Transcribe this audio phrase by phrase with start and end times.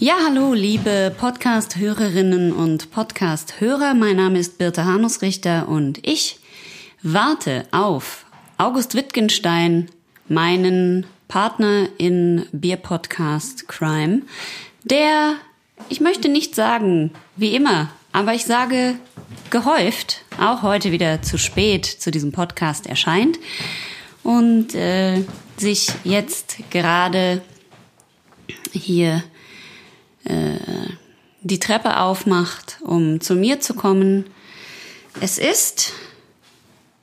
[0.00, 3.94] Ja, hallo, liebe Podcast-Hörerinnen und Podcast-Hörer.
[3.94, 6.38] Mein Name ist Birte Hanusrichter und ich
[7.02, 8.24] warte auf
[8.58, 9.90] August Wittgenstein,
[10.28, 14.22] meinen Partner in Bier-Podcast Crime,
[14.84, 15.34] der,
[15.88, 18.94] ich möchte nicht sagen, wie immer, aber ich sage
[19.50, 23.40] gehäuft, auch heute wieder zu spät zu diesem Podcast erscheint
[24.22, 25.24] und äh,
[25.56, 27.42] sich jetzt gerade
[28.70, 29.24] hier
[31.40, 34.24] die Treppe aufmacht, um zu mir zu kommen.
[35.20, 35.92] Es ist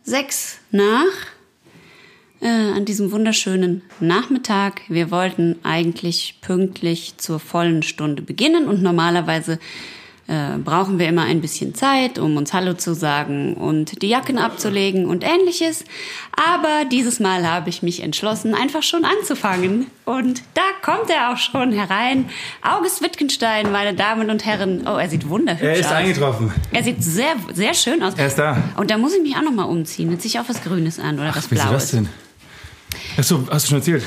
[0.04, 1.05] sechs nach
[2.41, 4.81] äh, an diesem wunderschönen Nachmittag.
[4.88, 9.59] Wir wollten eigentlich pünktlich zur vollen Stunde beginnen und normalerweise
[10.28, 14.40] äh, brauchen wir immer ein bisschen Zeit, um uns Hallo zu sagen und die Jacken
[14.40, 15.84] abzulegen und ähnliches.
[16.36, 19.88] Aber dieses Mal habe ich mich entschlossen, einfach schon anzufangen.
[20.04, 22.30] Und da kommt er auch schon herein.
[22.64, 24.88] August Wittgenstein, meine Damen und Herren.
[24.88, 25.68] Oh, er sieht wunderhübsch aus.
[25.68, 25.92] Er ist aus.
[25.94, 26.52] eingetroffen.
[26.72, 28.16] Er sieht sehr, sehr schön aus.
[28.16, 28.58] Er ist da.
[28.78, 30.12] Und da muss ich mich auch noch mal umziehen.
[30.12, 31.84] Jetzt ziehe ich auch was Grünes an oder was Wieso Blaues.
[31.84, 32.10] das denn?
[33.17, 34.04] Achso, hast du schon erzählt?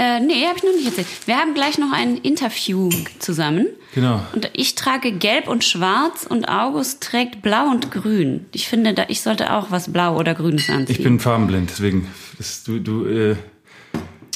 [0.00, 1.06] Äh, nee, habe ich noch nicht erzählt.
[1.26, 3.66] Wir haben gleich noch ein Interview zusammen.
[3.94, 4.22] Genau.
[4.34, 8.46] Und ich trage gelb und schwarz und August trägt blau und grün.
[8.52, 10.96] Ich finde, da, ich sollte auch was blau oder grünes anziehen.
[10.96, 12.08] Ich bin farbenblind, deswegen.
[12.38, 13.36] Das, du, du, äh,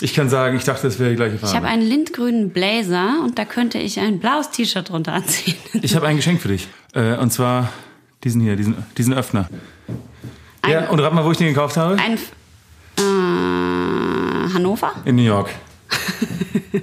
[0.03, 1.53] ich kann sagen, ich dachte, das wäre die gleiche Farbe.
[1.53, 5.57] ich habe einen lindgrünen Blazer und da könnte ich ein blaues T-Shirt drunter anziehen.
[5.81, 6.69] Ich habe ein Geschenk für dich.
[6.93, 7.73] Äh, und zwar
[8.23, 9.49] diesen hier, diesen, diesen Öffner.
[10.69, 11.97] ja, und rat mal, wo ich den gekauft habe?
[11.99, 12.19] Ein
[12.99, 14.24] äh,
[14.55, 14.93] Hannover?
[15.05, 15.51] In New York.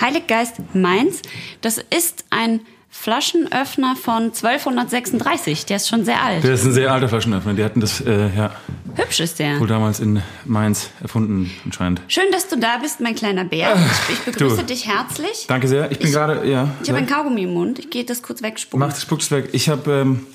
[0.00, 1.22] Heiliggeist Mainz.
[1.60, 5.66] Das ist ein Flaschenöffner von 1236.
[5.66, 6.44] Der ist schon sehr alt.
[6.44, 7.52] Der ist ein sehr alter Flaschenöffner.
[7.54, 8.52] Die hatten das, äh, ja,
[8.94, 9.58] Hübsch ist der.
[9.60, 12.00] wohl damals in Mainz erfunden, anscheinend.
[12.08, 13.74] Schön, dass du da bist, mein kleiner Bär.
[14.08, 14.64] Ich, ich begrüße du.
[14.64, 15.46] dich herzlich.
[15.48, 15.90] Danke sehr.
[15.90, 16.68] Ich bin gerade, ja.
[16.82, 17.78] Ich habe ein Kaugummi im Mund.
[17.78, 18.86] Ich gehe das kurz wegspucken.
[18.86, 19.50] Mach das spuckt's weg.
[19.52, 20.26] Ich habe, ähm,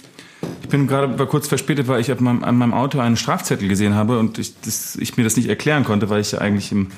[0.61, 4.19] ich bin gerade war kurz verspätet, weil ich an meinem Auto einen Strafzettel gesehen habe
[4.19, 6.91] und ich, das, ich mir das nicht erklären konnte, weil ich ja eigentlich im,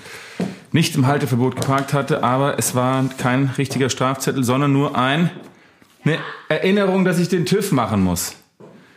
[0.72, 2.24] nicht im Halteverbot geparkt hatte.
[2.24, 5.31] Aber es war kein richtiger Strafzettel, sondern nur ein,
[6.03, 6.19] eine
[6.50, 8.35] Erinnerung, dass ich den TÜV machen muss.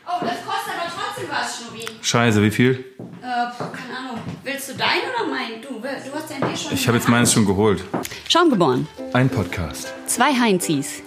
[0.06, 1.87] Oh, das kostet aber trotzdem was, Schnubi.
[2.03, 2.71] Scheiße, wie viel?
[2.72, 4.19] Äh, keine Ahnung.
[4.43, 5.62] Willst du dein oder mein?
[5.62, 6.72] Du, du hast ja eh schon.
[6.72, 7.84] Ich habe jetzt meins schon geholt.
[8.28, 8.88] Schaum geboren.
[9.12, 9.94] Ein Podcast.
[10.06, 11.03] Zwei Heinzis.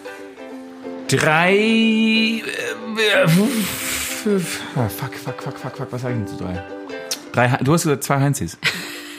[1.08, 2.42] Drei.
[2.97, 4.41] Äh, äh,
[4.75, 5.91] ah, fuck, fuck, fuck, fuck, fuck.
[5.91, 6.63] Was sag ich denn zu drei?
[7.31, 7.58] Drei.
[7.63, 8.58] Du hast gesagt zwei Heinzis.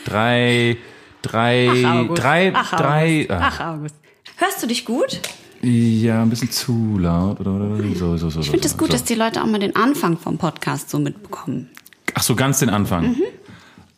[0.04, 0.76] Drei.
[1.22, 1.84] Drei.
[1.86, 2.14] Ach.
[2.14, 2.52] Drei.
[2.54, 3.26] Ach, drei.
[3.26, 3.30] August.
[3.30, 3.40] ah.
[3.42, 3.94] Ach, August.
[4.36, 5.20] Hörst du dich gut?
[5.62, 8.40] Ja, ein bisschen zu laut oder, oder so, so, so.
[8.40, 8.92] Ich finde es gut, so.
[8.92, 11.68] dass die Leute auch mal den Anfang vom Podcast so mitbekommen.
[12.14, 13.08] Ach so, ganz den Anfang.
[13.08, 13.22] Mhm.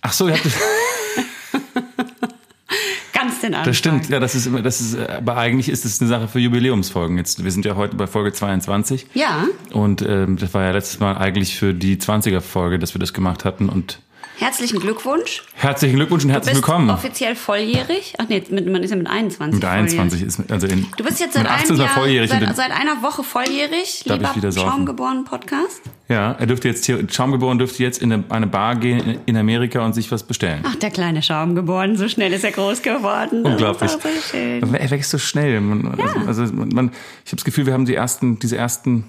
[0.01, 0.47] Ach so, ihr habt
[3.41, 3.71] das, Ganz den Anfang.
[3.71, 4.09] das stimmt.
[4.09, 7.17] Ja, das ist immer, das ist, aber eigentlich ist es eine Sache für Jubiläumsfolgen.
[7.17, 9.07] Jetzt, wir sind ja heute bei Folge 22.
[9.15, 9.47] Ja.
[9.73, 13.13] Und ähm, das war ja letztes Mal eigentlich für die 20er Folge, dass wir das
[13.13, 13.69] gemacht hatten.
[13.69, 14.01] Und
[14.41, 15.43] Herzlichen Glückwunsch.
[15.55, 16.89] herzlichen Glückwunsch und Du herzlich bist willkommen.
[16.89, 18.15] offiziell volljährig.
[18.17, 20.27] Ach nee, mit, man ist ja mit 21 Mit 21 volljährig.
[20.41, 22.31] ist also in Du bist jetzt seit mit 18 einem Jahr, volljährig.
[22.31, 24.03] seit, seit einer Woche volljährig.
[24.07, 24.71] Darf ich Lieber wieder saufen?
[24.71, 25.83] Schaumgeboren Podcast.
[26.09, 29.85] ja, er dürfte jetzt Schaumgeboren dürfte jetzt in eine, eine Bar gehen in, in Amerika
[29.85, 30.65] und sich was bestellen.
[30.67, 33.45] Ach, der kleine Schaumgeboren, so schnell ist er groß geworden.
[33.45, 33.91] Das Unglaublich.
[34.33, 35.61] Er wächst so schnell.
[35.61, 36.93] Man, also, also man,
[37.27, 39.05] ich habe das Gefühl, wir haben die ersten, diese ersten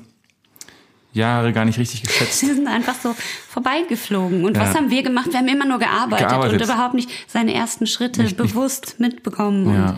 [1.14, 2.42] Jahre gar nicht richtig geschätzt.
[2.46, 3.16] Wir sind einfach so
[3.50, 4.44] vorbeigeflogen.
[4.46, 4.76] Und was Ja.
[4.76, 5.28] haben wir gemacht?
[5.32, 6.62] Wir haben immer nur gearbeitet, Gearbeitet.
[6.62, 9.68] und überhaupt nicht seine ersten Schritte Nicht- nicht- bewusst mitbekommen.
[9.68, 9.98] Und Ja.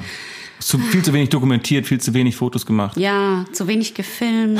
[0.65, 2.97] Zu, viel zu wenig dokumentiert, viel zu wenig Fotos gemacht.
[2.97, 4.59] ja, zu wenig gefilmt.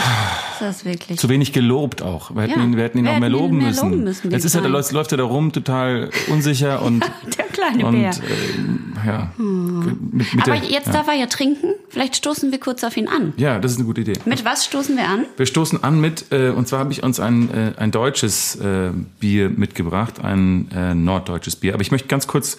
[0.60, 1.18] Das ist wirklich.
[1.20, 2.34] Zu wenig gelobt auch.
[2.36, 3.90] Wir hätten Ja, ihn, wir hätten ihn wir auch mehr loben mehr müssen.
[3.92, 7.04] loben müssen, Jetzt ist er, da läuft, er da rum, total unsicher und,
[7.38, 8.10] der kleine und Bär.
[8.12, 9.32] äh, ja.
[9.38, 10.94] Mit, mit Aber der, jetzt ja.
[10.94, 11.68] darf er ja trinken.
[11.90, 13.34] Vielleicht stoßen wir kurz auf ihn an.
[13.38, 14.14] ja, das ist eine gute Idee.
[14.26, 15.26] Mit was stoßen wir an?
[15.38, 18.90] Wir stoßen an mit, äh, und zwar habe ich uns ein, äh, ein deutsches äh,
[19.20, 21.74] Bier mitgebracht, ein äh, norddeutsches Bier.
[21.74, 22.58] Aber ich möchte ganz kurz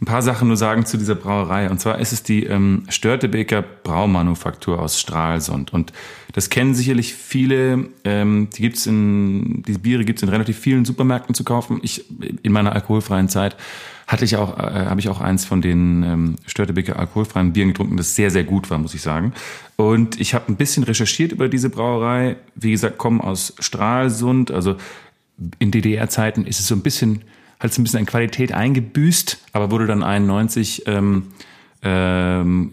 [0.00, 1.70] ein paar Sachen nur sagen zu dieser Brauerei.
[1.70, 5.72] Und zwar ist es die ähm, Störtebeker Braumanufaktur aus Stralsund.
[5.72, 5.92] Und
[6.32, 7.88] das kennen sicherlich viele.
[8.04, 11.80] Ähm, die gibt's in, diese Biere gibt's in relativ vielen Supermärkten zu kaufen.
[11.82, 12.04] Ich
[12.42, 13.56] in meiner alkoholfreien Zeit
[14.06, 17.96] hatte ich auch, äh, habe ich auch eins von den ähm, Störtebeker alkoholfreien Bieren getrunken,
[17.96, 19.32] das sehr, sehr gut war, muss ich sagen.
[19.76, 22.36] Und ich habe ein bisschen recherchiert über diese Brauerei.
[22.54, 24.50] Wie gesagt, kommen aus Stralsund.
[24.50, 24.76] Also
[25.58, 27.22] in DDR-Zeiten ist es so ein bisschen,
[27.58, 31.28] hat es ein bisschen an Qualität eingebüßt, aber wurde dann 91 ähm,
[31.82, 32.72] ähm,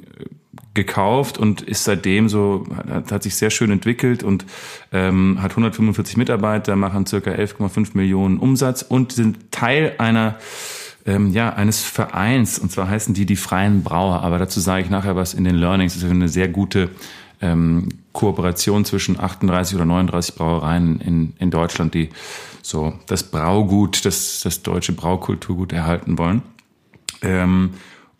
[0.73, 4.45] gekauft und ist seitdem so, hat, hat sich sehr schön entwickelt und
[4.91, 10.35] ähm, hat 145 Mitarbeiter, machen circa 11,5 Millionen Umsatz und sind Teil einer
[11.05, 12.59] ähm, ja, eines Vereins.
[12.59, 14.21] Und zwar heißen die die Freien Brauer.
[14.23, 15.93] Aber dazu sage ich nachher was in den Learnings.
[15.93, 16.89] Das ist eine sehr gute
[17.41, 22.09] ähm, Kooperation zwischen 38 oder 39 Brauereien in, in Deutschland, die
[22.63, 26.41] so das Braugut, das, das deutsche Braukulturgut erhalten wollen.
[27.21, 27.71] Ähm,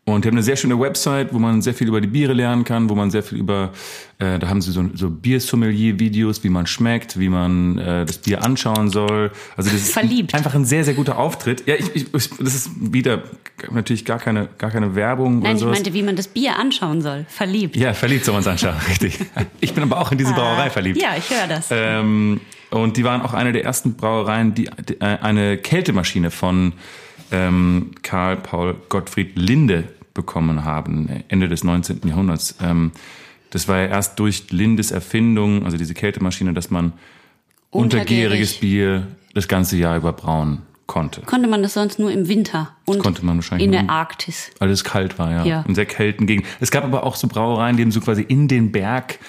[0.06, 2.66] und die haben eine sehr schöne Website, wo man sehr viel über die Biere lernen
[2.66, 3.72] kann, wo man sehr viel über,
[4.20, 8.44] äh, da haben sie so, so Biersommelier-Videos, wie man schmeckt, wie man äh, das Bier
[8.44, 9.32] anschauen soll.
[9.56, 10.36] Also das ist Verliebt.
[10.36, 11.66] einfach ein sehr, sehr guter Auftritt.
[11.68, 13.24] Ja, ich, ich, das ist wieder
[13.72, 15.76] natürlich gar keine, gar keine Werbung Nein, oder ich sowas.
[15.78, 17.26] meinte, wie man das Bier anschauen soll.
[17.30, 17.78] Verliebt.
[17.78, 19.18] ja, verliebt soll man es anschauen, richtig.
[19.62, 21.02] Ich bin aber auch in diese Brauerei verliebt.
[21.02, 21.68] Ja, ich höre das.
[21.72, 22.42] Ähm,
[22.74, 26.74] und die waren auch eine der ersten Brauereien, die, die äh, eine Kältemaschine von
[27.32, 32.02] ähm, Karl Paul Gottfried Linde bekommen haben, Ende des 19.
[32.06, 32.56] Jahrhunderts.
[32.62, 32.92] Ähm,
[33.50, 36.94] das war ja erst durch Lindes Erfindung, also diese Kältemaschine, dass man
[37.70, 41.22] untergäriges Bier das ganze Jahr über brauen konnte.
[41.22, 44.52] Konnte man das sonst nur im Winter und konnte man wahrscheinlich in der Arktis.
[44.60, 45.46] Alles kalt war, ja.
[45.46, 45.66] Ja.
[45.68, 46.50] In sehr kalten Gegenden.
[46.60, 49.20] Es gab aber auch so Brauereien, die haben so quasi in den Berg,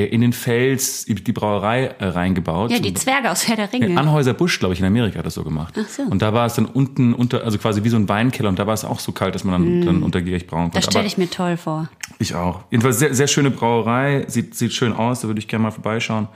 [0.00, 2.72] in den Fels die Brauerei äh, reingebaut.
[2.72, 3.96] Ja, die Zwerge aus Herr der Ringe.
[3.96, 5.74] Anhäuser Busch, glaube ich, in Amerika hat das so gemacht.
[5.78, 6.02] Ach so.
[6.02, 8.66] Und da war es dann unten unter, also quasi wie so ein Weinkeller und da
[8.66, 10.78] war es auch so kalt, dass man dann, dann untergierig brauen konnte.
[10.78, 11.88] das stelle ich mir toll vor.
[12.18, 12.62] ich auch.
[12.72, 16.26] Jedenfalls sehr, sehr schöne Brauerei, sieht, sieht schön aus, da würde ich gerne mal vorbeischauen.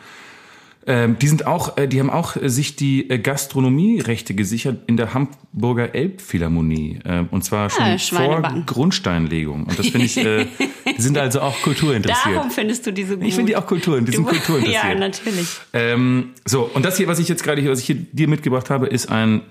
[0.90, 4.96] Ähm, die sind auch, äh, die haben auch äh, sich die äh, Gastronomierechte gesichert in
[4.96, 7.00] der Hamburger Elbphilharmonie.
[7.04, 8.40] Äh, und zwar schon vor.
[8.64, 9.64] Grundsteinlegung.
[9.64, 10.46] Und das finde ich, äh,
[10.96, 12.36] die sind also auch kulturinteressiert.
[12.36, 13.26] Darum findest du diese gut.
[13.26, 14.84] Ich finde die auch Kultur, die sind Du- kulturinteressiert.
[14.84, 15.48] Ja, natürlich.
[15.74, 18.70] Ähm, so, und das hier, was ich jetzt gerade hier, was ich hier dir mitgebracht
[18.70, 19.42] habe, ist ein,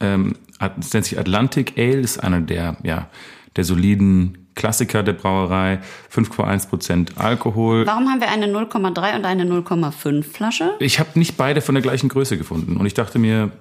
[0.00, 3.08] ähm, das nennt sich Atlantic Ale, ist einer der, ja,
[3.54, 5.80] der soliden Klassiker der Brauerei,
[6.14, 7.86] 5,1 Prozent Alkohol.
[7.86, 10.72] Warum haben wir eine 0,3 und eine 0,5 Flasche?
[10.80, 13.52] Ich habe nicht beide von der gleichen Größe gefunden und ich dachte mir,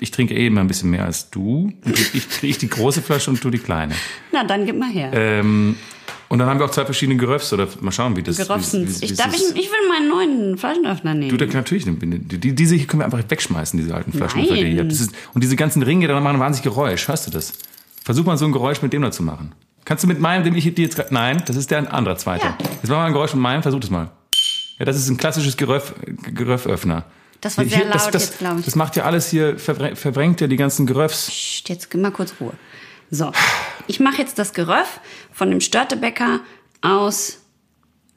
[0.00, 1.72] ich trinke eh immer ein bisschen mehr als du.
[2.12, 3.94] Ich, kriege die große Flasche und du die kleine.
[4.32, 5.10] Na, dann gib mal her.
[5.14, 5.76] Ähm,
[6.28, 8.42] und dann haben wir auch zwei verschiedene Geröffs oder mal schauen, wie das wie
[9.04, 11.36] Ich, darf ich, ich will meinen neuen Flaschenöffner nehmen.
[11.36, 14.40] Du, da, natürlich, die, die, diese hier können wir einfach wegschmeißen, diese alten Flaschen.
[14.40, 14.54] Nein.
[14.54, 14.92] die ihr habt.
[15.34, 17.06] Und diese ganzen Ringe, da machen wahnsinnig Geräusch.
[17.06, 17.52] Hörst du das?
[18.02, 19.52] Versuch mal so ein Geräusch mit dem da zu machen.
[19.84, 22.16] Kannst du mit meinem, den ich dir jetzt gerade, nein, das ist der ein anderer
[22.16, 22.46] zweiter.
[22.46, 22.58] Ja.
[22.60, 24.10] Jetzt mach mal ein Geräusch mit meinem, versuch das mal.
[24.78, 25.94] Ja, das ist ein klassisches Geröff,
[26.34, 27.04] Geröfföffner.
[27.40, 28.64] Das war Hier- sehr das, laut das, jetzt, glaub ich.
[28.64, 31.26] Das macht ja alles hier, verbre- verbrennt ja die ganzen Geröffs.
[31.26, 32.52] Psst, jetzt mal kurz Ruhe.
[33.10, 33.32] So,
[33.88, 35.00] ich mache jetzt das Geröff
[35.32, 36.40] von dem Störtebäcker
[36.80, 37.41] aus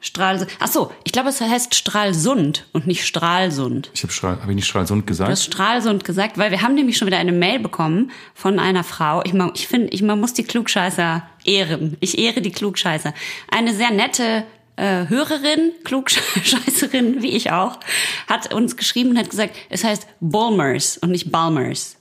[0.05, 0.51] Stralsund.
[0.59, 3.89] Ach so, ich glaube, es heißt Stralsund und nicht Stralsund.
[3.93, 5.31] Ich habe Strahl, habe ich nicht Stralsund Du gesagt?
[5.31, 9.21] hast Stralsund gesagt, weil wir haben nämlich schon wieder eine Mail bekommen von einer Frau.
[9.23, 11.97] Ich, ich finde, ich, man muss die Klugscheißer ehren.
[12.01, 13.13] Ich ehre die Klugscheißer.
[13.49, 14.43] Eine sehr nette
[14.75, 17.79] äh, Hörerin, Klugscheißerin, wie ich auch,
[18.27, 21.97] hat uns geschrieben und hat gesagt, es heißt Bulmers und nicht Balmers.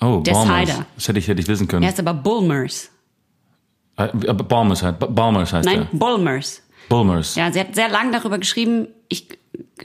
[0.00, 0.68] oh, der Balmers.
[0.70, 0.86] Cider.
[0.94, 1.82] Das hätte ich, hätte ich wissen können.
[1.82, 2.90] Er heißt aber Bulmers.
[3.96, 5.98] Äh, aber Balmers heißt, Balmers heißt Nein, der.
[5.98, 6.62] Bulmers.
[6.88, 7.34] Bulmers.
[7.34, 8.88] Ja, sie hat sehr lang darüber geschrieben.
[9.08, 9.28] Ich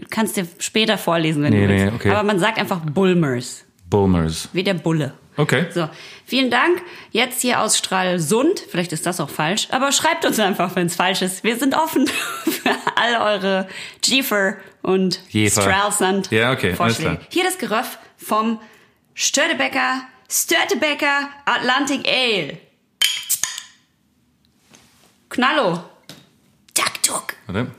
[0.09, 1.85] kann es dir später vorlesen, wenn Nee, du willst.
[1.85, 2.09] nee, okay.
[2.11, 4.49] Aber man sagt einfach Bulmers, Bulmers.
[4.53, 5.13] wie der Bulle.
[5.37, 5.65] Okay.
[5.73, 5.89] So,
[6.25, 6.81] vielen Dank.
[7.11, 8.59] Jetzt hier aus Stralsund.
[8.69, 11.43] Vielleicht ist das auch falsch, aber schreibt uns einfach, wenn es falsch ist.
[11.43, 12.07] Wir sind offen
[12.43, 13.67] für all eure
[14.03, 15.61] Jefer und Jefer.
[15.61, 17.19] Stralsund Ja, okay, alles Vorschläge.
[17.29, 18.59] Hier das Geröff vom
[19.13, 22.57] Störtebecker, Störtebecker Atlantic Ale.
[25.29, 25.83] Knallo.
[26.73, 27.33] Tak, tuk.
[27.47, 27.71] Warte.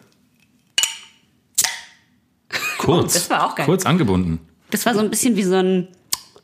[2.79, 3.15] Kurz.
[3.15, 3.67] das war auch geil.
[3.67, 4.41] Kurz angebunden.
[4.71, 5.89] Das war so ein bisschen wie so ein,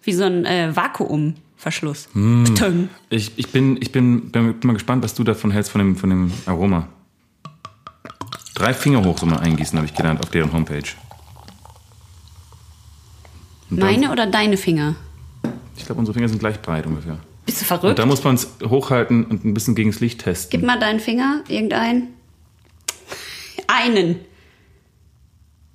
[0.03, 2.09] wie so ein äh, Vakuumverschluss.
[2.13, 2.45] Hm.
[2.55, 2.89] Ptung.
[3.11, 6.11] Ich, ich, bin, ich bin, bin mal gespannt, was du davon hältst, von dem, von
[6.11, 6.89] dem Aroma.
[8.55, 10.83] Drei Finger hoch soll man eingießen, habe ich gelernt, auf deren Homepage.
[13.71, 14.95] Und dann- Meine oder deine Finger?
[15.77, 17.19] Ich glaube, unsere Finger sind gleich breit ungefähr.
[17.47, 17.99] Bist du Und verrückt?
[17.99, 20.51] da muss man es hochhalten und ein bisschen gegen das Licht testen.
[20.51, 22.09] Gib mal deinen Finger, irgendeinen.
[23.69, 24.17] Einen.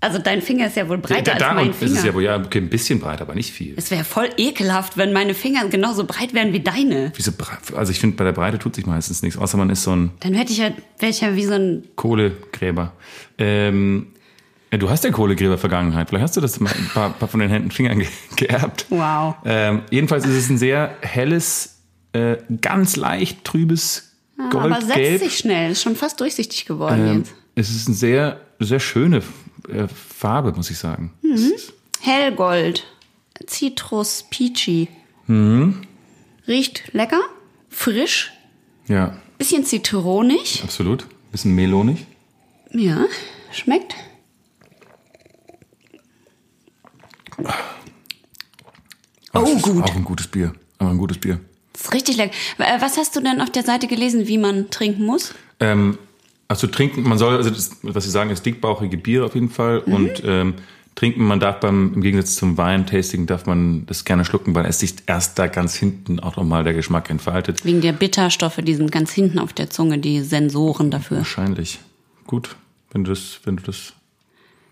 [0.02, 1.98] Also dein Finger ist ja wohl breiter da, als mein ist Finger.
[1.98, 3.74] es ja wohl ja okay, ein bisschen breit, aber nicht viel.
[3.78, 7.14] es wäre voll ekelhaft, wenn meine Finger genauso breit wären wie deine.
[7.16, 7.32] Wieso?
[7.74, 10.12] Also ich finde, bei der Breite tut sich meistens nichts, außer man ist so ein
[10.20, 11.84] Dann hätte ich ja, wäre ich ja wie so ein.
[11.96, 12.92] Kohlegräber.
[13.38, 14.08] Ähm,
[14.74, 16.10] ja, du hast ja Kohlegräber-Vergangenheit.
[16.10, 18.88] Vielleicht hast du das mal ein paar, paar von den Händen Fingern ge geerbt.
[18.90, 19.36] Wow.
[19.46, 21.78] Ähm, jedenfalls ist es ein sehr helles,
[22.12, 25.22] äh, ganz leicht trübes Aber setzt Goldgelb.
[25.22, 25.72] sich schnell.
[25.72, 27.34] Ist schon fast durchsichtig geworden Ähm, jetzt.
[27.56, 29.22] Es ist eine sehr, sehr schöne
[29.70, 31.14] äh, Farbe, muss ich sagen.
[31.22, 31.32] Hm.
[31.34, 32.86] Ist- Hellgold.
[33.48, 34.88] Citrus Peachy.
[35.28, 35.82] Mhm.
[36.48, 37.22] Riecht lecker.
[37.70, 38.32] Frisch.
[38.88, 40.62] Ja, Bisschen zitronig.
[40.64, 41.08] absolut.
[41.32, 42.06] Bisschen melonig.
[42.72, 43.06] Ja.
[43.52, 43.96] Schmeckt.
[49.32, 49.84] Aber Oh, gut.
[49.84, 50.54] Auch ein gutes Bier.
[50.78, 51.40] Aber ein gutes Bier.
[51.74, 52.34] Das ist richtig lecker.
[52.60, 55.34] Äh, Was hast du denn auf der Seite gelesen, wie man trinken muss?
[55.60, 55.98] Ähm,
[56.54, 59.80] also trinken, man soll, also das, was Sie sagen, ist dickbauchige Bier auf jeden Fall.
[59.80, 60.54] Und ähm,
[60.94, 64.80] trinken, man darf beim, im Gegensatz zum Wein-Tasting, darf man das gerne schlucken, weil es
[64.80, 67.66] sich erst da ganz hinten auch nochmal der Geschmack entfaltet.
[67.66, 71.18] Wegen der Bitterstoffe, die sind ganz hinten auf der Zunge, die Sensoren dafür.
[71.18, 71.80] Wahrscheinlich.
[72.28, 72.56] Gut,
[72.92, 73.94] wenn du das, wenn du das.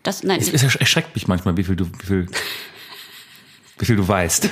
[0.03, 2.27] Das, nein, Es, es erschreckt mich manchmal, wie viel du, wie viel,
[3.81, 4.49] wie viel du weißt.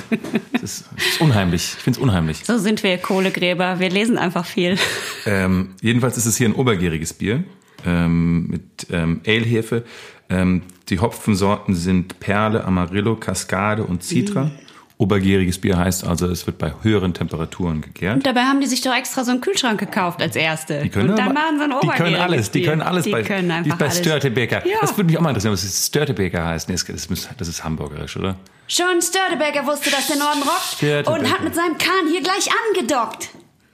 [0.52, 1.62] Es ist, es ist unheimlich.
[1.76, 2.44] Ich finde es unheimlich.
[2.44, 3.78] so sind wir Kohlegräber.
[3.78, 4.76] Wir lesen einfach viel.
[5.24, 7.44] Ähm, jedenfalls ist es hier ein obergäriges Bier
[7.86, 9.84] ähm, mit ähm, Ale-Hefe.
[10.28, 14.44] Ähm, die Hopfensorten sind Perle, Amarillo, Cascade und Citra.
[14.44, 14.50] Mhm.
[14.98, 18.16] Obergäriges Bier heißt also, es wird bei höheren Temperaturen gegärt.
[18.16, 20.82] Und dabei haben die sich doch extra so einen Kühlschrank gekauft als erste.
[20.82, 23.04] Die können und dann aber- machen sie ein Die können obergäriges alles, die können alles
[23.04, 23.98] die bei, können einfach bei alles.
[23.98, 24.66] Störtebeker.
[24.66, 24.76] Ja.
[24.80, 26.68] Das würde mich auch mal interessieren, was das Störtebeker heißt.
[26.68, 28.36] Nee, das, ist, das ist hamburgerisch, oder?
[28.72, 33.30] Schon Störtebecker wusste, dass der Norden rockt und hat mit seinem Kahn hier gleich angedockt.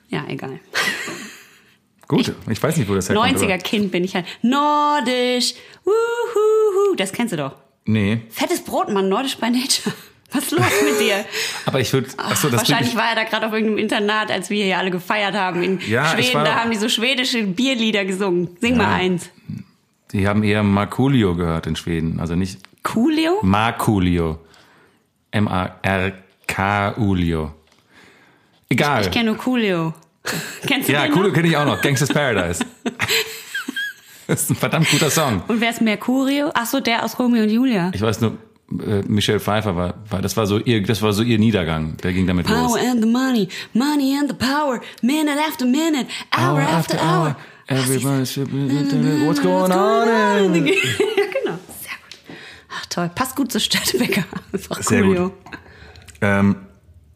[0.09, 0.59] Ja, egal.
[2.09, 3.37] Gut, ich, weiß nicht, wo das herkommt.
[3.37, 4.25] 90er aber- Kind bin ich halt.
[4.41, 5.53] Nordisch.
[5.85, 6.95] Wuhuhu.
[6.97, 7.57] Das kennst du doch.
[7.85, 9.11] Nee, Fettes Brot, Mann.
[9.11, 9.95] Nordisch by Nature.
[10.33, 11.25] Was ist los mit dir?
[11.67, 14.49] aber ich würde, achso, das Wahrscheinlich bringt war er da gerade auf irgendeinem Internat, als
[14.49, 15.62] wir hier alle gefeiert haben.
[15.62, 18.57] In Ja, ich Schweden, war- da haben die so schwedische Bierlieder gesungen.
[18.62, 19.29] Sing mal eins.
[20.12, 23.41] die haben eher Markulio gehört in Schweden, also nicht Coolio?
[23.43, 24.38] Markulio.
[25.37, 26.97] M-A-R-K-Ulio.
[28.69, 29.02] Egal.
[29.02, 29.95] Ich kenne nur Coolio.
[30.66, 31.81] Kennst du ja, Coolio kenne ich auch noch.
[31.81, 32.64] Gangsters Paradise.
[34.26, 35.43] das ist ein verdammt guter Song.
[35.47, 36.50] Und wer ist Mercurio?
[36.55, 37.93] Ach so, der aus Romeo und Julia.
[37.95, 38.38] Ich weiß nur,
[38.71, 41.97] äh, Michelle Pfeiffer war, war, das war so ihr, das war so ihr Niedergang.
[41.99, 42.73] Der ging damit los.
[42.73, 47.37] Power and the money, money and the power, minute after minute, hour, after hour.
[47.69, 48.37] Everybody's
[49.26, 50.07] what's going on?
[50.09, 51.25] ja, genau.
[52.76, 52.83] Gut.
[52.83, 54.25] Ach toll, passt gut zu Störtebecker.
[54.52, 55.33] Einfach Sehr Coolio.
[56.21, 56.56] Ähm,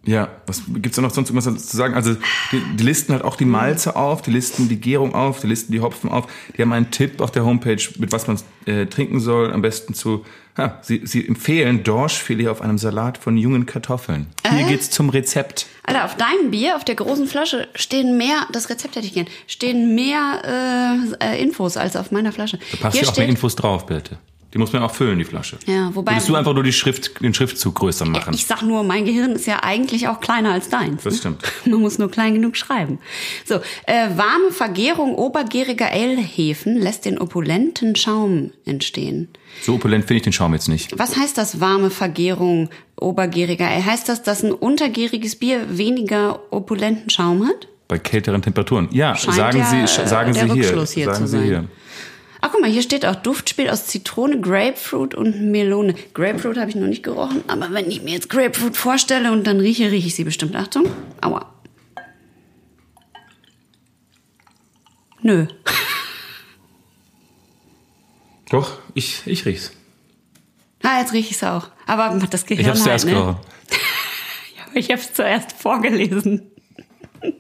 [0.06, 1.94] ja, was gibt's da noch sonst irgendwas zu sagen?
[1.94, 2.16] Also
[2.52, 5.72] die, die listen halt auch die Malze auf, die listen die Gärung auf, die listen
[5.72, 6.26] die Hopfen auf.
[6.56, 9.52] Die haben einen Tipp auf der Homepage, mit was man äh, trinken soll.
[9.52, 10.24] Am besten zu,
[10.56, 14.28] ha, sie, sie empfehlen Dorschfilet auf einem Salat von jungen Kartoffeln.
[14.50, 15.66] Hier geht's zum Rezept.
[15.82, 19.26] Alter, auf deinem Bier, auf der großen Flasche, stehen mehr, das Rezept hätte ich gern,
[19.46, 22.58] stehen mehr äh, äh, Infos als auf meiner Flasche.
[22.72, 24.18] Da passt ja auch mehr Infos drauf, bitte.
[24.52, 25.59] Die muss man auch füllen, die Flasche.
[25.66, 28.35] Ja, wobei- Würdest du einfach nur die Schrift, den Schriftzug größer machen?
[28.35, 31.04] ich sag nur, mein Gehirn ist ja eigentlich auch kleiner als deins.
[31.04, 31.19] Das ne?
[31.19, 31.42] stimmt.
[31.66, 32.99] Man muss nur klein genug schreiben.
[33.45, 39.28] So, äh, warme Vergärung obergäriger Ale-Hefen lässt den opulenten Schaum entstehen.
[39.62, 40.99] So opulent finde ich den Schaum jetzt nicht.
[40.99, 43.85] Was heißt das warme Vergärung obergäriger Ale?
[43.85, 47.69] Heißt das, dass ein untergäriges Bier weniger opulenten Schaum hat?
[47.87, 48.88] Bei kälteren Temperaturen.
[48.92, 50.87] Ja, Scheint sagen ja, Sie, äh, sagen der Sie hier.
[50.87, 51.64] Hier sagen zu Sie hier.
[52.42, 55.94] Ach, guck mal, hier steht auch Duftspiel aus Zitrone, Grapefruit und Melone.
[56.14, 59.61] Grapefruit habe ich noch nicht gerochen, aber wenn ich mir jetzt Grapefruit vorstelle und dann
[59.61, 60.56] rieche, rieche ich sie bestimmt.
[60.56, 60.88] Achtung.
[61.20, 61.52] Aua.
[65.23, 65.47] Nö.
[68.50, 69.73] Doch, ich, ich riech's.
[70.82, 71.68] Ah, jetzt rieche ich es auch.
[71.87, 73.12] Aber das Gehirn Ich hab's halt, zuerst ne?
[73.12, 73.37] gerochen.
[74.56, 76.50] Ja, aber ich habe es zuerst vorgelesen.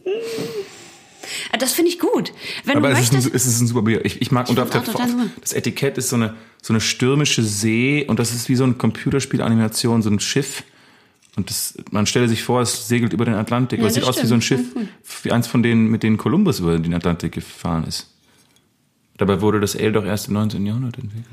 [1.58, 2.32] Das finde ich gut.
[2.64, 3.34] Wenn Aber du es ist, ein, möchtest.
[3.34, 4.04] es ist ein super Bier.
[4.04, 4.82] Ich, ich mag, und auf der,
[5.40, 8.74] das Etikett ist so eine, so eine stürmische See und das ist wie so eine
[8.74, 10.62] Computerspielanimation, so ein Schiff.
[11.36, 13.78] Und das, man stelle sich vor, es segelt über den Atlantik.
[13.78, 14.88] Ja, Aber es sieht das aus wie so ein Schiff, stimmt.
[15.22, 18.08] wie eins von denen, mit denen Kolumbus über den Atlantik gefahren ist.
[19.16, 20.64] Dabei wurde das Ale doch erst im 19.
[20.64, 21.26] Jahrhundert entwickelt.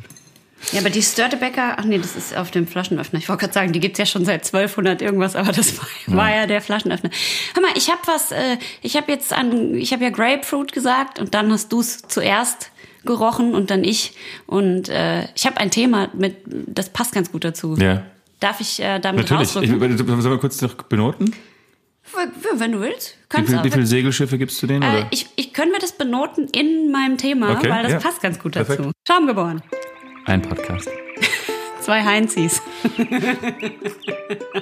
[0.72, 3.20] Ja, aber die Störtebecker, ach nee, das ist auf dem Flaschenöffner.
[3.20, 6.36] Ich wollte gerade sagen, die gibt's ja schon seit 1200 irgendwas, aber das war, war
[6.36, 7.10] ja der Flaschenöffner.
[7.54, 11.20] Hör mal, ich habe was, äh, ich habe jetzt an, ich habe ja Grapefruit gesagt
[11.20, 12.72] und dann hast du's zuerst
[13.06, 14.14] gerochen und dann ich.
[14.46, 17.76] Und äh, ich habe ein Thema mit, das passt ganz gut dazu.
[17.78, 18.04] Ja.
[18.40, 19.50] Darf ich äh, damit Natürlich.
[19.50, 19.98] Ich, rausrücken?
[20.22, 21.34] sollen wir kurz noch benoten?
[22.54, 23.16] Wenn du willst.
[23.16, 24.84] Wie, Kannst viel, du wie viele Segelschifffe gibst du denen?
[24.84, 25.08] Äh, Oder?
[25.12, 28.00] ich, ich können wir das benoten in meinem Thema, Okay, weil das ja.
[28.00, 28.76] passt ganz gut dazu.
[28.76, 28.92] Perfekt.
[29.08, 29.62] Schaum geboren.
[30.28, 30.90] Ein Podcast.
[31.82, 32.62] Zwei Heinzis.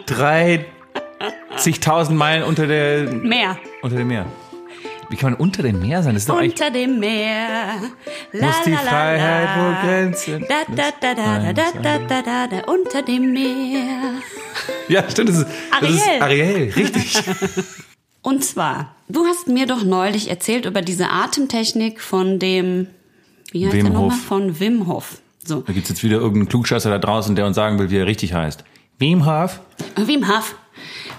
[0.08, 3.58] 30.000 Meilen unter der Mehr.
[3.82, 4.28] Unter dem Meer.
[5.10, 6.14] Wie kann man unter dem Meer sein?
[6.14, 6.40] Das ist doch.
[6.40, 7.82] Unter dem Meer.
[8.32, 9.66] La, Muss die la, Freiheit la.
[9.66, 14.14] wohl Grenzen Da, da, da, da, da, da, da, da, da, unter dem Meer.
[14.88, 15.48] Ja, stimmt, das ist
[15.82, 16.22] das ist Ariel.
[16.22, 17.24] Ariel, richtig.
[18.22, 22.86] Und zwar, du hast mir doch neulich erzählt über diese Atemtechnik von dem,
[23.52, 24.16] wie heißt Wim der nochmal?
[24.18, 25.22] Von Wim Hof.
[25.48, 25.62] So.
[25.62, 28.34] Da gibt's jetzt wieder irgendeinen Klugscheißer da draußen, der uns sagen will, wie er richtig
[28.34, 28.64] heißt.
[29.00, 29.60] Wim Hof?
[29.96, 30.56] Wim Hof.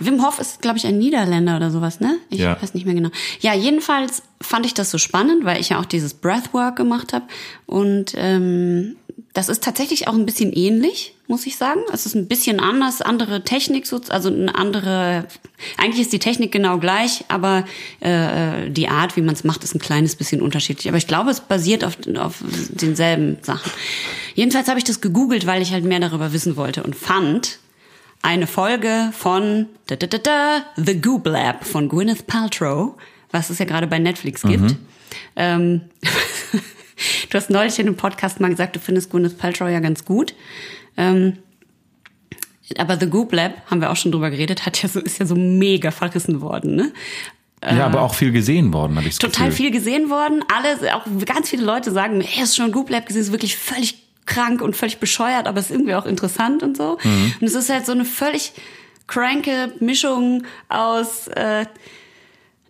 [0.01, 2.19] Wim Hof ist, glaube ich, ein Niederländer oder sowas, ne?
[2.29, 2.61] Ich Ja.
[2.61, 3.09] weiß nicht mehr genau.
[3.41, 7.25] Ja, jedenfalls fand ich das so spannend, weil ich ja auch dieses Breathwork gemacht habe.
[7.67, 8.97] Und ähm,
[9.37, 11.81] Das ist tatsächlich auch ein bisschen ähnlich, muss ich sagen.
[11.93, 15.27] Es ist ein bisschen anders, andere Technik, also eine andere.
[15.77, 17.67] Eigentlich ist die Technik genau gleich, aber
[18.01, 20.89] äh, die Art, wie man es macht, ist ein kleines bisschen unterschiedlich.
[20.89, 23.71] Aber ich glaube, es basiert auf, auf denselben Sachen.
[24.35, 27.59] Jedenfalls habe ich das gegoogelt, weil ich halt mehr darüber wissen wollte und fand
[28.23, 32.95] eine Folge von da, da, da, da, The Goop Lab von Gwyneth Paltrow,
[33.33, 34.63] was es ja gerade bei Netflix gibt.
[34.63, 34.77] Mhm.
[35.37, 35.81] Ähm,
[37.31, 40.35] Du hast neulich in einem Podcast mal gesagt, du findest Gwyneth Paltrow ja ganz gut.
[40.97, 41.39] Ähm,
[42.79, 45.27] aber The Goop Lab, haben wir auch schon drüber geredet, hat ja so, ist ja
[45.27, 46.93] so mega verrissen worden, ne?
[47.63, 49.65] Ja, aber auch viel gesehen worden, habe ich Total Gefühl.
[49.65, 50.45] viel gesehen worden.
[50.55, 54.03] Alle, auch ganz viele Leute sagen, er ist schon Goop Lab gesehen, ist wirklich völlig
[54.27, 56.99] krank und völlig bescheuert, aber ist irgendwie auch interessant und so.
[57.03, 57.35] Mhm.
[57.41, 58.53] Und es ist halt so eine völlig
[59.07, 61.67] kranke Mischung aus äh,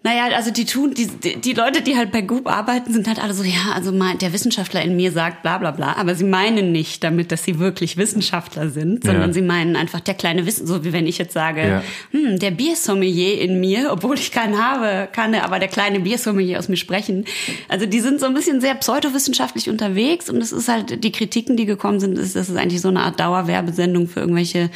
[0.07, 1.09] naja, also die tun, die,
[1.41, 4.33] die Leute, die halt bei Goop arbeiten, sind halt alle so, ja, also mein, der
[4.33, 7.97] Wissenschaftler in mir sagt bla bla bla, aber sie meinen nicht damit, dass sie wirklich
[7.97, 9.33] Wissenschaftler sind, sondern ja.
[9.33, 11.83] sie meinen einfach der kleine Wissen, so wie wenn ich jetzt sage, ja.
[12.13, 16.69] hm, der Biersommelier in mir, obwohl ich keinen habe, kann aber der kleine Biersommelier aus
[16.69, 17.25] mir sprechen.
[17.69, 21.57] Also die sind so ein bisschen sehr pseudowissenschaftlich unterwegs und es ist halt, die Kritiken,
[21.57, 24.71] die gekommen sind, ist, das ist eigentlich so eine Art Dauerwerbesendung für irgendwelche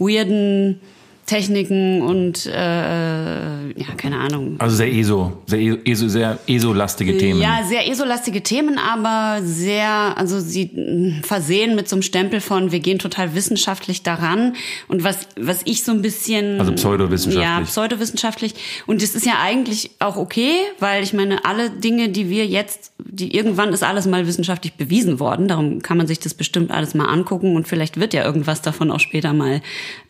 [0.00, 0.80] weirden
[1.26, 4.54] Techniken und äh, ja, keine Ahnung.
[4.58, 7.40] Also sehr ESO, sehr ESO, sehr ESO-lastige Themen.
[7.40, 12.70] Ja, sehr ESO-lastige Themen, aber sehr, also sie mm, versehen mit so einem Stempel von,
[12.70, 14.54] wir gehen total wissenschaftlich daran.
[14.86, 16.60] Und was, was ich so ein bisschen.
[16.60, 17.42] Also pseudowissenschaftlich.
[17.42, 18.54] Ja, pseudowissenschaftlich.
[18.86, 22.92] Und das ist ja eigentlich auch okay, weil ich meine, alle Dinge, die wir jetzt,
[22.98, 25.48] die irgendwann ist alles mal wissenschaftlich bewiesen worden.
[25.48, 28.92] Darum kann man sich das bestimmt alles mal angucken und vielleicht wird ja irgendwas davon
[28.92, 29.60] auch später mal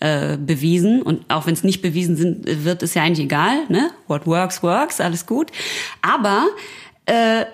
[0.01, 1.05] äh, bewiesen.
[1.07, 3.65] Und auch wenn es nicht bewiesen sind, wird, ist ja eigentlich egal.
[3.69, 3.91] Ne?
[4.09, 5.53] What works, works, alles gut.
[6.03, 6.47] Aber
[7.07, 7.45] äh,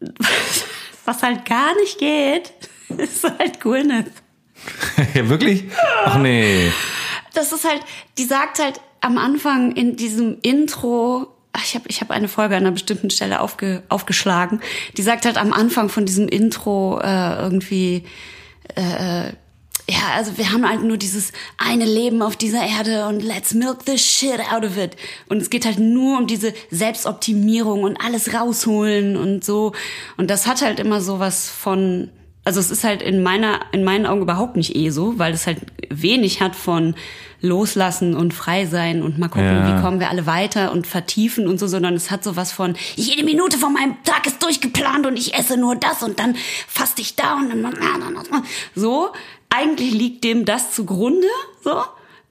[1.04, 2.52] was halt gar nicht geht,
[2.96, 4.10] ist halt Gwyneth.
[5.14, 5.64] ja, wirklich?
[6.04, 6.70] Ach nee.
[7.34, 7.82] Das ist halt,
[8.18, 11.28] die sagt halt am Anfang in diesem Intro,
[11.62, 14.60] ich habe ich hab eine Folge an einer bestimmten Stelle aufge, aufgeschlagen,
[14.96, 18.04] die sagt halt am Anfang von diesem Intro äh, irgendwie,
[18.74, 19.32] äh,
[19.88, 23.80] ja, also wir haben halt nur dieses eine Leben auf dieser Erde und let's milk
[23.84, 24.96] the shit out of it.
[25.28, 29.72] Und es geht halt nur um diese Selbstoptimierung und alles rausholen und so.
[30.16, 32.10] Und das hat halt immer so was von,
[32.44, 35.46] also es ist halt in meiner, in meinen Augen überhaupt nicht eh so, weil es
[35.46, 35.58] halt
[35.90, 36.94] wenig hat von
[37.40, 39.66] loslassen und frei sein und mal gucken, ja.
[39.66, 42.76] wie kommen wir alle weiter und vertiefen und so, sondern es hat so was von,
[42.94, 46.36] jede Minute von meinem Tag ist durchgeplant und ich esse nur das und dann
[46.68, 48.44] faste ich da und dann
[48.76, 49.10] so
[49.54, 51.28] eigentlich liegt dem das zugrunde,
[51.62, 51.82] so,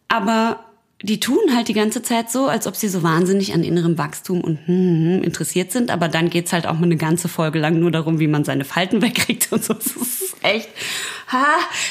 [0.07, 0.65] aber
[1.03, 4.41] die tun halt die ganze Zeit so, als ob sie so wahnsinnig an innerem Wachstum
[4.41, 5.89] und hm, hm, hm interessiert sind.
[5.89, 8.65] Aber dann geht's halt auch mal eine ganze Folge lang nur darum, wie man seine
[8.65, 9.73] Falten wegkriegt und so.
[9.73, 10.69] Das ist echt,
[11.31, 11.45] ha,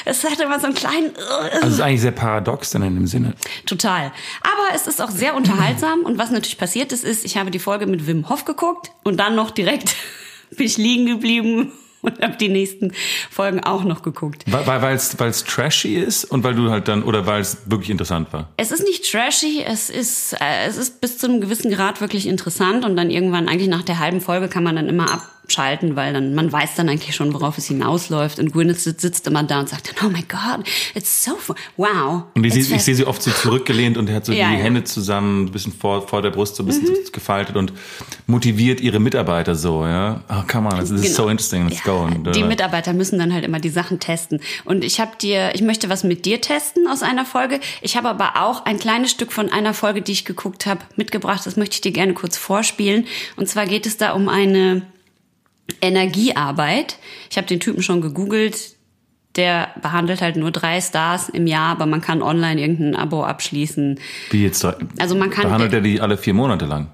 [0.05, 1.09] es hat immer so einen kleinen.
[1.09, 3.33] Uh, also es ist eigentlich sehr paradox dann in dem Sinne.
[3.65, 4.11] Total.
[4.41, 6.01] Aber es ist auch sehr unterhaltsam.
[6.03, 9.19] Und was natürlich passiert ist, ist, ich habe die Folge mit Wim Hof geguckt und
[9.19, 9.95] dann noch direkt
[10.55, 12.93] bin ich liegen geblieben und habe die nächsten
[13.29, 14.43] Folgen auch noch geguckt.
[14.47, 18.31] Weil es weil trashy ist und weil du halt dann oder weil es wirklich interessant
[18.33, 18.49] war.
[18.57, 22.27] Es ist nicht trashy, es ist äh, es ist bis zu einem gewissen Grad wirklich
[22.27, 25.95] interessant und dann irgendwann eigentlich nach der halben Folge kann man dann immer ab abschalten,
[25.95, 28.39] weil dann man weiß dann eigentlich schon, worauf es hinausläuft.
[28.39, 31.55] Und Gwyneth sitzt immer da und sagt dann, oh my God, it's so fun.
[31.77, 32.23] wow.
[32.35, 34.59] Und ich, sehe sie oft so zurückgelehnt und hat so ja, die ja.
[34.59, 37.11] Hände zusammen, ein bisschen vor, vor der Brust so ein bisschen mhm.
[37.11, 37.73] gefaltet und
[38.27, 40.23] motiviert ihre Mitarbeiter so, ja.
[40.29, 41.15] Oh, come on, this is genau.
[41.15, 42.01] so interesting, let's ja, go.
[42.03, 44.39] Und, die Mitarbeiter müssen dann halt immer die Sachen testen.
[44.63, 47.59] Und ich habe dir, ich möchte was mit dir testen aus einer Folge.
[47.81, 51.45] Ich habe aber auch ein kleines Stück von einer Folge, die ich geguckt habe, mitgebracht.
[51.45, 53.05] Das möchte ich dir gerne kurz vorspielen.
[53.35, 54.83] Und zwar geht es da um eine
[55.81, 56.97] Energiearbeit.
[57.29, 58.75] Ich habe den Typen schon gegoogelt.
[59.37, 63.97] Der behandelt halt nur drei Stars im Jahr, aber man kann online irgendein Abo abschließen.
[64.29, 64.65] Wie jetzt?
[64.99, 65.45] Also man kann.
[65.45, 66.89] Behandelt er die alle vier Monate lang?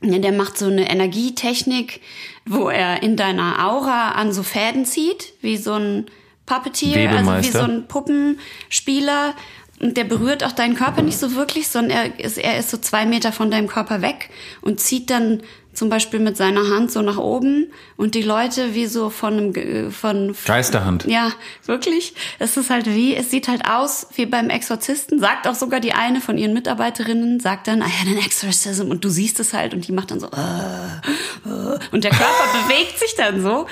[0.00, 2.00] Ja, der macht so eine Energietechnik,
[2.44, 6.06] wo er in deiner Aura an so Fäden zieht, wie so ein
[6.46, 9.34] Puppeteer, also wie so ein Puppenspieler.
[9.80, 12.76] Und der berührt auch deinen Körper nicht so wirklich, sondern er ist, er ist so
[12.78, 15.42] zwei Meter von deinem Körper weg und zieht dann
[15.72, 19.90] zum Beispiel mit seiner Hand so nach oben und die Leute wie so von einem
[19.90, 21.06] von Geisterhand.
[21.06, 21.32] Ja,
[21.64, 22.14] wirklich.
[22.38, 25.18] Es ist halt wie, es sieht halt aus wie beim Exorzisten.
[25.18, 29.04] Sagt auch sogar die eine von ihren Mitarbeiterinnen, sagt dann, I had an exorcism und
[29.04, 32.98] du siehst es halt und die macht dann so uh, uh, und der Körper bewegt
[32.98, 33.66] sich dann so,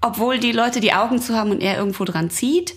[0.00, 2.74] obwohl die Leute die Augen zu haben und er irgendwo dran zieht.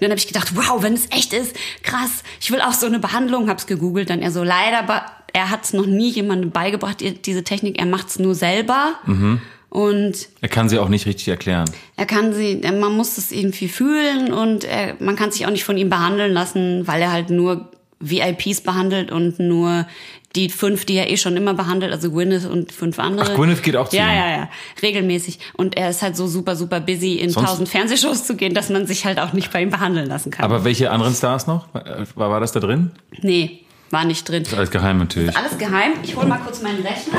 [0.00, 2.86] Und dann habe ich gedacht, wow, wenn es echt ist, krass, ich will auch so
[2.86, 6.98] eine Behandlung, hab's gegoogelt, dann er so, leider er hat es noch nie jemandem beigebracht,
[7.26, 8.94] diese Technik, er macht es nur selber.
[9.06, 9.40] Mhm.
[9.68, 11.70] Und Er kann sie auch nicht richtig erklären.
[11.96, 15.62] er kann sie, man muss das irgendwie fühlen und er, man kann sich auch nicht
[15.64, 17.68] von ihm behandeln lassen, weil er halt nur
[18.00, 19.86] VIPs behandelt und nur
[20.34, 23.30] die fünf, die er eh schon immer behandelt, also Gwyneth und fünf andere.
[23.32, 24.16] Ach, Gwyneth geht auch zu Ja, ihm?
[24.16, 24.48] ja, ja,
[24.82, 25.38] regelmäßig.
[25.56, 28.86] Und er ist halt so super, super busy, in tausend Fernsehshows zu gehen, dass man
[28.88, 30.44] sich halt auch nicht bei ihm behandeln lassen kann.
[30.44, 31.66] Aber welche anderen Stars noch?
[31.74, 32.90] War, war das da drin?
[33.22, 33.60] nee,
[33.90, 34.42] war nicht drin.
[34.44, 35.36] Das ist alles geheim natürlich.
[35.36, 35.92] Alles geheim.
[36.02, 37.18] Ich hole mal kurz meinen Rechner,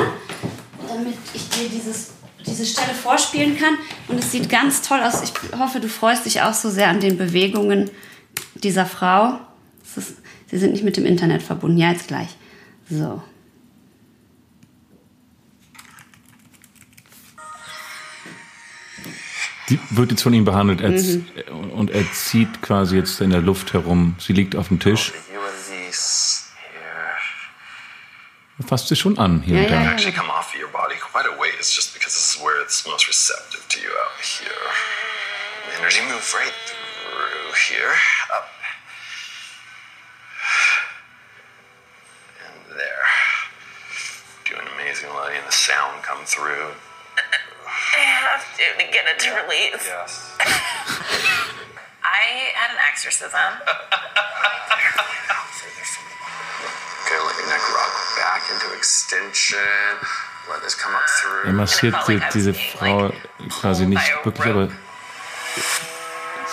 [0.87, 2.11] damit ich dir dieses,
[2.45, 3.75] diese Stelle vorspielen kann.
[4.07, 5.21] Und es sieht ganz toll aus.
[5.23, 7.89] Ich hoffe, du freust dich auch so sehr an den Bewegungen
[8.55, 9.39] dieser Frau.
[9.95, 10.13] Ist,
[10.49, 11.77] sie sind nicht mit dem Internet verbunden.
[11.77, 12.29] Ja, jetzt gleich.
[12.89, 13.21] So.
[19.69, 21.25] Die wird jetzt von ihm behandelt er Mhm.
[21.71, 24.15] und er zieht quasi jetzt in der Luft herum.
[24.19, 25.13] Sie liegt auf dem Tisch.
[28.67, 29.81] Fasst sie schon an hier Ja, und da.
[29.83, 29.91] ja.
[29.91, 32.85] Actually, come off of your body quite a ways just because this is where it's
[32.87, 34.51] most receptive to you out here.
[35.69, 37.93] The energy move right through here,
[38.35, 38.47] up.
[42.45, 43.05] And there.
[44.45, 46.73] Do an amazing lady, and the sound come through.
[47.17, 49.85] I have to to get it to release.
[49.85, 50.35] Yes.
[52.03, 53.39] I had an exorcism.
[57.05, 59.59] Okay, let your neck rock back into extension.
[60.49, 61.45] Let this come up through.
[61.47, 63.11] Er massiert die, diese Frau
[63.61, 64.67] quasi nicht wirklich, aber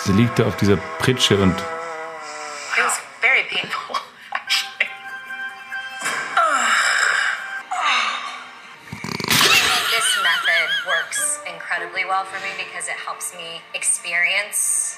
[0.03, 1.55] sie liegt da auf dieser Pritsche und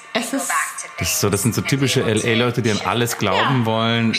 [0.14, 0.50] Es ist-
[0.98, 4.16] das, ist so, das sind so typische LA-Leute, die an alles glauben wollen,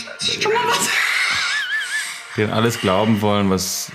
[2.36, 3.91] die an alles glauben wollen, was.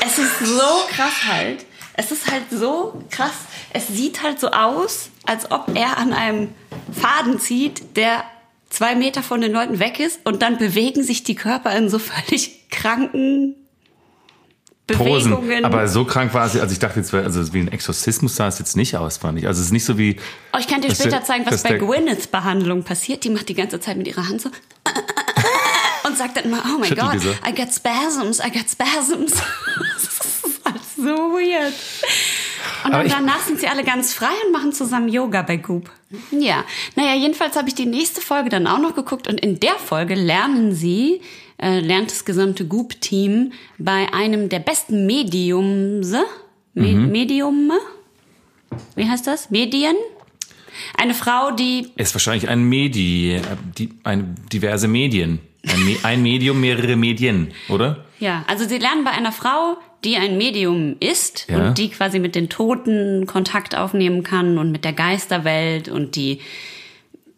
[0.00, 1.66] Es ist so krass halt.
[1.94, 3.32] Es ist halt so krass.
[3.72, 6.54] Es sieht halt so aus, als ob er an einem
[6.92, 8.24] Faden zieht, der
[8.70, 11.98] zwei Meter von den Leuten weg ist und dann bewegen sich die Körper in so
[11.98, 13.56] völlig kranken
[14.96, 15.30] Posen.
[15.30, 15.64] Bewegungen.
[15.64, 18.58] Aber so krank war sie, also ich dachte jetzt, also wie ein Exorzismus sah es
[18.58, 19.46] jetzt nicht aus, fand ich.
[19.46, 20.16] Also es ist nicht so wie.
[20.52, 23.24] oh, ich kann dir später der- zeigen, was bei Gwyneths Behandlung passiert.
[23.24, 24.50] Die macht die ganze Zeit mit ihrer Hand so
[26.08, 27.30] und sagt dann immer, oh my Schüttelt God, die so.
[27.46, 29.32] I get spasms, I get spasms.
[29.94, 31.74] das ist halt so weird.
[32.84, 35.90] Und dann danach sind sie alle ganz frei und machen zusammen Yoga bei Goop.
[36.30, 36.64] Ja,
[36.96, 40.14] naja, jedenfalls habe ich die nächste Folge dann auch noch geguckt und in der Folge
[40.14, 41.20] lernen sie,
[41.60, 46.12] äh, lernt das gesamte Goop-Team bei einem der besten Mediums,
[46.74, 47.10] Me Mhm.
[47.10, 47.72] Medium,
[48.94, 49.50] wie heißt das?
[49.50, 49.96] Medien?
[50.96, 53.40] Eine Frau, die Es ist wahrscheinlich ein Medi, äh,
[53.76, 55.40] die, ein, diverse Medien.
[55.66, 58.04] Ein, Me ein Medium, mehrere Medien, oder?
[58.20, 61.68] Ja, also sie lernen bei einer Frau, die ein Medium ist Ja.
[61.68, 66.40] und die quasi mit den Toten Kontakt aufnehmen kann und mit der Geisterwelt und die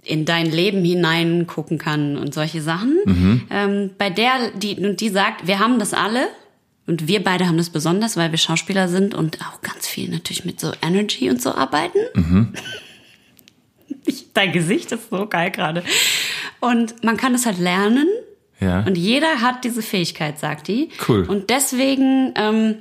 [0.03, 2.99] in dein Leben hinein gucken kann und solche Sachen.
[3.05, 3.43] Mhm.
[3.51, 6.29] Ähm, bei der, die, und die sagt, wir haben das alle
[6.87, 10.45] und wir beide haben das besonders, weil wir Schauspieler sind und auch ganz viel natürlich
[10.45, 11.99] mit so Energy und so arbeiten.
[12.15, 12.53] Mhm.
[14.07, 15.85] Ich, dein Gesicht ist so geil gerade.
[16.59, 18.09] Und man kann es halt lernen.
[18.59, 18.81] Ja.
[18.85, 20.89] Und jeder hat diese Fähigkeit, sagt die.
[21.07, 21.25] Cool.
[21.25, 22.77] Und deswegen ähm,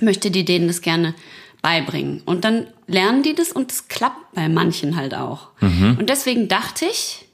[0.00, 1.14] möchte die denen das gerne
[1.62, 2.22] beibringen.
[2.26, 5.48] Und dann lernen die das und es klappt bei manchen halt auch.
[5.60, 5.96] Mhm.
[5.98, 7.24] Und deswegen dachte ich,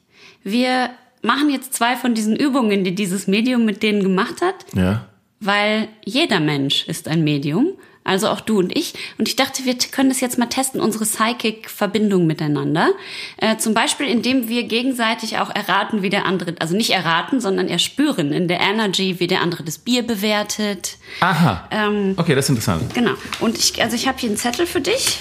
[0.45, 0.91] wir
[1.23, 5.07] machen jetzt zwei von diesen Übungen, die dieses Medium mit denen gemacht hat, Ja.
[5.41, 7.69] weil jeder Mensch ist ein Medium,
[8.09, 8.95] also auch du und ich.
[9.19, 12.91] Und ich dachte, wir können das jetzt mal testen, unsere Psychic-Verbindung miteinander.
[13.37, 17.69] Äh, zum Beispiel, indem wir gegenseitig auch erraten, wie der andere, also nicht erraten, sondern
[17.69, 20.97] erspüren in der Energy, wie der andere das Bier bewertet.
[21.21, 21.69] Aha.
[21.71, 22.95] Ähm, Okay, das ist interessant.
[22.95, 23.13] Genau.
[23.41, 25.19] Und ich, also ich habe hier einen Zettel für dich.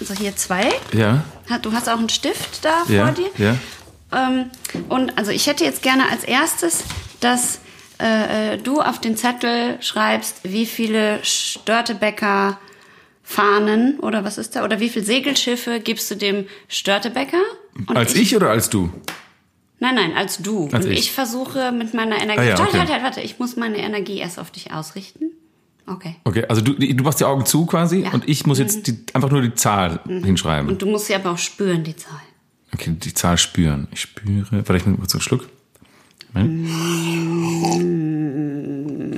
[0.00, 0.72] Also hier zwei.
[0.92, 1.22] Ja.
[1.62, 3.06] Du hast auch einen Stift da Ja.
[3.06, 3.30] vor dir.
[3.38, 3.56] Ja.
[4.12, 4.50] Ähm,
[4.88, 6.82] und also ich hätte jetzt gerne als erstes,
[7.20, 7.60] dass
[8.00, 12.58] äh, äh, du auf den Zettel schreibst, wie viele Störtebecker
[13.22, 14.64] Fahnen oder was ist da?
[14.64, 17.40] Oder wie viele Segelschiffe gibst du dem Störtebecker?
[17.86, 18.92] Und Als ich oder als du?
[19.80, 20.68] Nein, nein, als du.
[20.70, 20.98] Als und ich.
[21.00, 21.12] ich.
[21.12, 22.40] versuche mit meiner Energie.
[22.40, 22.78] Ah ja, halt, okay.
[22.78, 25.30] halt, halt, warte, ich muss meine Energie erst auf dich ausrichten.
[25.86, 26.16] Okay.
[26.24, 28.10] Okay, also du, du machst die Augen zu quasi Ja.
[28.12, 30.68] und ich muss jetzt die, einfach nur die Zahl hinschreiben.
[30.70, 32.20] Und du musst sie aber auch spüren, die Zahl.
[32.72, 33.88] Okay, die Zahl spüren.
[33.92, 34.64] Ich spüre.
[34.76, 35.48] Ich nehme kurz einen Schluck.
[36.34, 36.68] Moment.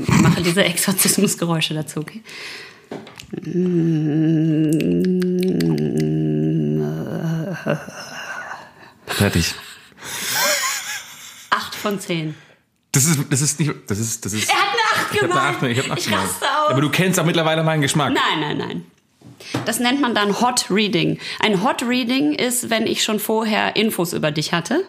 [0.08, 2.22] Ich mache diese Exorzismusgeräusche dazu, okay?
[9.06, 9.54] Fertig.
[11.50, 12.34] Acht von zehn.
[12.92, 14.48] Das ist, das ist nicht, das ist, das ist.
[14.48, 15.62] Er hat eine Ich habe gemacht.
[15.62, 16.22] eine 8 ich hab eine 8 Ich gemacht.
[16.24, 16.70] raste aus.
[16.70, 18.12] Aber du kennst auch mittlerweile meinen Geschmack.
[18.14, 18.84] Nein, nein, nein.
[19.64, 21.18] Das nennt man dann Hot Reading.
[21.40, 24.84] Ein Hot Reading ist, wenn ich schon vorher Infos über dich hatte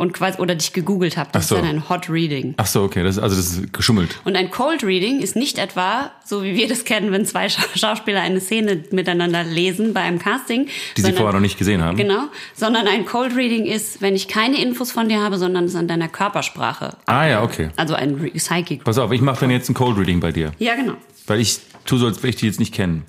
[0.00, 1.28] und quasi oder dich gegoogelt habe.
[1.32, 1.56] Das so.
[1.56, 2.54] ist dann ein Hot Reading.
[2.56, 4.18] Ach so, okay, das ist, also das ist geschummelt.
[4.24, 7.78] Und ein Cold Reading ist nicht etwa, so wie wir das kennen, wenn zwei Scha-
[7.78, 10.68] Schauspieler eine Szene miteinander lesen bei einem Casting.
[10.96, 11.98] Die sie vorher noch nicht gesehen haben.
[11.98, 12.28] Genau.
[12.54, 15.86] Sondern ein Cold Reading ist, wenn ich keine Infos von dir habe, sondern es an
[15.86, 16.96] deiner Körpersprache.
[17.04, 17.68] Ah ja, okay.
[17.76, 18.82] Also ein Re Psychic.
[18.82, 20.52] Pass auf, ich mache dann jetzt ein Cold Reading bei dir.
[20.58, 20.94] Ja, genau.
[21.26, 23.04] Weil ich tue so, als würde ich die jetzt nicht kennen.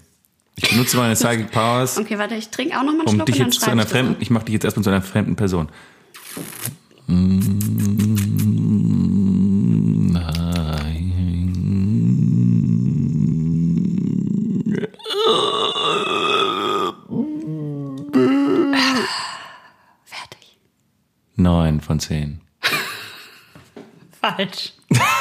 [0.57, 3.25] Ich benutze meine Psychic Powers, Okay, warte, ich trinke auch noch mal einen um Schluck
[3.27, 5.69] dich jetzt zu einer fremden, ich mache dich jetzt erstmal zu einer fremden Person.
[20.03, 20.57] Fertig.
[21.35, 22.41] Neun von zehn.
[24.21, 24.73] Falsch.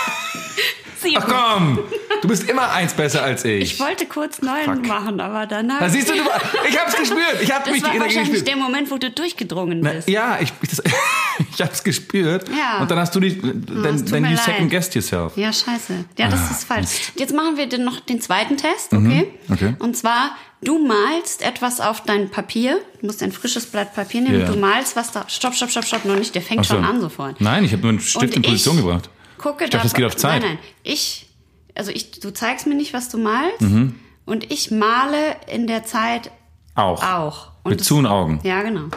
[1.17, 1.79] Ach komm!
[2.23, 3.63] Du bist immer eins besser als ich.
[3.75, 4.87] Ich wollte kurz neun Fuck.
[4.87, 5.79] machen, aber danach.
[5.81, 6.21] da siehst du, du
[6.69, 7.21] ich hab's gespürt.
[7.43, 8.49] Ich hab das mich war die Energie wahrscheinlich gespürt.
[8.49, 10.09] der Moment, wo du durchgedrungen Na, bist.
[10.09, 10.83] ja, ich, ich, das,
[11.55, 12.49] ich hab's gespürt.
[12.49, 12.81] Ja.
[12.83, 14.41] Und dann hast du dich, es then, then you leid.
[14.41, 15.37] second guessed yourself.
[15.37, 16.05] Ja, scheiße.
[16.19, 17.13] Ja, das ist falsch.
[17.17, 19.33] Jetzt machen wir dann noch den zweiten Test, okay?
[19.47, 19.55] Mhm.
[19.55, 19.75] okay.
[19.79, 22.81] Und zwar, du malst etwas auf dein Papier.
[23.01, 24.41] Du musst ein frisches Blatt Papier nehmen.
[24.41, 24.47] Ja.
[24.47, 25.25] Du malst was da.
[25.29, 26.35] Stopp, stopp, stopp, stopp, noch nicht.
[26.35, 26.75] Der fängt so.
[26.75, 27.41] schon an sofort.
[27.41, 29.09] Nein, ich habe nur einen Stift Und in Position ich gebracht.
[29.41, 30.43] Gucke Ich dachte, das geht auf Zeit.
[30.43, 30.59] Nein, nein.
[30.83, 31.27] Ich,
[31.75, 33.63] also ich, du zeigst mir nicht, was du malst.
[33.63, 33.95] Mhm.
[34.27, 36.31] Und ich male in der Zeit
[36.75, 37.03] Auch.
[37.03, 37.49] auch.
[37.63, 38.41] Und Mit es- zu und Augen.
[38.43, 38.89] Ja, genau.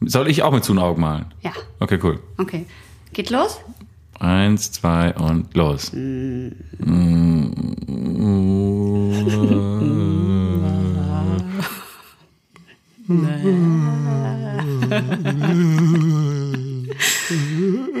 [0.00, 1.26] Soll ich auch mit zu und Augen malen?
[1.42, 1.52] Ja.
[1.78, 2.18] Okay, cool.
[2.36, 2.66] Okay.
[3.12, 3.60] Geht los?
[4.18, 5.92] Eins, zwei und los.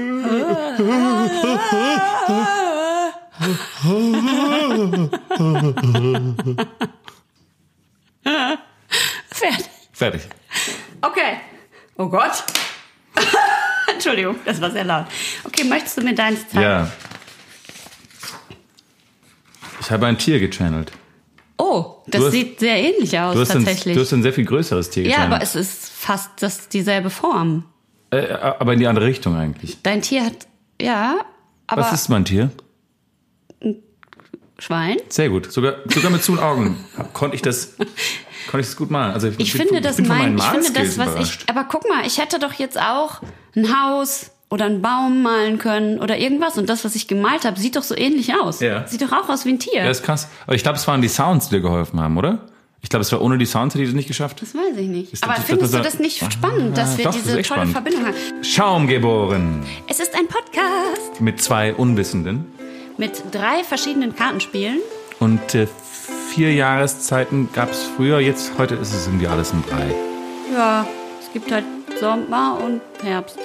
[9.30, 9.66] Fertig.
[9.92, 10.22] Fertig.
[11.00, 11.38] Okay.
[11.96, 12.44] Oh Gott.
[13.92, 15.06] Entschuldigung, das war sehr laut.
[15.44, 16.62] Okay, möchtest du mir deins zeigen?
[16.62, 16.90] Ja.
[19.80, 20.92] Ich habe ein Tier gechannelt.
[21.58, 23.94] Oh, das hast- sieht sehr ähnlich aus Du hast, ein, tatsächlich.
[23.94, 25.32] du hast ein sehr viel größeres Tier ja, gechannelt.
[25.34, 27.64] aber es ist fast das dieselbe Form.
[28.12, 29.82] Äh, aber in die andere Richtung eigentlich.
[29.82, 30.46] Dein Tier hat
[30.80, 31.16] ja,
[31.66, 32.50] aber Was ist mein Tier?
[34.58, 34.96] Schwein.
[35.08, 35.50] Sehr gut.
[35.50, 36.76] Sogar, sogar mit zu Augen
[37.14, 39.12] konnte ich das, konnte ich das gut malen.
[39.12, 41.42] Also ich, Ich bin, finde ich das bin mein, ich finde das was überrascht.
[41.42, 43.22] ich aber guck mal, ich hätte doch jetzt auch
[43.56, 47.58] ein Haus oder einen Baum malen können oder irgendwas und das was ich gemalt habe,
[47.58, 48.60] sieht doch so ähnlich aus.
[48.60, 48.86] Ja.
[48.86, 49.82] Sieht doch auch aus wie ein Tier.
[49.82, 50.28] Ja, ist krass.
[50.46, 52.46] Aber ich glaube, es waren die Sounds, die dir geholfen haben, oder?
[52.82, 54.42] Ich glaube, es war ohne die Sounds, hätte ich das nicht geschafft.
[54.42, 55.12] das weiß ich nicht.
[55.12, 57.32] Ist Aber das- findest das- du das nicht spannend, dass Ah, wir doch, das diese
[57.36, 57.72] tolle spannend.
[57.72, 58.14] Verbindung haben?
[58.44, 59.62] Schaum geboren.
[59.88, 62.46] Es ist ein Podcast Mit zwei Unwissenden.
[62.98, 64.78] mit drei verschiedenen Kartenspielen.
[65.20, 65.68] Und äh,
[66.34, 69.94] vier Jahreszeiten gab es früher, jetzt, heute ist es irgendwie alles in drei.
[70.52, 70.86] Ja,
[71.20, 71.64] es gibt halt
[72.00, 73.38] Sommer und Herbst.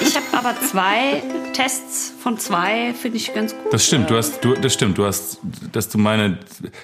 [0.00, 1.22] Ich habe aber zwei
[1.52, 3.72] Tests von zwei, finde ich ganz gut.
[3.72, 5.38] Das stimmt, du hast, du, das stimmt, du hast,
[5.72, 6.38] dass du meine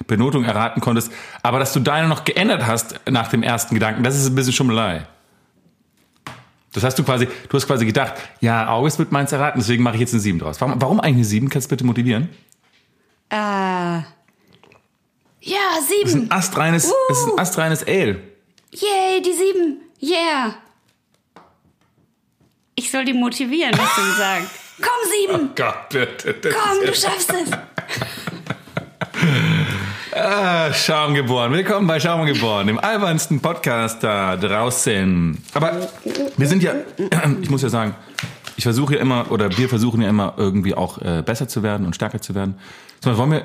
[0.07, 1.11] Benotung erraten konntest,
[1.43, 4.53] aber dass du deine noch geändert hast nach dem ersten Gedanken, das ist ein bisschen
[4.53, 5.07] Schummelei.
[6.73, 9.95] Das hast du quasi, du hast quasi gedacht, ja, August wird meins erraten, deswegen mache
[9.95, 10.61] ich jetzt eine 7 draus.
[10.61, 11.49] Warum, warum eigentlich eine 7?
[11.49, 12.29] Kannst du bitte motivieren?
[13.31, 14.05] Äh, ja,
[15.41, 16.23] Das ist sieben.
[16.25, 18.21] ein astreines, das ist ein astreines Ale.
[18.73, 19.81] Yay, die sieben.
[20.03, 20.55] Yeah.
[22.79, 24.47] Ich soll die motivieren, hast du gesagt.
[24.81, 25.51] Komm, sieben.
[25.57, 27.51] Gott, das ist Komm, ja- du schaffst es.
[30.15, 31.53] Ah, Schaum geboren.
[31.53, 35.37] Willkommen bei Schaum geboren, dem albernsten Podcast da draußen.
[35.55, 35.89] Aber
[36.37, 36.73] wir sind ja,
[37.43, 37.95] ich muss ja sagen,
[38.57, 41.85] ich versuche ja immer, oder wir versuchen ja immer irgendwie auch äh, besser zu werden
[41.85, 42.59] und stärker zu werden.
[43.05, 43.43] Mal, wollen wir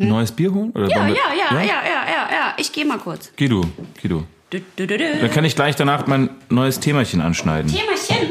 [0.00, 0.70] ein neues Bier holen?
[0.72, 2.54] Oder Ja, wollen ja, wir, ja, ja, ja, ja, ja.
[2.56, 3.32] Ich gehe mal kurz.
[3.36, 3.62] Geh du,
[4.00, 4.24] geh du.
[4.50, 7.70] Du, du, du, Dann kann ich gleich danach mein neues Themachen anschneiden.
[7.70, 8.30] Themachen.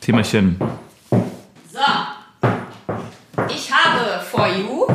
[0.00, 0.56] Themachen.
[1.72, 1.80] So.
[3.48, 4.86] Ich habe for you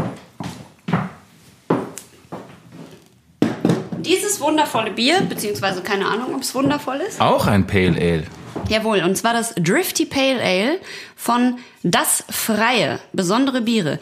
[3.98, 7.20] dieses wundervolle Bier, beziehungsweise keine Ahnung, ob es wundervoll ist.
[7.20, 8.24] Auch ein Pale Ale.
[8.70, 10.80] Jawohl, und zwar das Drifty Pale Ale
[11.18, 14.00] von Das Freie, besondere Biere.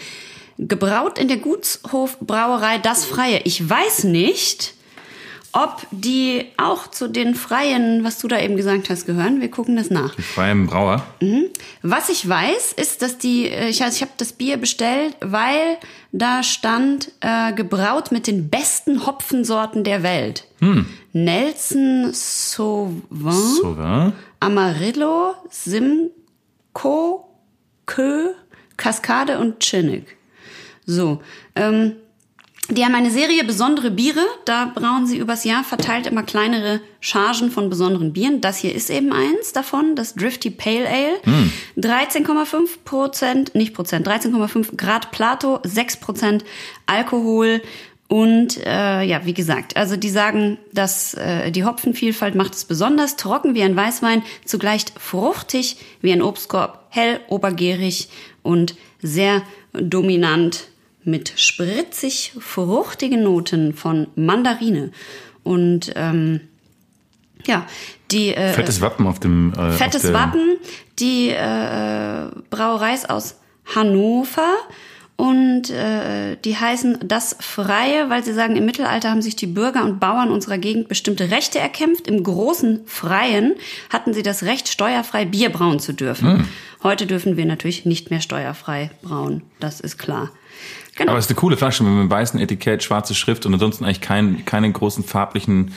[0.60, 3.40] Gebraut in der Gutshofbrauerei Das Freie.
[3.44, 4.76] Ich weiß nicht,
[5.54, 9.40] ob die auch zu den Freien, was du da eben gesagt hast, gehören.
[9.40, 10.16] Wir gucken das nach.
[10.20, 11.06] Freiem Brauer.
[11.84, 15.78] Was ich weiß, ist, dass die, äh, ich, also ich habe das Bier bestellt, weil
[16.12, 20.48] da stand äh, gebraut mit den besten Hopfensorten der Welt.
[21.12, 24.14] Nelson Sauvin, Sauvin.
[24.40, 27.26] Amarillo, Simcoe,
[27.86, 28.30] Kö,
[28.78, 30.18] Kaskade und Chinnik.
[30.86, 31.22] So,
[31.56, 31.94] ähm,
[32.70, 34.22] die haben eine Serie besondere Biere.
[34.46, 38.40] Da brauen sie übers Jahr verteilt immer kleinere Chargen von besonderen Bieren.
[38.40, 41.20] Das hier ist eben eins davon, das Drifty Pale Ale.
[41.78, 46.46] 13,5 Prozent, nicht Prozent, 13,5 Grad Plato, 6 Prozent
[46.86, 47.62] Alkohol.
[48.08, 53.18] Und äh, ja, wie gesagt, also die sagen, dass äh, die Hopfenvielfalt macht es besonders
[53.18, 58.10] trocken wie ein Weißwein, zugleich fruchtig wie ein Obstkorb, hell, obergärig
[58.42, 59.42] und sehr
[59.74, 60.68] dominant
[61.06, 64.92] mit spritzig fruchtigen Noten von Mandarine.
[65.44, 66.42] Und ähm,
[67.46, 67.66] ja,
[68.12, 69.54] die äh, Fettes Wappen auf dem.
[69.56, 70.58] Äh, auf fettes der, Wappen,
[71.00, 73.36] die äh, Brauerei ist aus
[73.76, 74.48] Hannover
[75.16, 79.84] und äh, die heißen das Freie, weil sie sagen, im Mittelalter haben sich die Bürger
[79.84, 82.08] und Bauern unserer Gegend bestimmte Rechte erkämpft.
[82.08, 83.54] Im großen Freien
[83.90, 86.48] hatten sie das Recht, steuerfrei Bier brauen zu dürfen.
[86.82, 90.32] Heute dürfen wir natürlich nicht mehr steuerfrei brauen, das ist klar.
[90.96, 91.12] Genau.
[91.12, 94.02] Aber es ist eine coole Flasche mit einem weißen Etikett, schwarze Schrift und ansonsten eigentlich
[94.02, 95.74] kein, keine großen farblichen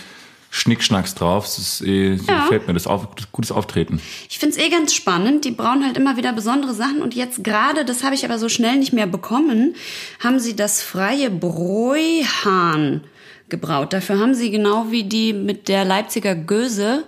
[0.51, 1.45] Schnickschnacks drauf.
[1.45, 2.43] Das ist, eh, Ja.
[2.43, 4.01] gefällt mir, das auf, gutes Auftreten.
[4.29, 5.45] Ich find's eh ganz spannend.
[5.45, 7.03] Die brauen halt immer wieder besondere Sachen.
[7.03, 9.75] Und jetzt gerade, das habe ich aber so schnell nicht mehr bekommen,
[10.23, 13.03] haben sie das freie Bräuhahn
[13.49, 13.93] gebraut.
[13.93, 17.05] Dafür haben sie genau wie die mit der Leipziger Göse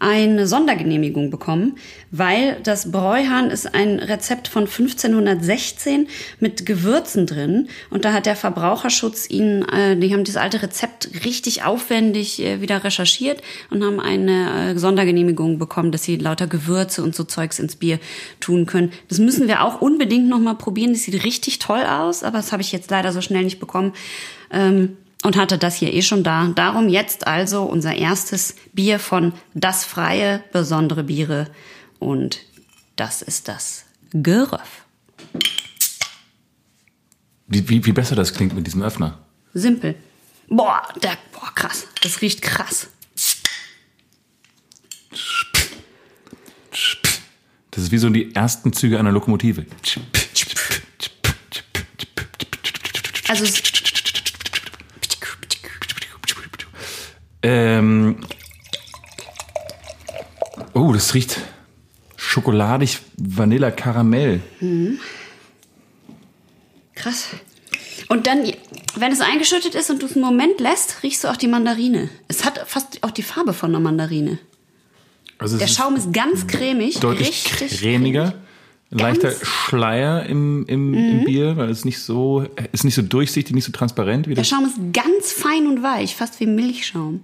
[0.00, 1.76] eine Sondergenehmigung bekommen,
[2.10, 6.08] weil das Bräuhahn ist ein Rezept von 1516
[6.40, 11.24] mit Gewürzen drin und da hat der Verbraucherschutz ihnen, äh, die haben dieses alte Rezept
[11.24, 17.02] richtig aufwendig äh, wieder recherchiert und haben eine äh, Sondergenehmigung bekommen, dass sie lauter Gewürze
[17.02, 18.00] und so Zeugs ins Bier
[18.40, 18.90] tun können.
[19.08, 20.92] Das müssen wir auch unbedingt noch mal probieren.
[20.92, 23.92] Das sieht richtig toll aus, aber das habe ich jetzt leider so schnell nicht bekommen.
[24.50, 26.46] Ähm, und hatte das hier eh schon da.
[26.54, 31.50] Darum jetzt also unser erstes Bier von Das Freie, besondere Biere.
[31.98, 32.38] Und
[32.94, 34.84] das ist das Geröff.
[37.48, 39.18] Wie, wie, wie besser das klingt mit diesem Öffner.
[39.52, 39.96] Simpel.
[40.48, 41.88] Boah, der, boah, krass.
[42.02, 42.86] Das riecht krass.
[47.72, 49.66] Das ist wie so die ersten Züge einer Lokomotive.
[53.28, 53.75] Also, es-
[57.42, 58.16] Ähm,
[60.74, 61.38] oh, das riecht
[62.16, 64.40] schokoladig Vanilla Karamell.
[66.94, 67.28] krass.
[68.08, 68.50] Und dann,
[68.96, 72.08] wenn es eingeschüttet ist und du es einen Moment lässt, riechst du auch die Mandarine.
[72.28, 74.38] Es hat fast auch die Farbe von einer Mandarine.
[75.38, 77.00] Also Der Schaum ist ganz cremig.
[77.00, 78.24] deutlich richtig cremiger.
[78.24, 78.45] Ein
[78.90, 79.34] leichter Mhm.
[79.42, 83.72] Schleier im, im, im Bier, weil es nicht so ist nicht so durchsichtig, nicht so
[83.72, 84.44] transparent wie Der.
[84.44, 87.20] Schaum ist ganz fein und weich, fast wie Milchschaum.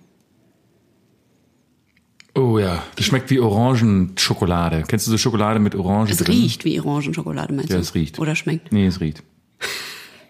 [2.34, 4.84] Oh ja, das schmeckt wie Orangenschokolade.
[4.88, 6.34] Kennst du so Schokolade mit Orange Es drin?
[6.34, 7.82] riecht wie Orangenschokolade, meinst Ja, du?
[7.82, 8.18] es riecht.
[8.18, 8.72] Oder schmeckt?
[8.72, 9.22] Nee, es riecht.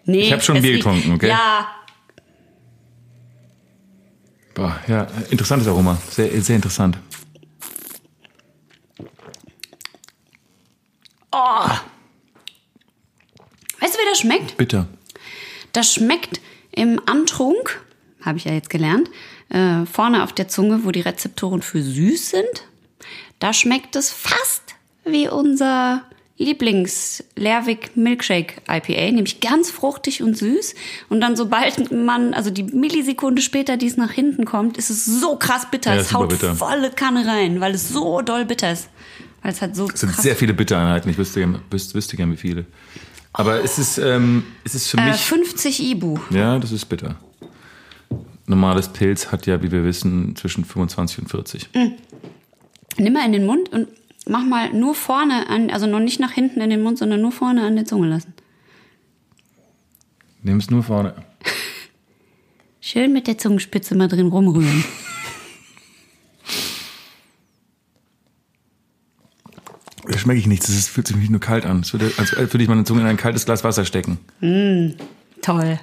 [0.04, 1.28] Nee, Ich hab schon es Bier riecht- getrunken, okay?
[1.28, 1.68] Ja,
[4.54, 5.96] Boah, ja, interessantes Aroma.
[6.10, 6.98] Sehr, sehr interessant.
[13.80, 14.56] Weißt du, wie das schmeckt?
[14.56, 14.86] Bitter.
[15.72, 16.40] Das schmeckt
[16.70, 17.80] im Antrunk,
[18.24, 19.10] habe ich ja jetzt gelernt,
[19.48, 22.66] äh, vorne auf der Zunge, wo die Rezeptoren für süß sind.
[23.38, 24.62] Da schmeckt es fast
[25.04, 26.04] wie unser
[26.38, 30.74] Lieblings-Lerwick Milkshake IPA, nämlich ganz fruchtig und süß.
[31.08, 35.04] Und dann, sobald man, also die Millisekunde später, die es nach hinten kommt, ist es
[35.04, 35.94] so krass bitter.
[35.94, 36.54] Ja, es haut bitter.
[36.54, 38.88] volle Kanne rein, weil es so doll bitter ist.
[39.42, 41.10] Weil es halt so Es sind sehr viele Bittereinheiten.
[41.10, 42.64] Ich wüsste, gern- wüsste, wüsste gern, wie viele.
[43.32, 45.16] Aber es ist, ähm, es ist für äh, mich.
[45.20, 46.18] 50 Ibu.
[46.30, 47.16] Ja, das ist bitter.
[48.46, 51.68] Normales Pilz hat ja, wie wir wissen, zwischen 25 und 40.
[52.98, 53.88] Nimm mal in den Mund und
[54.26, 57.32] mach mal nur vorne an, also noch nicht nach hinten in den Mund, sondern nur
[57.32, 58.34] vorne an der Zunge lassen.
[60.42, 61.14] Nimm es nur vorne.
[62.80, 64.84] Schön mit der Zungenspitze mal drin rumrühren.
[70.22, 70.68] schmecke ich nichts.
[70.68, 71.80] Es fühlt sich nur kalt an.
[71.80, 74.18] Es würde, als würde ich meine Zunge in ein kaltes Glas Wasser stecken.
[75.42, 75.78] Toll.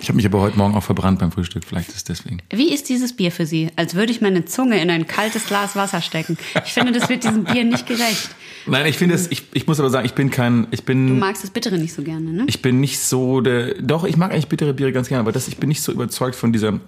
[0.00, 1.64] Ich habe mich aber heute Morgen auch verbrannt beim Frühstück.
[1.64, 2.42] Vielleicht ist es deswegen.
[2.50, 3.70] Wie ist dieses Bier für Sie?
[3.76, 6.36] Als würde ich meine Zunge in ein kaltes Glas Wasser stecken.
[6.66, 8.28] Ich finde, das wird diesem Bier nicht gerecht.
[8.66, 11.18] Nein, ich finde es, ich, ich muss aber sagen, ich bin kein, ich Du bin,
[11.18, 12.44] magst das Bittere nicht so gerne, ne?
[12.48, 15.48] ich bin nicht so der, doch, ich mag eigentlich bittere Biere ganz gerne, aber das,
[15.48, 16.80] ich bin nicht so überzeugt von dieser,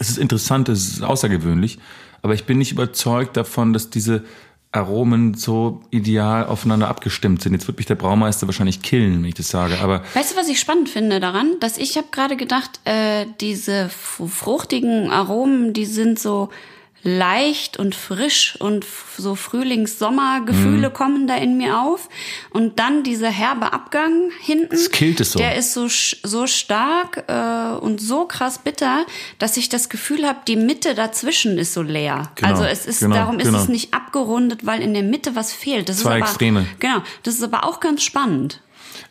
[0.00, 1.78] es ist interessant, es ist außergewöhnlich,
[2.22, 4.24] aber ich bin nicht überzeugt davon, dass diese
[4.70, 7.52] Aromen so ideal aufeinander abgestimmt sind.
[7.54, 10.48] Jetzt wird mich der Braumeister wahrscheinlich killen, wenn ich das sage, aber Weißt du, was
[10.48, 11.56] ich spannend finde daran?
[11.60, 16.50] Dass ich habe gerade gedacht, äh, diese fruchtigen Aromen, die sind so
[17.02, 18.84] leicht und frisch und
[19.16, 22.08] so Frühlings-Sommer-Gefühle kommen da in mir auf.
[22.50, 24.70] Und dann dieser herbe Abgang hinten.
[24.70, 25.38] Das killt es so.
[25.38, 29.06] Der ist so, so stark äh, und so krass bitter,
[29.38, 32.30] dass ich das Gefühl habe, die Mitte dazwischen ist so leer.
[32.34, 33.58] Genau, also es ist, genau, darum ist genau.
[33.58, 35.88] es nicht abgerundet, weil in der Mitte was fehlt.
[35.88, 36.66] Das Zwei ist aber, Extreme.
[36.80, 37.02] Genau.
[37.22, 38.60] Das ist aber auch ganz spannend.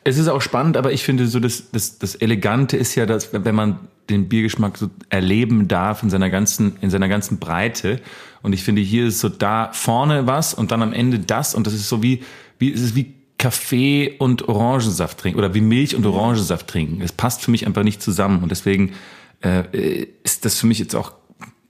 [0.04, 3.34] Es ist auch spannend, aber ich finde so, das, das, das Elegante ist ja, dass,
[3.34, 3.80] wenn man
[4.10, 8.00] den Biergeschmack so erleben darf in seiner ganzen, in seiner ganzen Breite.
[8.42, 11.56] Und ich finde, hier ist so da vorne was und dann am Ende das.
[11.56, 12.24] Und das ist so wie,
[12.60, 17.02] wie, es ist wie Kaffee und Orangensaft trinken oder wie Milch und Orangensaft trinken.
[17.02, 18.42] Es passt für mich einfach nicht zusammen.
[18.42, 18.94] Und deswegen
[19.42, 21.14] äh, ist das für mich jetzt auch,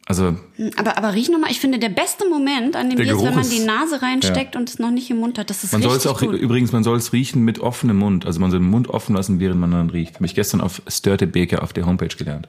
[0.10, 0.36] also
[0.78, 3.50] Aber, aber riech nochmal, ich finde, der beste Moment an dem Bier ist, wenn man
[3.50, 5.50] die Nase reinsteckt und es noch nicht im Mund hat.
[5.50, 6.34] Das ist Man soll es auch gut.
[6.34, 8.26] übrigens, man soll es riechen mit offenem Mund.
[8.26, 10.16] Also man soll den Mund offen lassen, während man dann riecht.
[10.16, 12.48] Habe ich gestern auf Störtebeker auf der Homepage gelernt.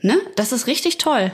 [0.00, 0.18] Ne?
[0.36, 1.30] Das ist richtig toll.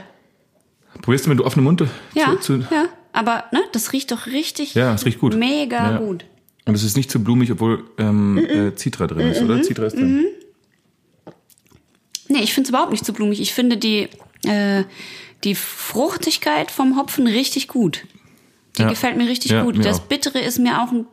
[1.01, 1.83] Probierst du mit offenem Mund?
[2.13, 2.85] Ja, Zu, zu, ja.
[3.13, 5.35] Aber ne, das riecht doch richtig Ja, es riecht gut.
[5.35, 5.97] mega Ja.
[5.97, 6.23] gut.
[6.65, 9.61] Und es ist nicht zu blumig, obwohl ähm, äh, Citra drin ist, oder?
[9.63, 10.25] Citra ist drin.
[12.27, 13.41] Nee, ich finde es überhaupt nicht zu blumig.
[13.41, 14.07] Ich finde die,
[14.45, 14.83] äh,
[15.43, 18.05] die Fruchtigkeit vom Hopfen richtig gut.
[18.77, 18.89] Die Ja.
[18.89, 19.77] gefällt mir richtig Ja, gut.
[19.77, 20.03] mir das auch.
[20.05, 21.05] Bittere ist mir auch ein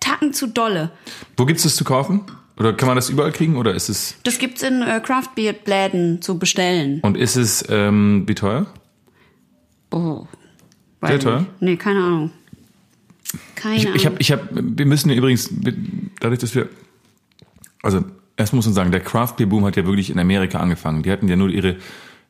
[0.00, 0.90] Tacken zu dolle.
[1.36, 2.22] Wo gibt's das zu kaufen?
[2.56, 3.56] Oder kann man das überall kriegen?
[3.56, 7.00] Oder ist es Das gibt's in äh, Craft Beer Läden zu bestellen.
[7.02, 8.66] und ist es ähm, wie teuer?
[9.90, 10.26] Oh.
[11.02, 11.38] Sehr teuer?
[11.40, 11.50] nicht.
[11.62, 12.30] Nee, keine Ahnung.
[13.54, 13.96] Keine Ich, Ahnung.
[13.96, 15.50] ich habe, ich hab, wir müssen ja übrigens,
[16.20, 16.68] dadurch, dass wir,
[17.82, 18.04] also
[18.36, 21.02] erst muss man sagen, der Craft Beer Boom hat ja wirklich in Amerika angefangen.
[21.02, 21.76] Die hatten ja nur ihre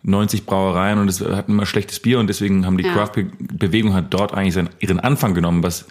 [0.09, 2.92] 90 Brauereien und es hatten immer schlechtes Bier und deswegen haben die Ja.
[2.92, 5.86] Craft Beer Bewegung hat dort eigentlich seinen, ihren Anfang genommen, was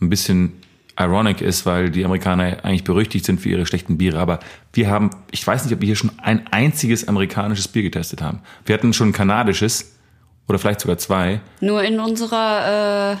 [0.00, 0.54] ein bisschen
[0.98, 4.18] ironic ist, weil die Amerikaner eigentlich berüchtigt sind für ihre schlechten Biere.
[4.18, 4.40] Aber
[4.72, 8.40] wir haben, ich weiß nicht, ob wir hier schon ein einziges amerikanisches Bier getestet haben.
[8.64, 9.96] Wir hatten schon ein kanadisches
[10.48, 11.40] oder vielleicht sogar zwei.
[11.60, 13.16] Nur in unserer äh,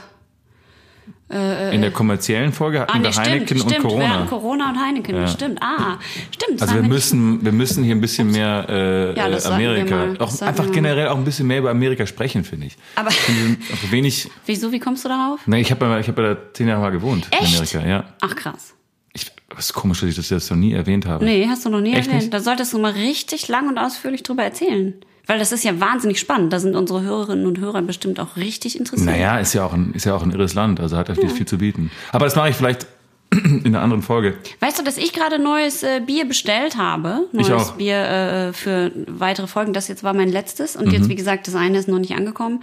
[1.30, 3.74] In der kommerziellen Folge hatten Ah, nee, wir stimmt, Heineken stimmt.
[3.76, 4.00] und Corona.
[4.04, 5.58] Wir hatten Corona und Heineken, stimmt.
[5.62, 5.98] Ah,
[6.30, 6.60] stimmt.
[6.62, 10.06] das Also wir müssen, wir müssen hier ein bisschen mehr äh, Ja, das Amerika.
[10.18, 12.76] Das auch einfach generell auch ein bisschen mehr über Amerika sprechen, finde ich.
[12.94, 14.30] Aber- Ich sind einfach wenig.
[14.46, 15.46] Wieso, wie kommst du darauf?
[15.46, 17.42] Ne, ich habe ja, ich habe ja da zehn Jahre mal gewohnt Echt?
[17.42, 17.86] in Amerika.
[17.86, 18.74] Ja, Ach, krass.
[19.12, 21.26] ich, was ist komisch, dass ich das jetzt noch nie erwähnt habe.
[21.26, 22.22] Nee, hast du noch nie Echt erwähnt.
[22.22, 22.32] nicht?
[22.32, 24.94] Da solltest du mal richtig lang und ausführlich drüber erzählen.
[25.28, 26.52] Weil das ist ja wahnsinnig spannend.
[26.52, 29.06] Da sind unsere Hörerinnen und Hörer bestimmt auch richtig interessiert.
[29.10, 31.46] Naja, ist ja auch ein, ist ja auch ein irres Land, also hat natürlich viel
[31.46, 31.90] zu bieten.
[32.12, 32.86] Aber das mache ich vielleicht
[33.30, 34.34] in einer anderen Folge.
[34.60, 37.28] Weißt du, dass ich gerade neues äh, Bier bestellt habe?
[37.32, 37.72] Neues.
[37.72, 39.74] Bier äh, für weitere Folgen.
[39.74, 40.76] Das jetzt war mein letztes.
[40.76, 40.92] Und Mhm.
[40.92, 42.62] jetzt, wie gesagt, das eine ist noch nicht angekommen.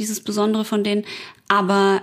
[0.00, 1.04] Dieses Besondere von denen.
[1.46, 2.02] Aber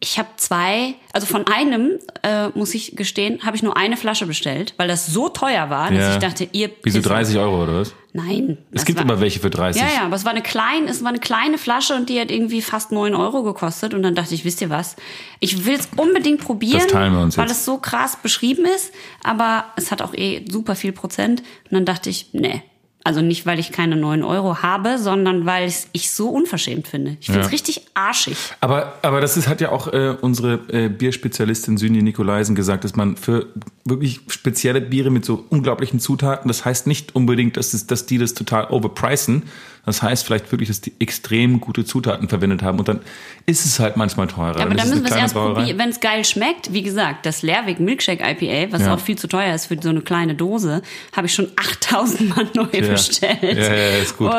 [0.00, 1.92] ich habe zwei, also von einem,
[2.22, 5.90] äh, muss ich gestehen, habe ich nur eine Flasche bestellt, weil das so teuer war,
[5.90, 6.12] dass Ja.
[6.14, 6.70] ich dachte, ihr...
[6.82, 7.08] Wieso Pisser.
[7.14, 7.94] 30 Euro oder was?
[8.12, 8.58] Nein.
[8.72, 9.80] Es gibt war, aber welche für 30.
[9.80, 12.30] Ja, ja, aber es war eine kleine, es war eine kleine Flasche und die hat
[12.30, 13.92] irgendwie fast neun Euro gekostet.
[13.94, 14.94] Und dann dachte ich, wisst ihr was?
[15.40, 17.56] Ich will es unbedingt probieren, Das teilen wir uns weil jetzt.
[17.58, 18.92] es so krass beschrieben ist,
[19.22, 21.40] aber es hat auch eh super viel Prozent.
[21.64, 22.62] Und dann dachte ich, nee.
[23.06, 27.18] Also nicht, weil ich keine neun Euro habe, sondern weil ich so unverschämt finde.
[27.20, 27.50] Ich finde es Ja.
[27.50, 28.36] richtig arschig.
[28.60, 32.96] Aber, aber das ist, hat ja auch äh, unsere äh, Bierspezialistin Synji Nikolaisen gesagt, dass
[32.96, 33.46] man für
[33.84, 38.16] wirklich spezielle Biere mit so unglaublichen Zutaten, das heißt nicht unbedingt, dass, es, dass die
[38.16, 39.42] das total overpricen.
[39.86, 43.00] Das heißt vielleicht wirklich, dass die extrem gute Zutaten verwendet haben und dann
[43.44, 44.58] ist es halt manchmal teurer.
[44.58, 45.76] Ja, aber Dann müssen wir es erst probieren.
[45.78, 48.94] Wenn es geil schmeckt, wie gesagt, das Lerwick Milkshake IPA, was Ja.
[48.94, 50.80] auch viel zu teuer ist für so eine kleine Dose,
[51.14, 53.42] habe ich schon 8000 Mal neu bestellt.
[53.42, 54.30] Ja, ja, ist gut.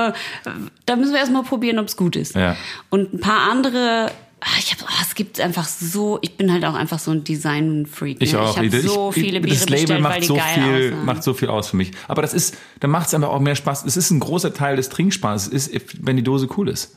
[0.85, 2.35] Da müssen wir erst mal probieren, ob es gut ist.
[2.35, 2.55] Ja.
[2.89, 4.11] Und ein paar andere.
[4.41, 7.23] ach, Ich hab, oh, es gibt einfach so, ich bin halt auch einfach so ein
[7.23, 8.17] Design-Freak.
[8.19, 8.41] Ich ne?
[8.41, 8.57] auch.
[8.61, 11.05] Ich habe so viele Biere das Label bestellt, macht weil die so geil viel, aussahen.
[11.05, 11.91] macht so viel aus für mich.
[12.07, 13.85] Aber das ist, dann macht es einfach auch mehr Spaß.
[13.85, 16.95] Es ist ein großer Teil des Trinkspaßes, ist, wenn die Dose cool ist.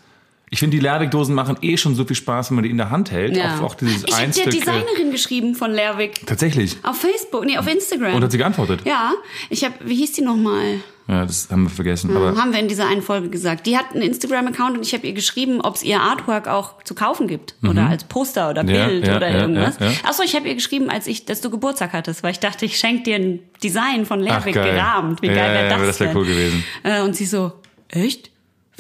[0.50, 2.88] Ich finde, die Lerwick-Dosen machen eh schon so viel Spaß, wenn man die in der
[2.88, 3.36] Hand hält.
[3.36, 3.58] ja.
[3.58, 6.26] Auch, auch dieses ich habe der Designerin geschrieben von Lerwick.
[6.26, 6.78] Tatsächlich.
[6.84, 8.14] Auf Facebook, nee, auf Instagram.
[8.14, 8.80] Und hat sie geantwortet?
[8.86, 9.12] Ja,
[9.50, 10.80] ich habe, wie hieß die nochmal?
[11.08, 12.14] Ja, das haben wir vergessen.
[12.14, 13.64] Aber haben wir in dieser einen Folge gesagt.
[13.66, 16.94] Die hat einen Instagram-Account und ich habe ihr geschrieben, ob es ihr Artwork auch zu
[16.94, 17.54] kaufen gibt.
[17.66, 18.68] Oder als Poster oder Mhm.
[18.68, 19.78] Ja, Bild ja, oder irgendwas.
[19.80, 19.90] ja.
[20.04, 22.78] Achso, ich habe ihr geschrieben, als ich, dass du Geburtstag hattest, weil ich dachte, ich
[22.78, 25.22] schenke dir ein Design von Lerwick gerahmt.
[25.22, 26.16] Wie Ja, geil wäre das ja, das wär denn?
[26.18, 26.64] cool gewesen.
[26.82, 27.52] Äh, und sie so,
[27.88, 28.30] echt?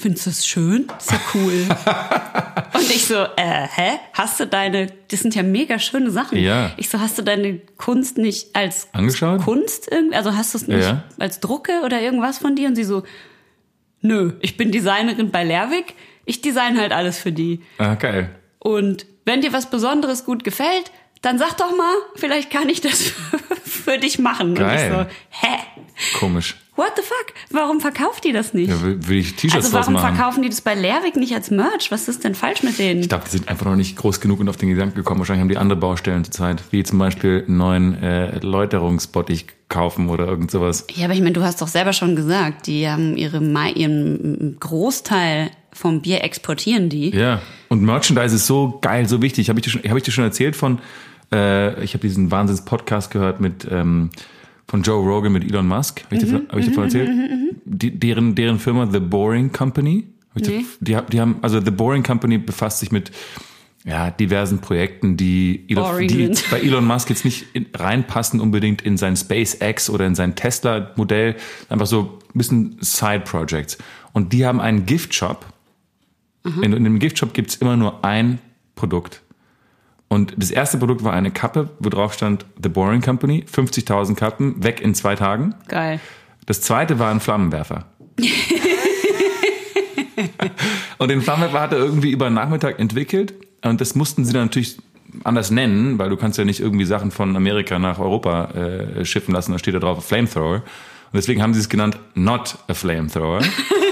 [0.00, 0.86] Findest du das schön?
[0.96, 1.66] Ist ja cool.
[2.74, 3.98] und ich so, äh, hä?
[4.12, 6.38] Hast du deine, das sind ja mega schöne Sachen.
[6.38, 6.70] Ja.
[6.76, 9.42] Ich so, hast du deine Kunst nicht als Angeschaut?
[9.42, 11.02] Kunst irgendwie, also hast du es nicht Ja.
[11.18, 12.68] als Drucke oder irgendwas von dir?
[12.68, 13.02] Und sie so,
[14.00, 15.94] nö, ich bin Designerin bei Lerwick,
[16.24, 17.60] ich design halt alles für die.
[17.78, 18.30] ah, geil.
[18.60, 20.92] Und wenn dir was Besonderes gut gefällt,
[21.22, 23.12] dann sag doch mal, vielleicht kann ich das
[23.64, 24.48] für dich machen.
[24.48, 24.90] Und ich Geil.
[24.90, 25.56] so, hä?
[26.18, 26.56] Komisch.
[26.78, 27.34] What the fuck?
[27.50, 28.70] Warum verkauft die das nicht?
[28.70, 31.90] Ja, will, will ich T-Shirts also warum verkaufen die das bei Lehrweg nicht als Merch?
[31.90, 33.00] Was ist denn falsch mit denen?
[33.00, 35.18] Ich glaube, die sind einfach noch nicht groß genug und auf den Gedanken gekommen.
[35.18, 40.28] Wahrscheinlich haben die andere Baustellen zurzeit, wie zum Beispiel einen neuen äh, Läuterungsbottich kaufen oder
[40.28, 40.86] irgend sowas.
[40.94, 43.38] Ja, aber ich meine, du hast doch selber schon gesagt, die haben ihre
[43.74, 47.10] ihren Großteil vom Bier exportieren die.
[47.10, 47.42] Ja.
[47.68, 49.48] Und Merchandise ist so geil, so wichtig.
[49.48, 50.78] Habe ich dir schon, hab ich dir schon erzählt von,
[51.32, 54.10] äh, ich habe diesen Wahnsinns-Podcast gehört mit ähm,
[54.66, 56.04] von Joe Rogan mit Elon Musk.
[56.04, 57.10] Habe ich, Mhm, dir- hab ich davon erzählt?
[57.64, 60.04] Die, deren, deren Firma The Boring Company.
[60.34, 60.64] Hab Nee.
[60.80, 63.10] Die, die haben, also The Boring Company befasst sich mit
[63.84, 68.96] ja, diversen Projekten, die, Elon, die bei Elon Musk jetzt nicht in, reinpassen unbedingt in
[68.98, 71.36] sein SpaceX oder in sein Tesla-Modell.
[71.70, 73.78] Einfach so ein bisschen Side-Projects.
[74.12, 75.46] Und die haben einen Gift-Shop.
[76.62, 78.38] In, in dem Giftshop gibt's immer nur ein
[78.74, 79.22] Produkt.
[80.08, 84.62] Und das erste Produkt war eine Kappe, wo drauf stand The Boring Company, 50.000 Kappen,
[84.62, 85.54] weg in zwei Tagen.
[85.68, 86.00] Geil.
[86.46, 87.84] Das zweite war ein Flammenwerfer.
[90.98, 93.34] und den Flammenwerfer hat er irgendwie über den Nachmittag entwickelt.
[93.62, 94.78] Und das mussten sie dann natürlich
[95.24, 99.34] anders nennen, weil du kannst ja nicht irgendwie Sachen von Amerika nach Europa äh, schiffen
[99.34, 99.52] lassen.
[99.52, 100.56] Da steht da drauf Flamethrower.
[100.56, 103.42] Und deswegen haben sie es genannt Not a Flamethrower.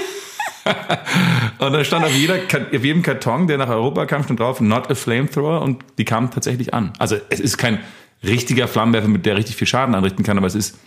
[1.58, 4.90] und dann stand auf, jeder, auf jedem Karton, der nach Europa kam, stand drauf Not
[4.90, 5.62] a Flamethrower.
[5.62, 6.92] Und die kamen tatsächlich an.
[6.98, 7.78] Also es ist kein
[8.24, 10.78] richtiger Flammenwerfer, mit der richtig viel Schaden anrichten kann, aber es ist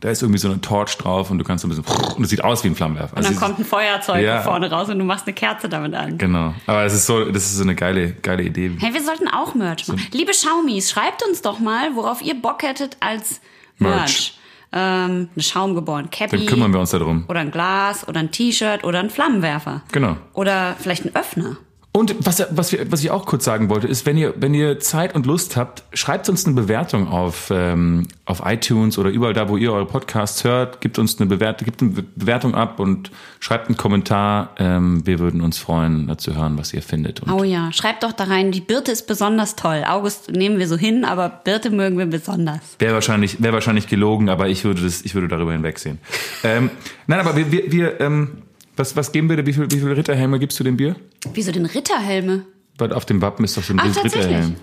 [0.00, 2.30] da ist irgendwie so eine Torch drauf und du kannst so ein bisschen und es
[2.30, 3.16] sieht aus wie ein Flammenwerfer.
[3.16, 4.42] Und dann Also kommt ein Feuerzeug Ja.
[4.42, 6.18] vorne raus und du machst eine Kerze damit an.
[6.18, 6.54] genau.
[6.66, 8.70] Aber es ist so, das ist so eine geile, geile Idee.
[8.78, 10.00] Hey, wir sollten auch Merch machen.
[10.12, 13.40] Liebe Schaumis, schreibt uns doch mal, worauf ihr Bock hättet als
[13.78, 13.96] Merch.
[13.96, 14.38] Merch.
[14.72, 16.36] Ähm, eine Schaumgeboren Cappy.
[16.36, 17.24] Dann kümmern wir uns darum.
[17.28, 19.82] Oder ein Glas oder ein T-Shirt oder ein Flammenwerfer.
[19.92, 20.16] Genau.
[20.34, 21.56] Oder vielleicht ein Öffner.
[21.98, 24.78] Und was, was, wir, was ich auch kurz sagen wollte, ist, wenn ihr, wenn ihr
[24.78, 29.48] Zeit und Lust habt, schreibt uns eine Bewertung auf, ähm, auf iTunes oder überall da,
[29.48, 30.80] wo ihr eure Podcasts hört.
[30.80, 34.50] Gebt uns eine Bewertung, gebt eine Be- Bewertung ab und schreibt einen Kommentar.
[34.58, 37.20] Ähm, wir würden uns freuen, zu hören, was ihr findet.
[37.20, 39.82] Und Oh ja, schreibt doch da rein, die Birte ist besonders toll.
[39.86, 42.60] August nehmen wir so hin, aber Birte mögen wir besonders.
[42.78, 45.98] Wäre wahrscheinlich, wäre wahrscheinlich gelogen, aber ich würde das, ich würde darüber hinwegsehen.
[46.44, 46.70] ähm,
[47.08, 48.42] nein, aber wir, wir, wir ähm,
[48.78, 49.46] was, was geben wir dir?
[49.46, 50.96] Wie viel, wie viele Ritterhelme gibst du dem Bier?
[51.34, 52.44] Wieso denn Ritterhelme?
[52.78, 54.04] Weil auf dem Wappen ist doch so ein Ach, Bild?
[54.04, 54.56] Ritterhelm.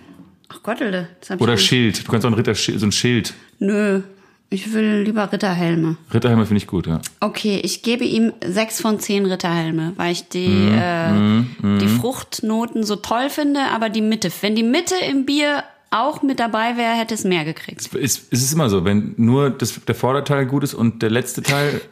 [0.50, 1.10] Ach Gottelde.
[1.40, 2.08] Oder Schild.
[2.08, 3.34] Du kannst auch ein Ritter, so ein Schild.
[3.60, 4.02] Nö,
[4.50, 5.98] ich will lieber Ritterhelme.
[6.14, 7.02] Ritterhelme finde ich gut, ja.
[7.20, 12.84] Okay, ich gebe ihm sechs von zehn Ritterhelme, weil ich die, Mhm, äh, die Fruchtnoten
[12.84, 14.32] so toll finde, aber die Mitte.
[14.42, 17.82] Wenn die Mitte im Bier auch mit dabei wäre, hätte es mehr gekriegt.
[17.96, 21.42] Es, es ist immer so, wenn nur das, der Vorderteil gut ist und der letzte
[21.42, 21.82] Teil.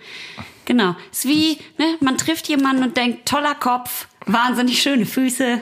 [0.66, 0.95] Genau.
[1.11, 5.61] Es ist wie, ne, man trifft jemanden und denkt, toller Kopf, wahnsinnig schöne Füße,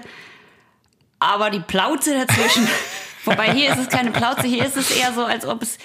[1.19, 2.67] aber die Plauze dazwischen.
[3.25, 5.77] Wobei hier ist es keine Plauze, hier ist es eher so, als ob es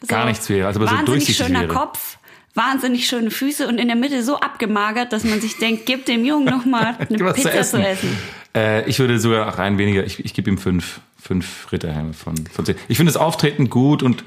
[0.00, 1.72] so Gar nichts wäre, als ob es so wahnsinnig durchsichtig schöner wäre.
[1.72, 2.18] Kopf,
[2.54, 6.24] wahnsinnig schöne Füße und in der Mitte so abgemagert, dass man sich denkt, gib dem
[6.24, 7.84] Jungen noch mal eine was zu Pizza zu essen.
[7.84, 8.18] essen.
[8.54, 10.04] Äh, ich würde sogar auch rein weniger.
[10.04, 12.76] Ich, ich gebe ihm fünf, fünf Ritterhelme von, von zehn.
[12.88, 14.24] Ich finde das Auftreten gut und,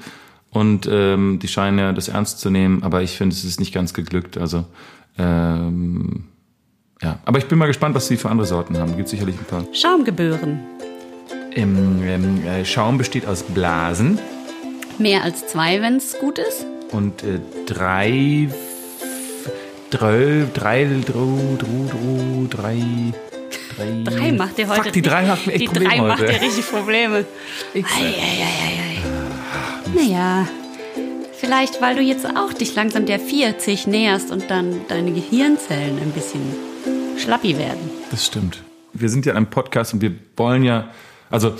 [0.54, 3.74] und ähm, die scheinen ja das ernst zu nehmen, aber ich finde, es ist nicht
[3.74, 4.38] ganz geglückt.
[4.38, 4.64] Also,
[5.18, 6.24] ähm,
[7.02, 7.18] ja.
[7.26, 8.96] Aber ich bin mal gespannt, was sie für andere Sorten haben.
[8.96, 9.64] Gibt sicherlich ein paar.
[9.74, 10.60] Schaumgebühren.
[11.52, 14.18] Ähm, ähm, äh, Schaum besteht aus Blasen
[14.98, 16.66] Mehr als zwei, wenn es gut ist.
[16.92, 18.48] und äh, drei,
[19.90, 22.78] drei, drei, dro, dro, dro, drei,
[23.76, 24.02] drei.
[24.04, 26.32] Drei macht dir heute Fuck, die drei macht mir echt Die Probleme drei macht heute.
[26.32, 27.24] dir richtig Probleme.
[29.94, 30.48] Naja,
[31.32, 36.10] vielleicht, weil du jetzt auch dich langsam der 40 näherst und dann deine Gehirnzellen ein
[36.10, 36.40] bisschen
[37.16, 37.90] schlappi werden.
[38.10, 38.62] Das stimmt.
[38.92, 40.90] Wir sind ja ein Podcast und wir wollen ja,
[41.30, 41.54] also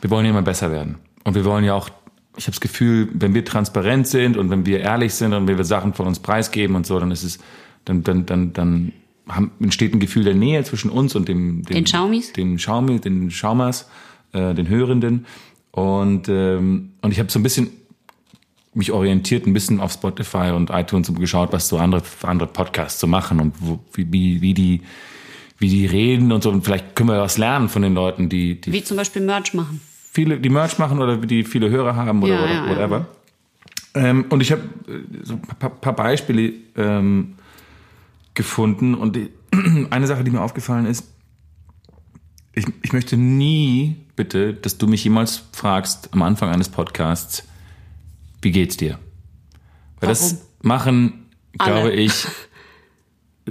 [0.00, 0.96] wir wollen ja immer besser werden.
[1.24, 1.88] Und wir wollen ja auch,
[2.36, 5.56] ich habe das Gefühl, wenn wir transparent sind und wenn wir ehrlich sind und wenn
[5.56, 7.38] wir Sachen von uns preisgeben und so, dann ist es,
[7.84, 8.92] dann, dann, dann, dann
[9.28, 12.32] haben, entsteht ein Gefühl der Nähe zwischen uns und dem, dem Den Schaumis?
[12.32, 13.88] den Schaumi, den Schaumers,
[14.32, 15.26] äh, den Hörenden.
[15.76, 17.68] Und, ähm, und ich habe so ein bisschen
[18.72, 22.98] mich orientiert, ein bisschen auf Spotify und iTunes und geschaut, was so andere, andere Podcasts
[22.98, 24.80] so machen und wo, wie, wie, wie die,
[25.58, 26.50] wie die reden und so.
[26.50, 29.52] Und vielleicht können wir was lernen von den Leuten, die, die Wie zum Beispiel Merch
[29.52, 29.82] machen.
[30.12, 32.70] viele, die Merch machen oder die viele Hörer haben oder, Ja, oder ja, ja.
[32.70, 33.06] whatever.
[33.94, 37.34] Ähm, und ich habe äh, so ein paar, paar Beispiele ähm,
[38.32, 39.28] gefunden und die,
[39.90, 41.04] eine Sache, die mir aufgefallen ist,
[42.56, 47.44] ich, ich möchte nie bitte, dass du mich jemals fragst am Anfang eines Podcasts,
[48.40, 48.98] wie geht's dir?
[50.00, 50.46] Weil das Warum?
[50.62, 51.26] machen,
[51.58, 51.72] Alle.
[51.72, 52.26] glaube ich,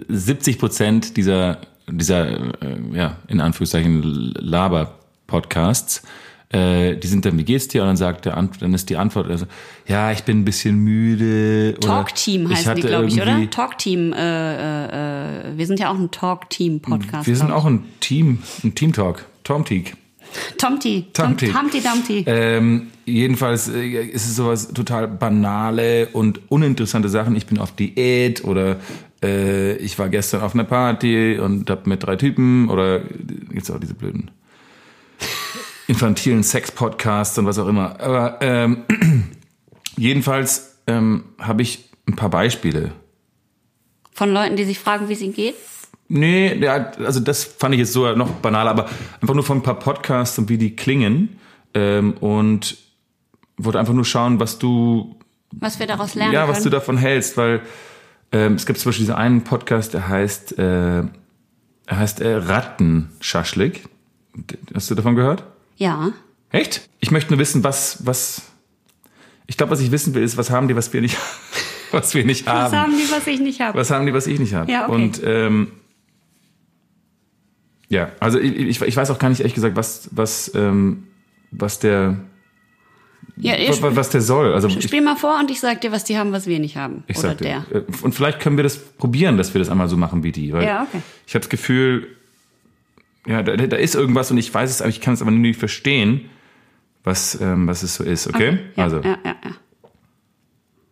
[0.09, 4.01] 70 Prozent dieser, dieser äh, ja, in Anführungszeichen
[4.33, 6.01] Laber-Podcasts.
[6.55, 7.81] Äh, die sind dann, wie geht's dir?
[7.81, 9.45] Und dann sagt der Ant dann ist die Antwort, also,
[9.87, 11.75] ja, ich bin ein bisschen müde.
[11.81, 13.49] Talk-Team heißen die, glaube ich, oder?
[13.49, 14.13] Talk-Team.
[14.13, 17.27] Äh, äh, äh, wir sind ja auch ein Talk-Team-Podcast.
[17.27, 19.97] Wir sind auch ein Team, ein Team-Talk, Tom-Teak.
[20.57, 21.05] Tomti.
[21.13, 21.47] Tomti.
[21.47, 22.23] Humpty Dumpty.
[22.25, 27.35] Ähm, jedenfalls äh, ist es sowas total banale und uninteressante Sachen.
[27.35, 28.77] Ich bin auf Diät oder
[29.23, 33.79] äh, ich war gestern auf einer Party und hab mit drei Typen oder gibt's auch
[33.79, 34.31] diese blöden
[35.87, 37.99] infantilen Sex-Podcasts und was auch immer.
[37.99, 38.85] Aber ähm,
[39.97, 42.91] jedenfalls ähm, habe ich ein paar Beispiele.
[44.11, 45.55] Von Leuten, die sich fragen, wie es ihnen geht.
[46.07, 48.89] Nee, ja, also das fand ich jetzt so noch banaler, aber
[49.21, 51.39] einfach nur von ein paar Podcasts und wie die klingen
[51.73, 52.77] ähm, und
[53.57, 55.17] wollte einfach nur schauen, was du
[55.51, 56.55] Was wir daraus lernen ja, können.
[56.55, 57.61] was du davon hältst, weil
[58.31, 61.07] ähm, es gibt zum Beispiel diesen einen Podcast, der heißt, äh, er
[61.87, 63.87] heißt äh, Rattenschaschlik.
[64.75, 65.43] Hast du davon gehört?
[65.75, 66.11] Ja.
[66.51, 66.87] Echt?
[66.99, 68.41] Ich möchte nur wissen, was, was,
[69.47, 71.17] ich glaube, was ich wissen will, ist, was haben die, was wir nicht,
[71.91, 72.77] was wir nicht Was haben.
[72.77, 73.77] haben die, was ich nicht habe?
[73.77, 74.71] Was haben die, was ich nicht habe?
[74.71, 74.93] Ja, okay.
[74.95, 75.71] Und ähm,
[77.89, 81.07] ja, also ich, ich, ich weiß auch gar nicht ehrlich gesagt, was, was, ähm,
[81.51, 82.17] was der,
[83.37, 84.53] Ja, ich, was, was der soll.
[84.53, 86.77] Also ich, spiel mal vor und ich sag dir, was die haben, was wir nicht
[86.77, 87.03] haben.
[87.07, 87.65] ich Oder sag der.
[87.71, 87.77] dir.
[87.79, 90.51] äh, Und vielleicht können wir das probieren, dass wir das einmal so machen wie die.
[90.53, 91.01] Weil Ja, okay.
[91.27, 92.14] Ich habe das Gefühl,
[93.25, 95.39] ja, da, da ist irgendwas und ich weiß es, aber ich kann es aber nur
[95.39, 96.29] nicht verstehen,
[97.03, 98.27] was, ähm, was es so ist.
[98.27, 98.59] Okay?
[98.75, 99.01] Ja, also.
[99.01, 99.55] ja, ja, ja.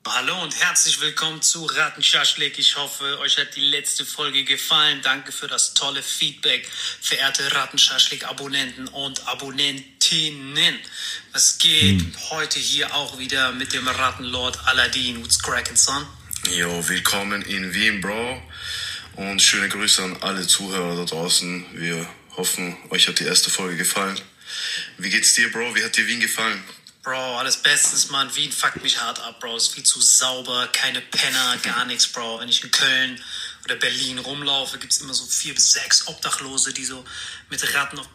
[0.06, 2.60] Hallo und herzlich willkommen zu Rattenschaschlik.
[2.60, 5.00] Ich hoffe, euch hat die letzte Folge gefallen.
[5.02, 6.68] Danke für das tolle Feedback,
[7.00, 10.76] verehrte Rattenschaschlik-Abonnenten und Abonnentinnen.
[11.32, 15.24] Was geht heute hier auch wieder mit dem Rattenlord Aladdin.
[15.24, 16.06] What's crackin' son?
[16.52, 18.42] Jo, willkommen in Wien, Bro.
[19.16, 21.66] Und schöne Grüße an alle Zuhörer da draußen.
[21.76, 22.06] Wir
[22.38, 24.20] hoffen, euch hat die erste Folge gefallen.
[24.98, 25.76] Wie geht's dir, Bro?
[25.76, 26.64] Wie hat dir Wien gefallen?
[27.04, 28.34] Bro, alles Bestes, Mann.
[28.36, 29.58] Wien fuckt mich hart ab, Bro.
[29.58, 32.40] Ist viel zu sauber, keine Penner, gar nichts, Bro.
[32.40, 33.20] Wenn ich in Köln
[33.66, 37.04] oder Berlin rumlaufe, gibt's immer so vier bis sechs Obdachlose, die so
[37.50, 38.08] mit Ratten auf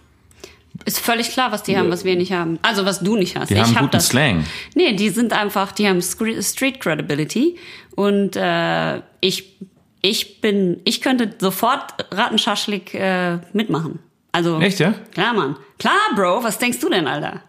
[0.85, 2.59] Ist völlig klar, was die haben, was wir nicht haben.
[2.63, 3.51] Also was du nicht hast.
[3.51, 4.09] Die ich haben hab guten das.
[4.09, 4.47] Slang.
[4.75, 7.59] Nee, die sind einfach, die haben Street Credibility
[7.95, 9.57] und äh, ich,
[10.01, 13.99] ich bin, ich könnte sofort Rattenschaschlik äh, mitmachen.
[14.33, 14.95] Also Echt, ja?
[15.13, 15.57] Klar, Mann.
[15.79, 16.43] Klar, Bro.
[16.45, 17.43] Was denkst du denn, Alter?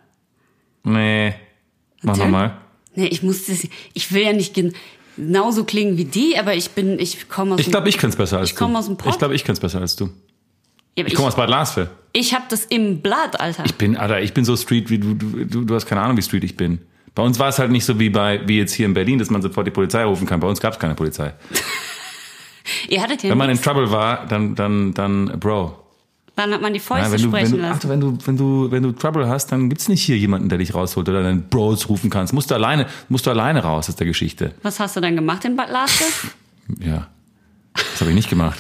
[0.84, 1.34] Nee.
[2.02, 2.58] Mach nochmal.
[2.96, 4.74] Nee, ich muss das, ich will ja nicht gen-
[5.18, 8.18] genauso klingen wie die, aber ich bin, ich komme aus Ich glaube, ich könnte es
[8.18, 8.64] besser als Ich du.
[8.64, 9.12] komm aus dem Pott.
[9.14, 10.06] Ich glaube, ich könnte es besser als du.
[10.98, 11.90] Ja, Ich ich, komme aus Bad Larsfeld.
[12.14, 13.64] ich habe das im Blatt, Alter.
[13.66, 16.18] Ich bin, Alter, ich bin so Street, wie du, du, du, du hast keine Ahnung,
[16.18, 16.80] wie Street ich bin.
[17.16, 19.30] Bei uns war es halt nicht so wie bei, wie jetzt hier in Berlin, dass
[19.30, 20.40] man sofort die Polizei rufen kann.
[20.40, 21.34] Bei uns gab es keine Polizei.
[22.88, 23.62] Ihr hattet ja Wenn man in.
[23.62, 25.76] Trouble war, dann, dann, dann, Bro.
[26.40, 27.74] Dann hat man die Ja, Fäuste wenn du, wenn sprechen du, lassen.
[27.74, 30.58] Alter, wenn du, wenn du, wenn du Trouble hast, dann gibt's nicht hier jemanden, der
[30.58, 32.32] dich rausholt oder deinen Bros rufen kannst.
[32.32, 34.54] Musst du alleine, musst du alleine raus aus der Geschichte.
[34.64, 36.06] Was hast du dann gemacht in Bad Laske?
[36.80, 37.08] Ja.
[37.74, 38.58] Das habe ich nicht gemacht.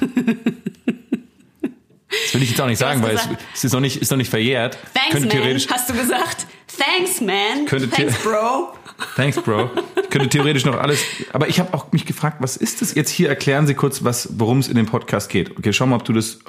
[2.11, 4.11] Das will ich jetzt auch nicht sagen, weil es, gesagt- es ist noch nicht, ist
[4.11, 4.77] noch nicht verjährt.
[4.93, 6.47] Thanks, könnte man, hast du gesagt.
[6.77, 7.65] Thanks, man.
[7.65, 8.73] Könnte Thanks, Bro.
[9.15, 9.71] Thanks, Bro.
[10.03, 10.99] Ich könnte theoretisch noch alles.
[11.33, 13.29] Aber ich habe auch mich gefragt, was ist das jetzt hier?
[13.29, 15.57] Erklären Sie kurz, was, worum es in dem Podcast geht.
[15.57, 16.39] Okay, schau mal, ob du das.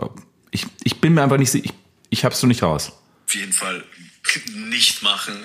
[0.51, 1.67] Ich, ich bin mir einfach nicht sicher.
[1.67, 1.73] Ich,
[2.11, 2.93] ich hab's so nicht raus.
[3.27, 3.85] Auf jeden Fall
[4.55, 5.37] nicht machen.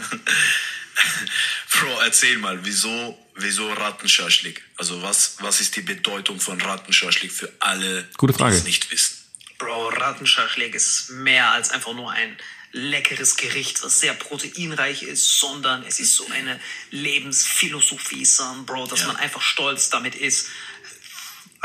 [1.72, 4.64] Bro, erzähl mal, wieso, wieso Rattenschaschlik?
[4.78, 8.54] Also was, was ist die Bedeutung von Rattenschaschlik für alle, Gute Frage.
[8.54, 9.18] die es nicht wissen?
[9.58, 12.38] Bro, Rattenschaschlik ist mehr als einfach nur ein
[12.78, 16.60] leckeres Gericht, was sehr proteinreich ist, sondern es ist so eine
[16.92, 19.08] Lebensphilosophie, son, Bro, dass Ja.
[19.08, 20.50] man einfach stolz damit ist,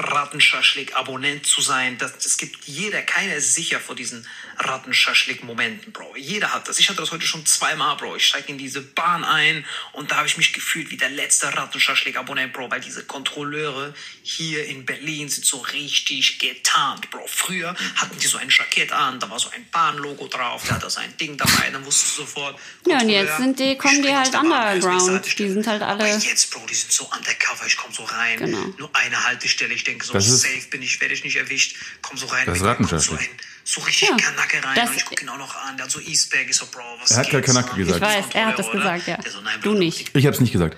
[0.00, 1.98] Rattenschaschlik-Abonnent zu sein.
[1.98, 4.26] Das, das gibt jeder, keiner ist sicher vor diesen
[4.58, 6.16] Rattenschaschlik-Momenten, Bro.
[6.16, 6.78] Jeder hat das.
[6.78, 8.16] Ich hatte das heute schon zweimal, Bro.
[8.16, 11.54] Ich steige in diese Bahn ein und da habe ich mich gefühlt wie der letzte
[11.56, 17.26] Rattenschaschlik-Abonnent, Bro, weil diese Kontrolleure hier in Berlin sind so richtig getarnt, Bro.
[17.26, 20.82] Früher hatten die so ein Jackett an, da war so ein Bahnlogo drauf, da hat
[20.82, 22.58] er sein Ding dabei, dann wusstest du sofort.
[22.86, 25.08] Ja, und jetzt sind die- kommen die halt underground.
[25.10, 25.48] Haltestelle.
[25.48, 28.38] Die sind halt alle- Aber jetzt, Bro, die sind so undercover, ich komme so rein,
[28.38, 28.58] Genau.
[28.78, 31.76] nur eine Haltestelle, ich denke so, Das ist- safe bin ich, werde ich nicht erwischt,
[32.02, 33.18] komm so rein, Das ist kommt so ein,
[33.64, 35.92] so richtig Ja, Kanacke rein das- und ich gucke ihn auch noch an, der hat
[35.92, 37.96] so Eastbag, ich so, Bro, was Er hat gar Kanacke gesagt.
[37.96, 39.18] Ich weiß, er hat das gesagt, ja.
[39.30, 40.10] so, nein, Du nicht.
[40.16, 40.76] Ich habe es nicht gesagt.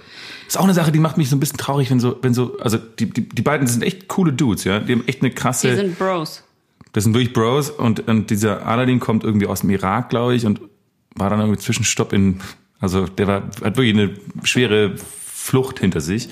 [0.49, 2.59] Ist auch eine Sache, die macht mich so ein bisschen traurig, wenn so, wenn so,
[2.59, 4.81] also die, die, die beiden sind echt coole Dudes, ja.
[4.81, 5.71] Die haben echt eine krasse.
[5.71, 6.43] Die sind Bros.
[6.93, 10.45] Das sind wirklich Bros und, und dieser Aladdin kommt irgendwie aus dem Irak, glaube ich,
[10.45, 10.61] und
[11.15, 12.43] war dann irgendwie Zwischenstopp in,
[12.81, 14.97] also der war, hat wirklich eine schwere
[15.35, 16.29] Flucht hinter sich.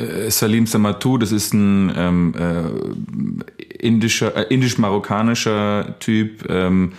[0.00, 6.92] Äh, Salim Samatou, das ist ein ähm, äh, indischer, äh, indisch-marokkanischer Typ, ähm,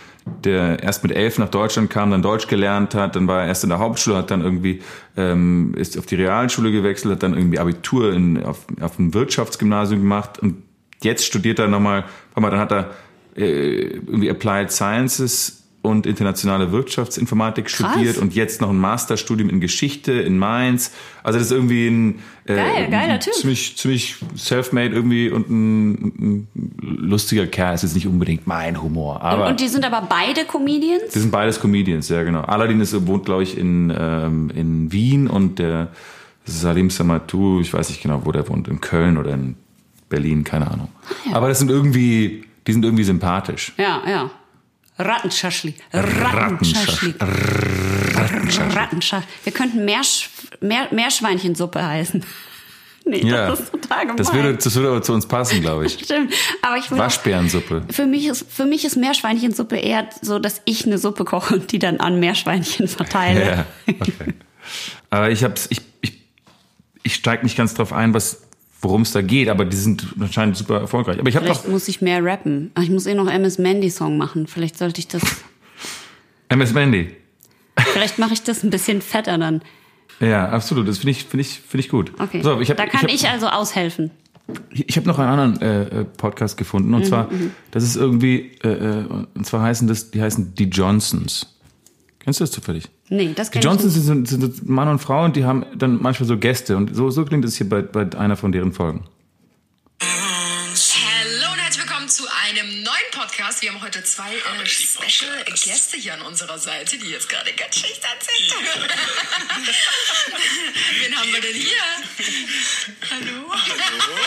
[0.44, 3.64] der erst mit elf nach Deutschland kam, dann Deutsch gelernt hat, dann war er erst
[3.64, 4.82] in der Hauptschule, hat dann irgendwie
[5.18, 10.02] ähm, ist auf die Realschule gewechselt, hat dann irgendwie Abitur in, auf, auf ein Wirtschaftsgymnasium
[10.02, 10.62] gemacht und
[11.02, 12.92] jetzt studiert er nochmal, mal, dann hat er
[13.36, 17.92] äh, irgendwie Applied Sciences und internationale Wirtschaftsinformatik Krass.
[17.94, 20.92] studiert und jetzt noch ein Masterstudium in Geschichte in Mainz.
[21.24, 26.48] Also das ist irgendwie ein äh, Geil, ein ziemlich ziemlich self-made irgendwie und ein, ein
[26.78, 27.74] lustiger Kerl.
[27.74, 31.06] Ist jetzt nicht unbedingt mein Humor, aber Und die sind aber beide Comedians?
[31.06, 32.42] das sind beides Comedians, ja genau.
[32.42, 35.90] Aladdin ist, wohnt, glaube ich, in, ähm, in Wien und der
[36.46, 39.56] Salim Samatou, ich weiß nicht genau, wo der wohnt, in Köln oder in
[40.10, 40.90] Berlin, keine Ahnung.
[41.32, 43.74] Ah, Aber das sind irgendwie, die sind irgendwie sympathisch.
[43.78, 44.30] Ja, ja.
[45.06, 45.76] Rattenschaschlik.
[45.94, 47.16] Rattenschaschlik.
[48.76, 49.30] Rattenschaschlik.
[49.44, 50.30] Wir könnten Meersch
[50.62, 52.24] Meer Meerschweinchensuppe heißen.
[53.04, 54.18] Nee, Ja, das ist total gemein.
[54.18, 55.94] das würde, das würde aber zu uns passen, glaube ich.
[56.04, 56.32] Stimmt.
[56.62, 57.82] Aber ich würde Waschbärensuppe.
[57.90, 61.72] Für mich ist, für mich ist Meerschweinchensuppe eher so, dass ich eine Suppe koche und
[61.72, 63.44] die dann an Meerschweinchen verteile.
[63.44, 63.66] Ja,
[64.00, 64.36] okay.
[65.10, 66.14] Aber ich hab's, ich, ich,
[67.02, 68.44] ich steige nicht ganz drauf ein, was,
[68.82, 71.20] worum es da geht, aber die sind anscheinend super erfolgreich.
[71.20, 72.72] Aber ich habe Vielleicht noch muss ich mehr rappen.
[72.74, 74.48] Ach, ich muss eh noch MS Mandy Song machen.
[74.48, 75.22] Vielleicht sollte ich das,
[76.50, 77.16] MS Mandy.
[77.78, 79.62] vielleicht mache ich das ein bisschen fetter dann.
[80.20, 80.88] Ja, absolut.
[80.88, 82.12] Das finde ich, finde ich, finde ich gut.
[82.20, 82.44] Okay.
[82.46, 84.12] Auf, ich hab, da kann ich, ich, hab, also aushelfen.
[84.70, 87.30] ich habe noch einen anderen äh, äh, Podcast gefunden Mhm, und zwar,
[87.72, 91.58] das ist irgendwie, äh, äh, und zwar heißen das, die heißen die Johnsons.
[92.20, 92.90] Kennst du das zufällig?
[93.14, 95.66] Nee, das Die kann ich Johnsons sind, sind, sind Mann und Frau und die haben
[95.76, 98.72] dann manchmal so Gäste und so, so klingt es hier bei, bei einer von deren
[98.72, 99.04] Folgen.
[100.00, 103.62] Hallo und herzlich willkommen zu einem neuen Podcast.
[103.62, 105.46] Wir haben heute zwei äh, Special.
[105.46, 108.54] Gäste hier an unserer Seite, die jetzt gerade ganz schüchtern sind.
[111.00, 111.82] Wen haben wir denn hier?
[113.10, 113.54] Hallo.
[113.54, 114.18] Hallo.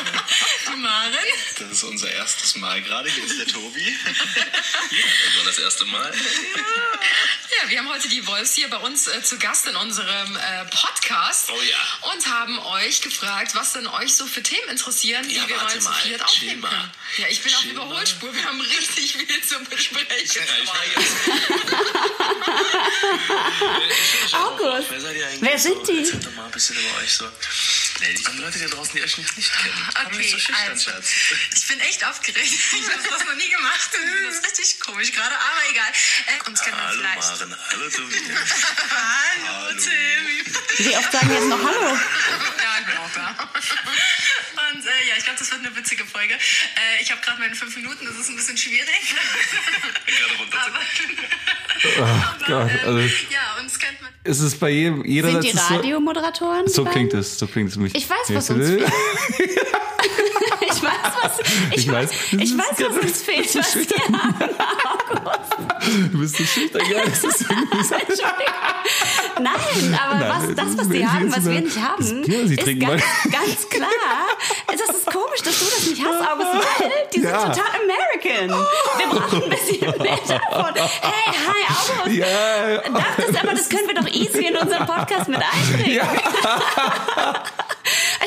[0.72, 1.14] Die Maren.
[1.58, 3.10] Das ist unser erstes Mal gerade.
[3.10, 3.94] Hier ist der Tobi.
[4.04, 6.14] das war das erste Mal.
[7.60, 10.64] Ja, wir haben heute die Wolfs hier bei uns äh, zu Gast in unserem äh,
[10.66, 11.50] Podcast.
[11.50, 12.10] Oh ja.
[12.12, 15.78] Und haben euch gefragt, was denn euch so für Themen interessieren, die Ja, wir mal
[15.78, 16.90] zu viert aufnehmen können.
[17.18, 17.84] Ja, ich bin auf Chill mal.
[17.84, 18.34] Überholspur.
[18.34, 20.44] Wir haben richtig viel zu besprechen.
[24.32, 24.90] August.
[24.90, 25.42] Wer seid ihr eigentlich?
[25.42, 25.92] Wer sind so?
[25.92, 25.98] die?
[25.98, 27.26] Erzählt doch mal ein bisschen über euch so.
[28.00, 29.88] Nee, die Leute da draußen, die euch nicht, nicht kennen.
[30.04, 31.10] Komm nicht so schüchtern, also, Schatz.
[31.54, 32.44] ich bin echt aufgeregt.
[32.74, 33.90] Ich habe das noch nie gemacht.
[33.92, 35.90] Das ist richtig komisch gerade, aber egal.
[36.26, 37.40] Äh, uns kennt man Hallo vielleicht.
[37.40, 38.14] Maren, hallo Tobi.
[38.90, 40.86] Hallo, Tim.
[40.86, 41.94] Wie oft sagen wir jetzt noch Hallo?
[41.94, 43.48] Ja, ich bin auch da.
[44.72, 46.34] Und äh, ja, ich glaube, das wird eine witzige Folge.
[46.34, 49.14] Äh, ich habe gerade meine fünf Minuten, das ist ein bisschen schwierig.
[50.06, 50.58] Gerade runter.
[50.64, 54.10] aber, Gott, also ja, uns kennt man.
[54.24, 56.68] es ist bei jedem, jeder Sind die Radiomoderatoren?
[56.68, 57.94] So klingt es, so klingt es mich.
[57.94, 58.84] Ich weiß, was uns fehlt.
[60.66, 60.90] Ich weiß,
[61.22, 61.32] was,
[61.70, 62.10] ich, Ich weiß.
[62.32, 63.54] Ich weiß, was uns fehlt.
[63.56, 63.84] Was wir
[64.18, 64.50] haben.
[66.12, 67.02] Du bist so schüchtern, ja.
[67.04, 67.44] Das ist.
[69.40, 72.22] Nein, aber Nein, was, das ist was die mir- haben, was ist wir nicht haben,
[72.22, 73.88] das- ja, sie ist ganz, ganz klar.
[74.66, 76.48] Das ist komisch, dass du das nicht hast, August,
[76.80, 77.38] weil die sind Ja.
[77.48, 78.66] total American.
[78.98, 80.74] Wir brauchen ein bisschen mehr davon.
[80.74, 82.16] Hey, hi, August.
[82.16, 82.76] Ja,
[83.26, 86.00] das, aber das können wir doch easy in unseren Podcast mit einbringen.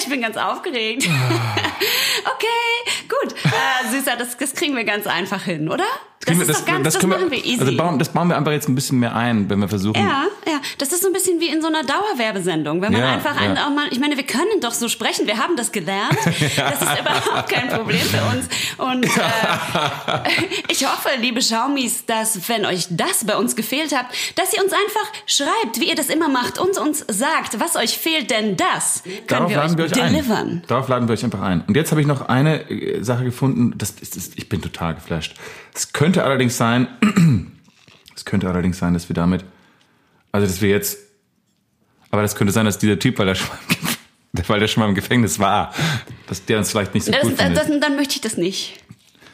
[0.07, 1.03] Ich bin ganz aufgeregt.
[2.35, 3.33] Okay, gut.
[3.45, 5.85] Äh, Süßer, das, das kriegen wir ganz einfach hin, oder?
[6.25, 7.61] Das doch ganz, das, können machen wir easy.
[7.61, 9.95] Also bauen, das bauen wir einfach jetzt ein bisschen mehr ein, wenn wir versuchen.
[10.01, 10.59] Ja, ja.
[10.77, 12.81] Das ist so ein bisschen wie in so einer Dauerwerbesendung.
[12.81, 13.65] Wenn man Ja, einfach ja.
[13.65, 16.17] auch mal, ich meine, wir können doch so sprechen, wir haben das gelernt.
[16.57, 18.47] Das ist überhaupt kein Problem für uns.
[18.77, 19.09] Und äh,
[20.69, 24.73] ich hoffe, liebe Schaumis, dass, wenn euch das bei uns gefehlt hat, dass ihr uns
[24.73, 29.03] einfach schreibt, wie ihr das immer macht, uns uns sagt, was euch fehlt, denn das
[29.03, 30.47] können Darauf wir euch, wir euch delivern.
[30.47, 30.63] ein.
[30.67, 31.63] Darauf laden wir euch einfach ein.
[31.67, 33.73] Und jetzt habe ich noch eine äh, Sache gefunden.
[33.77, 35.35] Das ist, das, ich bin total geflasht.
[35.73, 36.87] Es könnte allerdings sein,
[38.15, 39.45] es könnte allerdings sein, dass wir damit,
[40.31, 40.99] also dass wir jetzt,
[42.09, 44.89] aber das könnte sein, dass dieser Typ, weil er schon mal, weil der schon mal
[44.89, 45.73] im Gefängnis war,
[46.27, 47.57] dass der uns vielleicht nicht so Das, gut findet.
[47.57, 48.83] das, dann möchte ich das nicht.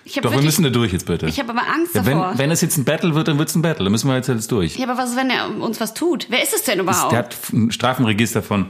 [0.05, 1.27] Doch, wir wirklich, müssen da durch jetzt bitte.
[1.27, 2.33] ich habe aber Angst ja, davor.
[2.35, 3.85] wenn, es jetzt ein Battle wird, dann wird es ein Battle.
[3.85, 4.75] Dann müssen wir jetzt, jetzt durch.
[4.75, 6.27] ja, aber was ist, wenn er uns was tut?
[6.29, 7.13] Wer ist es denn überhaupt?
[7.13, 8.67] Der hat ein Strafenregister von,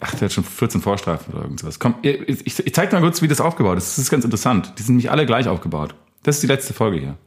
[0.00, 1.78] ach, der hat schon 14 Vorstrafen oder irgendwas.
[1.78, 3.88] Komm, ich, ich, ich zeig mal kurz, wie das aufgebaut ist.
[3.88, 4.72] Das ist ganz interessant.
[4.78, 5.94] Die sind nämlich alle gleich aufgebaut.
[6.22, 7.18] Das ist die letzte Folge hier.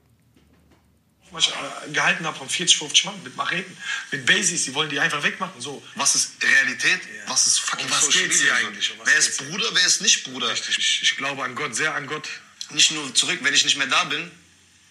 [1.32, 3.76] was ich äh, gehalten habe von 40, 50 Mann mit Macheten,
[4.12, 5.60] mit Basics, die wollen die einfach wegmachen.
[5.60, 5.82] So.
[5.96, 7.00] Was ist Realität?
[7.28, 8.92] Was ist fucking Um was Social geht's Media eigentlich?
[8.92, 9.38] Um was Wer ist?
[9.50, 10.50] Bruder, wer ist nicht Bruder?
[10.50, 10.78] Richtig.
[10.78, 12.28] Ich, ich glaube an Gott, sehr an Gott.
[12.72, 14.32] Nicht nur zurück, wenn ich nicht mehr da bin,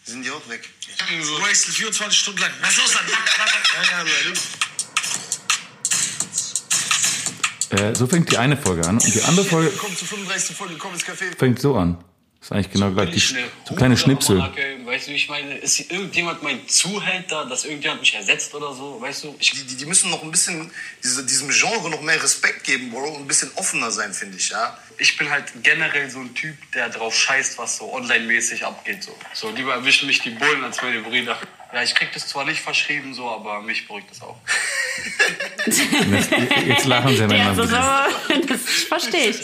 [0.05, 0.69] sind die auch weg.
[1.09, 2.51] Du wechselst 24 Stunden lang.
[2.61, 3.07] Was los dann?
[3.09, 4.05] ja, ja,
[7.71, 8.97] Äh, so fängt die eine Folge an.
[8.97, 10.57] Und die andere Folge Komm zur 35.
[10.57, 11.37] Folge, komm ins Café.
[11.39, 11.97] fängt so an.
[12.41, 13.11] ist eigentlich genau gleich.
[13.11, 14.39] Bin Die, so kleine Schnipsel.
[14.39, 18.75] Marke, Weißt du, ich meine, ist hier irgendjemand mein Zuhälter, dass irgendjemand mich ersetzt oder
[18.75, 19.01] so?
[19.01, 20.69] Weißt du, ich Die, die, die müssen noch ein bisschen
[21.05, 24.51] diese, diesem Genre noch mehr Respekt geben, Bro, und ein bisschen offener sein, finde ich,
[24.51, 24.77] ja.
[24.99, 29.05] ich bin halt generell so ein Typ, der drauf scheißt, was so online-mäßig abgeht.
[29.05, 29.17] So.
[29.33, 31.39] so, lieber erwischen mich die Bullen als meine Brüder.
[31.73, 34.37] Ja, ich krieg das zwar nicht verschrieben, so, aber mich beruhigt das auch.
[35.67, 36.31] Jetzt,
[36.67, 37.77] jetzt lachen sie, wenn Ja, man das, so
[38.49, 39.37] das verstehe ich.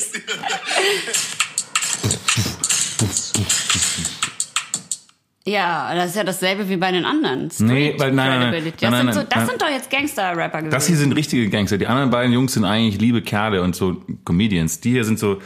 [5.49, 7.49] Ja, das ist ja dasselbe wie bei den anderen.
[7.61, 10.73] Nee, weil- nein, nein, Das, nein, sind, so, das sind doch jetzt Gangster-Rapper gewesen.
[10.73, 11.79] Das hier sind richtige Gangster.
[11.79, 14.81] Die anderen beiden Jungs sind eigentlich liebe Kerle und so Comedians.
[14.81, 15.41] Die hier sind so.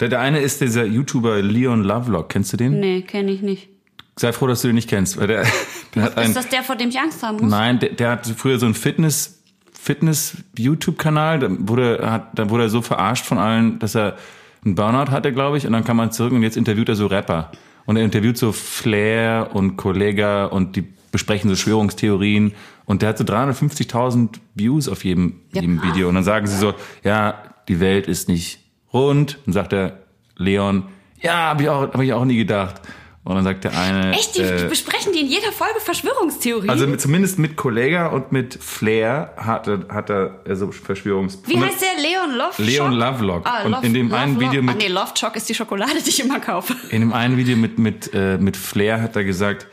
[0.00, 2.30] Der, der eine ist dieser YouTuber Leon Lovelock.
[2.30, 2.80] Kennst du den?
[2.80, 3.68] Nee, kenne ich nicht.
[4.16, 5.44] Sei froh, dass du den nicht kennst, weil der,
[5.94, 6.26] der hat ein.
[6.30, 7.48] Ist das der, vor dem ich Angst haben muss?
[7.48, 9.40] Nein, der, der hat früher so einen Fitness,
[9.84, 11.40] Fitness YouTube-Kanal.
[11.40, 14.16] Da wurde, hat, da wurde er so verarscht von allen, dass er
[14.64, 15.66] einen Burnout hatte, glaube ich.
[15.66, 17.52] Und dann kam man zurück und jetzt interviewt er so Rapper.
[17.84, 22.54] Und er interviewt so Flair und Kollega und die besprechen so Schwörungstheorien.
[22.86, 25.82] Und der hat so 350.000 Views auf jedem, Ja, jedem.
[25.82, 26.08] Video.
[26.08, 26.72] Und dann sagen sie so,
[27.02, 27.34] ja,
[27.68, 28.60] die Welt ist nicht
[28.90, 29.38] rund.
[29.44, 29.98] Und sagt der
[30.38, 30.84] Leon,
[31.20, 32.80] ja, habe ich auch, hab ich auch nie gedacht.
[33.26, 34.36] Und dann sagt der eine, Echt?
[34.36, 36.68] Die, äh, besprechen die in jeder Folge Verschwörungstheorien?
[36.68, 41.38] also mit, zumindest mit Kollega und mit Flair hat er, hat er so Verschwörungs...
[41.46, 42.02] wie heißt der?
[42.02, 42.58] Leon Lovelock?
[42.58, 43.46] Leon Lovelock.
[43.46, 44.52] Ah, und Love- in dem einen Lovelock.
[44.52, 46.74] Video Ah, mit, nee, Lovechock ist die Schokolade, die ich immer kaufe.
[46.90, 49.66] in dem einen Video mit, mit, äh, mit Flair hat er gesagt,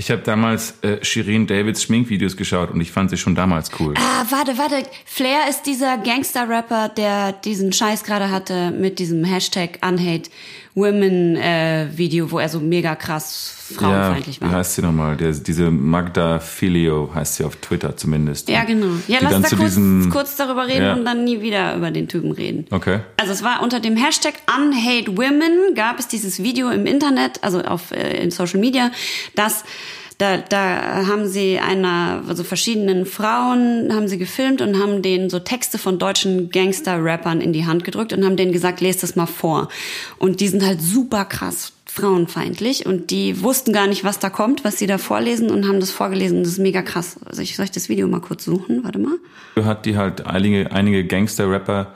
[0.00, 3.94] ich habe damals äh, Shirin Davids Schminkvideos geschaut und ich fand sie schon damals cool.
[3.96, 4.82] Ah, warte, warte.
[5.06, 10.30] Flair ist dieser Gangster-Rapper, der diesen Scheiß gerade hatte mit diesem Hashtag Unhate
[10.78, 14.52] Women äh, Video, wo er so mega krass frauenfeindlich wie war.
[14.52, 15.16] heißt sie nochmal?
[15.16, 18.48] Der, diese Magda Filio heißt sie auf Twitter zumindest.
[18.48, 18.86] Ja, genau.
[19.08, 19.76] Ja, lass dann da kurz,
[20.10, 20.94] kurz darüber reden Ja.
[20.94, 22.66] und dann nie wieder über den Typen reden.
[22.70, 23.00] Okay.
[23.18, 27.60] Also es war unter dem Hashtag Unhate Women gab es dieses Video im Internet, also
[27.62, 28.90] auf äh, in Social Media,
[29.34, 29.64] dass
[30.18, 35.38] da, da haben sie einer, also verschiedenen Frauen haben sie gefilmt und haben denen so
[35.38, 39.26] Texte von deutschen Gangster-Rappern in die Hand gedrückt und haben denen gesagt, lest das mal
[39.26, 39.68] vor.
[40.18, 44.64] Und die sind halt super krass frauenfeindlich und die wussten gar nicht, was da kommt,
[44.64, 46.42] was sie da vorlesen und haben das vorgelesen.
[46.42, 47.18] Das ist mega krass.
[47.24, 48.84] Also ich soll ich das Video mal kurz suchen?
[48.84, 49.18] Warte mal.
[49.64, 51.94] hat die halt einige, einige Gangster-Rapper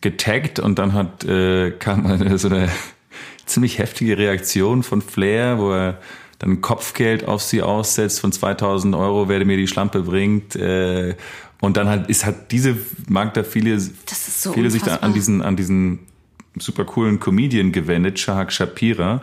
[0.00, 2.68] getaggt und dann hat äh, kam so eine
[3.46, 5.98] ziemlich heftige Reaktion von Flair, wo er
[6.40, 10.56] dann Kopfgeld auf sie aussetzt von 2000 Euro, wer mir die Schlampe bringt.
[10.56, 11.14] Äh,
[11.60, 12.76] und dann halt ist halt diese
[13.08, 16.00] Magda viele, Das ist so viele sich da an diesen an diesen
[16.58, 19.22] super coolen Comedian gewendet, Shahak Shapira,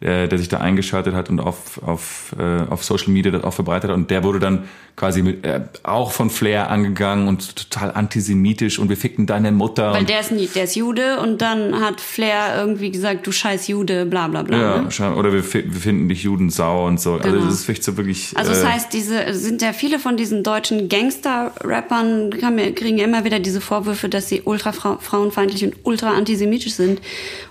[0.00, 3.54] der, der sich da eingeschaltet hat und auf, auf, äh, auf Social Media das auch
[3.54, 3.96] verbreitet hat.
[3.96, 4.64] Und der wurde dann
[4.96, 9.92] quasi mit, äh, auch von Flair angegangen und total antisemitisch und wir fickten deine Mutter.
[9.92, 13.68] Weil der ist, nie, der ist Jude und dann hat Flair irgendwie gesagt, du scheiß
[13.68, 14.58] Jude, bla bla bla.
[14.58, 15.16] ja, ne?
[15.16, 17.14] oder wir, wir finden dich Juden sau und so.
[17.14, 17.44] Also Genau.
[17.44, 18.32] das ist vielleicht so wirklich.
[18.36, 22.30] Also das äh, heißt, diese sind ja viele von diesen deutschen Gangster-Rappern
[22.74, 27.00] kriegen ja immer wieder diese Vorwürfe, dass sie ultra frau frauenfeindlich und ultra antisemitisch sind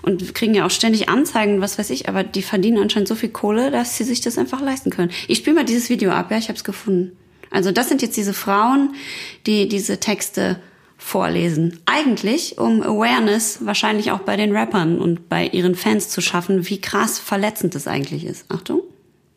[0.02, 3.30] und kriegen ja auch ständig Anzeigen, was weiß ich, aber die verdienen anscheinend so viel
[3.30, 5.10] Kohle, dass sie sich das einfach leisten können.
[5.28, 7.16] Ich spiele mal dieses Video ab, ja, ich habe es gefunden.
[7.50, 8.94] Also das sind jetzt diese Frauen,
[9.46, 10.60] die diese Texte
[10.98, 11.82] vorlesen.
[11.86, 16.80] Eigentlich, um Awareness wahrscheinlich auch bei den Rappern und bei ihren Fans zu schaffen, wie
[16.80, 18.44] krass verletzend das eigentlich ist.
[18.50, 18.82] Achtung.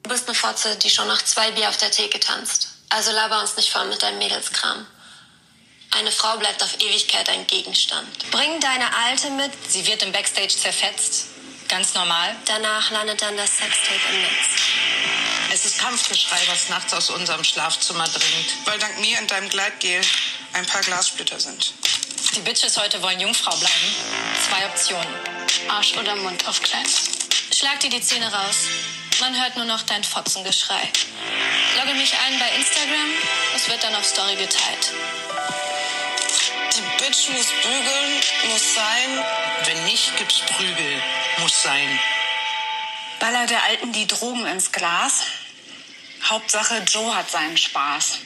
[0.04, 2.68] Du bist eine Fotze, die schon nach zwei Bier auf der Theke tanzt.
[2.90, 4.86] Also laber uns nicht voll mit deinem Mädelskram.
[5.98, 8.08] Eine Frau bleibt auf Ewigkeit ein Gegenstand.
[8.32, 9.52] Bring deine Alte mit.
[9.70, 11.28] Sie wird im Backstage zerfetzt.
[11.74, 12.36] Ganz normal.
[12.46, 14.46] Danach landet dann das Sextape im Netz.
[15.52, 18.54] Es ist Kampfgeschrei, was nachts aus unserem Schlafzimmer dringt.
[18.66, 20.00] Weil dank mir und deinem Gleitgel
[20.54, 21.74] ein paar Glassplitter sind.
[22.36, 23.96] Die Bitches heute wollen Jungfrau bleiben.
[24.48, 25.16] Zwei Optionen.
[25.68, 26.94] Arsch oder Mund aufkleiden.
[27.52, 28.68] Schlag dir die Zähne raus.
[29.20, 30.92] Man hört nur noch dein Fotzengeschrei.
[31.80, 33.10] Logge mich ein bei Instagram.
[33.56, 34.94] Es wird dann auf Story geteilt.
[36.76, 39.24] Die Bitch muss bügeln, muss sein.
[39.66, 41.02] Wenn nicht, gibt's Prügel.
[41.40, 42.00] Muss sein.
[43.20, 45.22] Baller der Alten die Drogen ins Glas.
[46.24, 48.18] Hauptsache Joe hat seinen Spaß.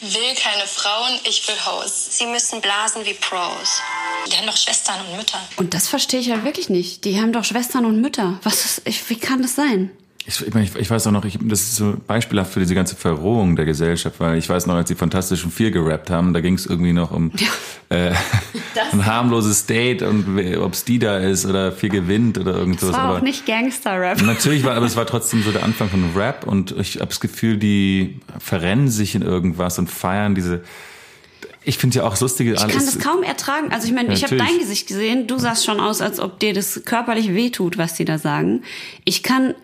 [0.00, 2.16] Will keine Frauen, ich will Haus.
[2.16, 3.82] Sie müssen blasen wie Pros.
[4.32, 5.40] Die haben doch Schwestern und Mütter.
[5.56, 7.04] Und das verstehe ich ja wirklich nicht.
[7.04, 8.40] Die haben doch Schwestern und Mütter.
[8.44, 9.90] Was ist, ich, wie kann das sein?
[10.30, 12.76] Ich, ich, meine, ich, ich weiß auch noch, ich, das ist so beispielhaft für diese
[12.76, 16.40] ganze Verrohung der Gesellschaft, weil ich weiß noch, als die Fantastischen Vier gerappt haben, da
[16.40, 17.32] ging es irgendwie noch um
[17.88, 18.12] äh,
[18.92, 22.92] ein harmloses Date und ob es die da ist oder viel gewinnt oder Das irgendwas.
[22.92, 24.22] war auch aber nicht Gangster-Rap.
[24.24, 27.18] Natürlich war, aber es war trotzdem so der Anfang von Rap und ich habe das
[27.18, 30.62] Gefühl, die verrennen sich in irgendwas und feiern diese.
[31.64, 33.72] Ich finde ja auch das Lustige Ich kann das kaum ertragen.
[33.72, 35.26] Also ich meine, Ja, ich habe dein Gesicht gesehen.
[35.26, 38.62] Du sahst schon aus, als ob dir das körperlich wehtut, was die da sagen.
[39.04, 39.54] Ich kann,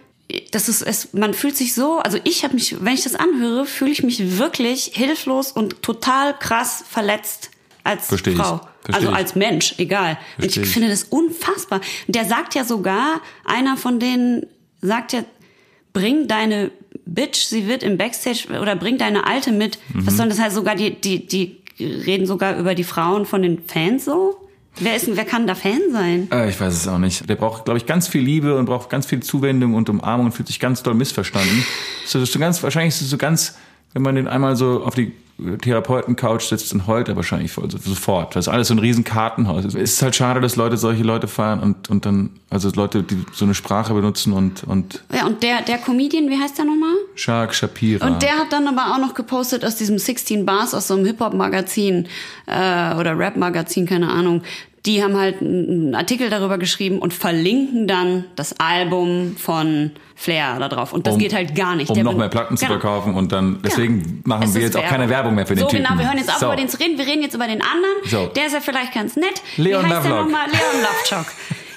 [0.50, 1.12] das ist es.
[1.12, 1.98] Man fühlt sich so.
[1.98, 6.36] Also ich habe mich, wenn ich das anhöre, fühle ich mich wirklich hilflos und total
[6.38, 7.50] krass verletzt
[7.84, 8.32] als Versteh.
[8.32, 8.60] Frau.
[8.92, 10.18] Also als Mensch, egal.
[10.38, 10.68] Und ich ich.
[10.68, 11.80] finde das unfassbar.
[12.06, 14.46] Der sagt ja sogar, einer von denen
[14.80, 15.24] sagt ja,
[15.92, 16.70] bring deine
[17.04, 19.78] Bitch, sie wird im Backstage oder bring deine Alte mit.
[19.92, 20.06] Mhm.
[20.06, 20.54] Was soll das heißt?
[20.54, 24.45] Sogar die, die, die reden sogar über die Frauen von den Fans so?
[24.78, 26.28] Wer ist, wer kann da Fan sein?
[26.30, 27.28] Äh, ich weiß es auch nicht.
[27.28, 30.32] Der braucht, glaube ich, ganz viel Liebe und braucht ganz viel Zuwendung und Umarmung und
[30.32, 31.64] fühlt sich ganz doll missverstanden.
[32.04, 33.56] So, so ganz, wahrscheinlich ist es so ganz,
[33.93, 37.76] wenn man den einmal so auf die Therapeuten-Couch sitzt, dann heult er wahrscheinlich voll, so,
[37.76, 38.34] sofort.
[38.34, 39.66] Das ist alles so ein riesen Kartenhaus.
[39.66, 43.22] Es ist halt schade, dass Leute solche Leute feiern und, und dann, also Leute, die
[43.34, 46.95] so eine Sprache benutzen und, und Ja, und der, der Comedian, wie heißt der nochmal?
[47.16, 48.07] Shark Shapira.
[48.07, 51.05] Und der hat dann aber auch noch gepostet aus diesem 16 Bars, aus so einem
[51.05, 52.09] Hip-Hop-Magazin
[52.47, 54.43] äh, oder Rap-Magazin, keine Ahnung.
[54.87, 60.68] Die haben halt einen Artikel darüber geschrieben und verlinken dann das Album von Flair da
[60.68, 60.93] drauf.
[60.93, 61.89] Und das Um- geht halt gar nicht.
[61.91, 62.78] um Der noch mehr Platten zu Genau.
[62.78, 65.68] verkaufen und dann, deswegen machen Es wir jetzt auch keine Werbung mehr für den so,
[65.68, 65.84] Typen.
[65.84, 66.47] genau, wir hören jetzt auf, So.
[66.47, 66.97] über den zu reden.
[66.99, 67.95] Wir reden jetzt über den anderen.
[68.05, 68.26] So.
[68.34, 69.43] Der ist ja vielleicht ganz nett.
[69.57, 70.47] Leon Wie heißt der nochmal?
[70.47, 71.26] Leon Lovechock.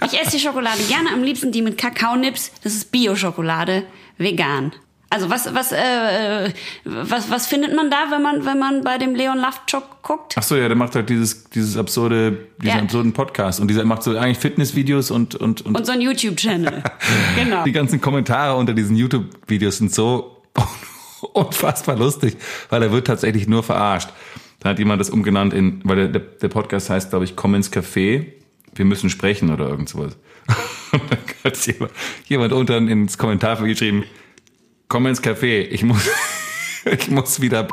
[0.05, 2.51] Ich esse die Schokolade gerne, am liebsten die mit Kakaonips.
[2.63, 3.83] Das ist Bio-Schokolade,
[4.17, 4.71] vegan.
[5.11, 6.53] Also was, was, äh,
[6.85, 10.35] was, was findet man da, wenn man, wenn man bei dem Leon Lovechock guckt?
[10.37, 12.83] Ach so, ja, der macht halt dieses, dieses absurde, diesen Ja.
[12.83, 13.59] absurden Podcast.
[13.59, 16.83] Und dieser macht so eigentlich Fitnessvideos und, und, und, Und so ein YouTube-Channel.
[17.35, 17.63] genau.
[17.63, 20.43] die ganzen Kommentare unter diesen YouTube-Videos sind so
[21.33, 22.37] unfassbar lustig,
[22.69, 24.09] weil er wird tatsächlich nur verarscht.
[24.59, 27.55] Da hat jemand das umgenannt in, weil der, der, der Podcast heißt, glaube ich, Komm
[27.55, 28.27] ins Café,
[28.75, 30.17] wir müssen sprechen oder irgend sowas.
[30.91, 31.91] Und dann hat jemand,
[32.27, 34.03] jemand unten ins Kommentarfeld geschrieben,
[34.89, 36.09] komm ins Café, ich muss,
[36.85, 37.67] ich muss wieder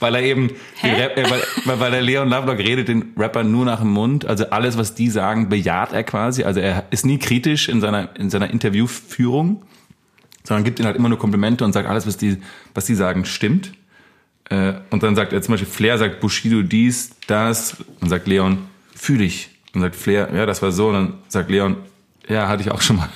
[0.00, 0.50] weil er eben,
[0.82, 4.26] Rap, äh, weil, weil, der Leon Lovelock redet den Rappern nur nach dem Mund.
[4.26, 6.42] Also alles, was die sagen, bejaht er quasi.
[6.42, 9.62] Also er ist nie kritisch in seiner, in seiner Interviewführung,
[10.42, 12.38] sondern gibt ihnen halt immer nur Komplimente und sagt alles, was die,
[12.74, 13.72] was die sagen, stimmt.
[14.50, 17.76] Äh, und dann sagt er zum Beispiel, Flair sagt Bushido dies, das.
[18.00, 18.58] Und sagt Leon,
[18.94, 19.50] fühl ich.
[19.72, 20.88] Und sagt Flair, ja, das war so.
[20.88, 21.76] Und dann sagt Leon,
[22.28, 23.08] ja, hatte ich auch schon mal.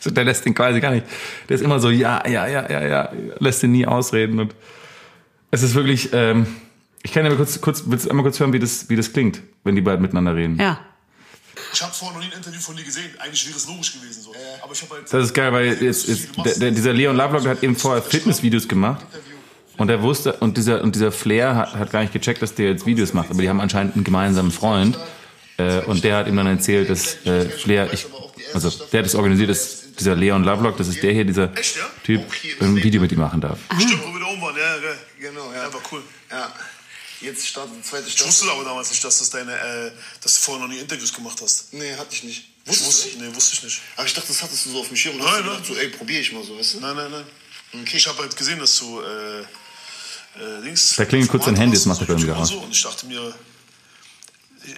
[0.00, 1.06] Also der lässt den quasi gar nicht.
[1.48, 4.40] Der ist immer so, ja, ja, ja, ja, ja, lässt den nie ausreden.
[4.40, 4.54] Und
[5.50, 6.46] es ist wirklich, ähm,
[7.02, 9.12] ich kann ja mal kurz, kurz, willst du einmal kurz hören, wie das, wie das
[9.12, 10.58] klingt, wenn die beiden miteinander reden?
[10.58, 10.80] Ja.
[11.72, 13.10] Ich habe vorher noch nie ein Interview von dir gesehen.
[13.18, 14.32] Eigentlich wäre es logisch gewesen so.
[14.62, 15.12] Aber ich habe halt.
[15.12, 18.66] Das ist geil, weil jetzt, jetzt, der, der, dieser Leon Lovelock hat eben vorher Fitnessvideos
[18.66, 19.04] gemacht.
[19.76, 22.70] Und er wusste, und dieser, und dieser Flair hat, hat gar nicht gecheckt, dass der
[22.70, 23.30] jetzt Videos macht.
[23.30, 24.98] Aber die haben anscheinend einen gemeinsamen Freund.
[25.56, 28.06] Äh, und der hat ihm dann erzählt, dass äh, Flair, ich,
[28.52, 31.52] also der hat es organisiert, dass dieser Leon Lovelock, das ist der hier, dieser
[32.02, 32.22] Typ,
[32.60, 33.58] ein Video mit ihm machen darf.
[33.78, 34.76] Stimmt, wo wir da oben waren, ja.
[35.18, 35.64] Genau, ja.
[35.64, 36.02] Ja, war cool.
[36.30, 36.52] Ja.
[37.20, 38.28] Jetzt startet die zweite Ich Staffel.
[38.28, 39.92] wusste aber damals nicht, dass, das deine, äh,
[40.22, 41.72] dass du vorher noch nie Interviews gemacht hast.
[41.74, 42.48] Nee, hatte ich nicht.
[42.64, 43.80] Ich wusste, nee, wusste ich nicht.
[43.96, 45.16] Aber ich dachte, das hattest du so auf dem Schirm.
[45.16, 45.48] Und Nein, hast nein.
[45.50, 46.80] gedacht, so, ey, probier ich mal so, weißt du?
[46.80, 47.84] Nein, nein, nein.
[47.92, 49.44] Ich habe halt gesehen, dass du äh, äh,
[50.64, 50.96] Dings.
[50.96, 52.48] Da klingelt kurz dein Handy, das macht er dann wieder und aus.
[52.48, 52.58] so.
[52.58, 53.20] Und ich dachte mir,
[54.64, 54.72] äh,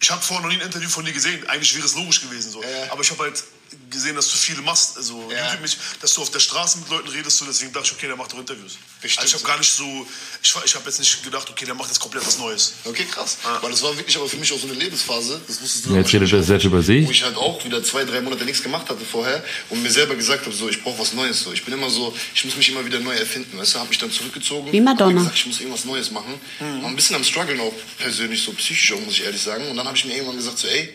[0.00, 1.46] ich habe vorher noch nie ein Interview von dir gesehen.
[1.48, 2.62] Eigentlich wäre es logisch gewesen so.
[2.90, 3.42] Aber ich habe halt
[3.90, 4.96] gesehen, dass du viele machst.
[4.96, 7.38] Also YouTube mich, dass du auf der Straße mit Leuten redest.
[7.38, 8.78] So, deswegen dachte ich, okay, der macht doch Interviews.
[9.16, 10.06] Also ich habe gar nicht so,
[10.42, 12.74] ich, war- ich habe jetzt nicht gedacht, okay, der macht jetzt komplett was Neues.
[12.84, 13.38] Okay, krass.
[13.60, 15.40] Weil das war wirklich aber für mich auch so eine Lebensphase.
[15.46, 17.10] Das wusstest du Und jetzt redet er selbst über Wo sich.
[17.10, 20.44] ich halt auch wieder zwei, drei Monate nichts gemacht hatte vorher und mir selber gesagt
[20.46, 21.40] habe, so, ich brauche was Neues.
[21.42, 21.52] So.
[21.52, 23.58] Ich bin immer so, ich muss mich immer wieder neu erfinden.
[23.58, 24.72] Weißt du, habe mich dann zurückgezogen.
[24.72, 25.18] Wie Madonna.
[25.20, 26.40] Gesagt, ich muss irgendwas Neues machen.
[26.58, 29.66] War ein bisschen am struggeln auch persönlich, so psychisch auch, muss ich ehrlich sagen.
[29.68, 30.92] Und dann habe ich mir irgendwann gesagt, so, ey,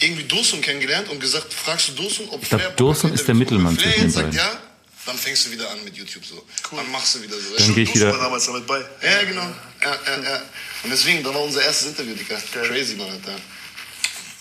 [0.00, 3.74] irgendwie Dosun kennengelernt und gesagt, fragst du Dosun, ob Ich glaube, Dosun ist der Mittelmann
[3.76, 4.38] zwischen den jetzt sagt beiden.
[4.38, 4.58] ja,
[5.06, 6.42] dann fängst du wieder an mit YouTube so.
[6.76, 7.56] Dann machst du wieder so.
[7.56, 8.12] Dann gehe ich wieder.
[8.12, 8.78] damals damit bei.
[8.78, 9.42] Ja, genau.
[9.42, 10.42] Ja, ja, ja.
[10.82, 12.36] Und deswegen, da war unser erstes Interview, Digga.
[12.52, 13.32] Crazy, Mann, Alter.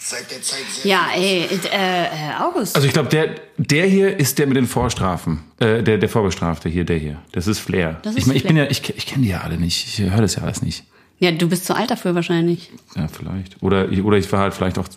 [0.02, 2.76] Seit der Zeit sehr Ja, ey, äh, äh, August.
[2.76, 5.43] Also ich glaube, der, der hier ist der mit den Vorstrafen.
[5.60, 7.22] Äh, der, der Vorbestrafte hier, der hier.
[7.32, 8.00] Das ist Flair.
[8.02, 8.66] Das ich ist mein, ich bin Flair.
[8.66, 9.88] ja, ich, ich kenne die ja alle nicht.
[9.88, 10.84] Ich höre das ja alles nicht.
[11.20, 12.72] Ja, du bist zu alt dafür wahrscheinlich.
[12.95, 13.62] Ja, vielleicht.
[13.62, 14.88] Oder ich, oder ich war halt vielleicht auch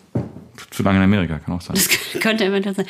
[0.71, 1.75] zu lange in Amerika, kann auch sein.
[1.75, 1.89] Das
[2.21, 2.87] könnte eventuell sein.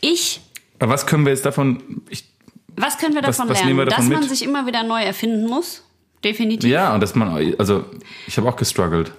[0.00, 0.40] Ich,
[0.78, 2.02] Aber was können wir jetzt davon.
[2.10, 2.24] Ich,
[2.76, 3.68] was können wir Was- davon was lernen?
[3.68, 4.30] nehmen wir davon Dass man mit?
[4.30, 5.82] sich immer wieder neu erfinden muss.
[6.24, 6.70] Definitiv.
[6.70, 7.54] ja, und dass man.
[7.58, 7.84] Also,
[8.26, 9.12] ich habe auch gestruggelt.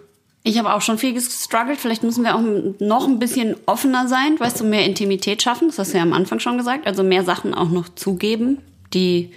[0.45, 1.79] Ich habe auch schon viel gestruggelt.
[1.79, 2.41] Vielleicht müssen wir auch
[2.79, 5.67] noch ein bisschen offener sein, weißt du, mehr Intimität schaffen.
[5.67, 6.85] Das hast du ja am Anfang schon gesagt.
[6.87, 8.57] Also mehr Sachen auch noch zugeben,
[8.93, 9.31] die,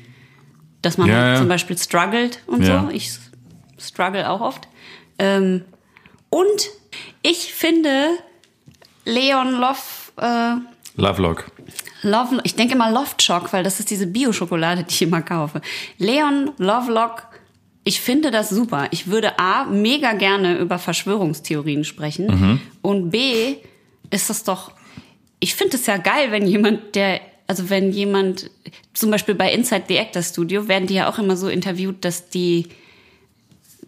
[0.83, 1.39] dass man Ja, halt ja.
[1.39, 2.83] zum Beispiel struggelt und Ja.
[2.83, 2.91] so.
[2.91, 3.11] Ich
[3.79, 4.67] struggle auch oft.
[5.19, 5.63] Ähm,
[6.31, 6.71] und
[7.23, 8.09] ich finde
[9.07, 9.79] Leon Love,
[10.21, 11.51] äh, Lovelock.
[12.03, 15.61] Love, ich denke immer Loft Shock, weil das ist diese Bio-Schokolade, die ich immer kaufe.
[15.99, 17.27] Leon Lovelock,
[17.85, 18.89] ich finde das super.
[18.91, 22.27] Ich würde A, mega gerne über Verschwörungstheorien sprechen.
[22.27, 22.61] Mhm.
[22.83, 23.57] Und B,
[24.11, 24.73] ist das doch,
[25.41, 28.51] ich finde es ja geil, wenn jemand, der, also wenn jemand,
[28.93, 32.29] zum Beispiel bei Inside the Actor Studio, werden die ja auch immer so interviewt, dass
[32.29, 32.67] die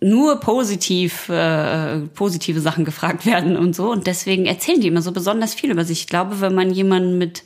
[0.01, 3.91] nur positiv, äh, positive Sachen gefragt werden und so.
[3.91, 6.01] Und deswegen erzählen die immer so besonders viel über sich.
[6.03, 7.43] Ich glaube, wenn man jemanden mit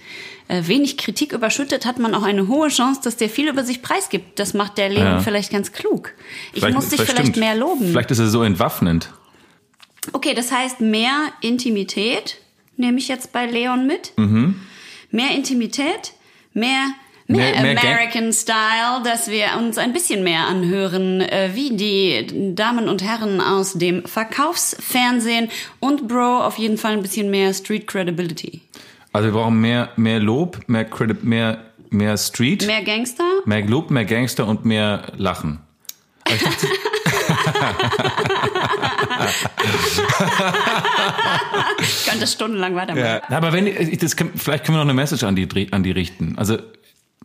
[0.49, 3.81] äh, wenig Kritik überschüttet, hat man auch eine hohe Chance, dass der viel über sich
[3.81, 4.39] preisgibt.
[4.39, 5.21] Das macht der Leon Ja.
[5.21, 6.13] vielleicht ganz klug.
[6.53, 7.37] Ich Vielleicht- muss dich vielleicht stimmt.
[7.39, 7.87] mehr loben.
[7.89, 9.11] Vielleicht ist er so entwaffnend.
[10.13, 12.39] Okay, das heißt mehr Intimität,
[12.77, 14.13] nehme ich jetzt bei Leon mit.
[14.17, 14.57] Mhm.
[15.11, 16.13] Mehr Intimität,
[16.53, 16.87] mehr,
[17.33, 21.77] mehr, Mehr- mehr Gang- American Style, dass wir uns ein bisschen mehr anhören, äh, wie
[21.77, 25.49] die Damen und Herren aus dem Verkaufsfernsehen
[25.81, 28.61] und Bro auf jeden Fall ein bisschen mehr Street Credibility.
[29.13, 31.59] Also wir brauchen mehr, mehr Lob, mehr Credit, mehr,
[31.91, 33.25] mehr Street, Mehr Gangster?
[33.45, 35.61] mehr Lob, mehr Gangster und mehr Lachen.
[36.33, 36.67] Ich dachte,
[41.81, 43.21] Ich könnte stundenlang weitermachen.
[43.29, 43.67] Ja, aber wenn
[43.99, 46.35] das vielleicht können wir noch eine Message an die an die richten.
[46.39, 46.59] Also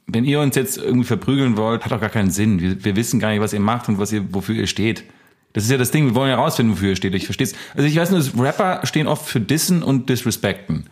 [0.08, 2.60] wenn ihr uns jetzt irgendwie verprügeln wollt, hat doch gar keinen Sinn.
[2.60, 5.04] Wir, wir wissen gar nicht, was ihr macht und was ihr wofür ihr steht.
[5.54, 7.14] Das ist ja das Ding, wir wollen ja rausfinden, wofür ihr steht.
[7.16, 10.86] Ich verstehe Also ich weiß nur, Rapper stehen oft für Dissen und Disrespekten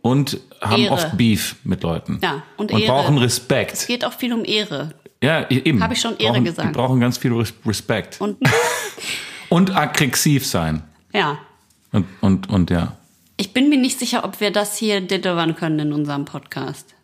[0.00, 0.94] und haben Ehre.
[0.94, 2.18] oft Beef mit Leuten.
[2.22, 2.92] Ja, und und Ehre.
[2.92, 3.86] brauchen Es Respekt.
[3.86, 4.94] geht auch viel um Ehre.
[5.22, 5.82] Ja, e- eben.
[5.82, 6.68] Hab ich schon Ehre brauchen, gesagt.
[6.68, 8.20] Die brauchen ganz viel Res- Respekt.
[8.20, 8.36] Und
[9.48, 10.82] Und aggressiv sein.
[11.12, 11.38] ja,
[11.92, 12.96] Und, und, und ja.
[13.36, 16.94] ich bin mir nicht sicher, ob wir das hier delivern können in unserem Podcast.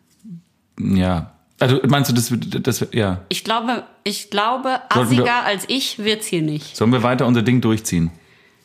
[0.79, 1.33] Ja.
[1.59, 3.21] Also meinst du, das, wird- das, ja.
[3.29, 6.75] Ich glaube, ich glaube, wir- assiger als ich wird's hier nicht.
[6.77, 8.11] Sollen wir weiter unser Ding durchziehen?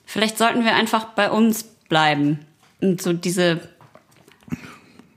[0.06, 2.38] Vielleicht sollten wir einfach bei uns bleiben
[2.80, 3.60] und so diese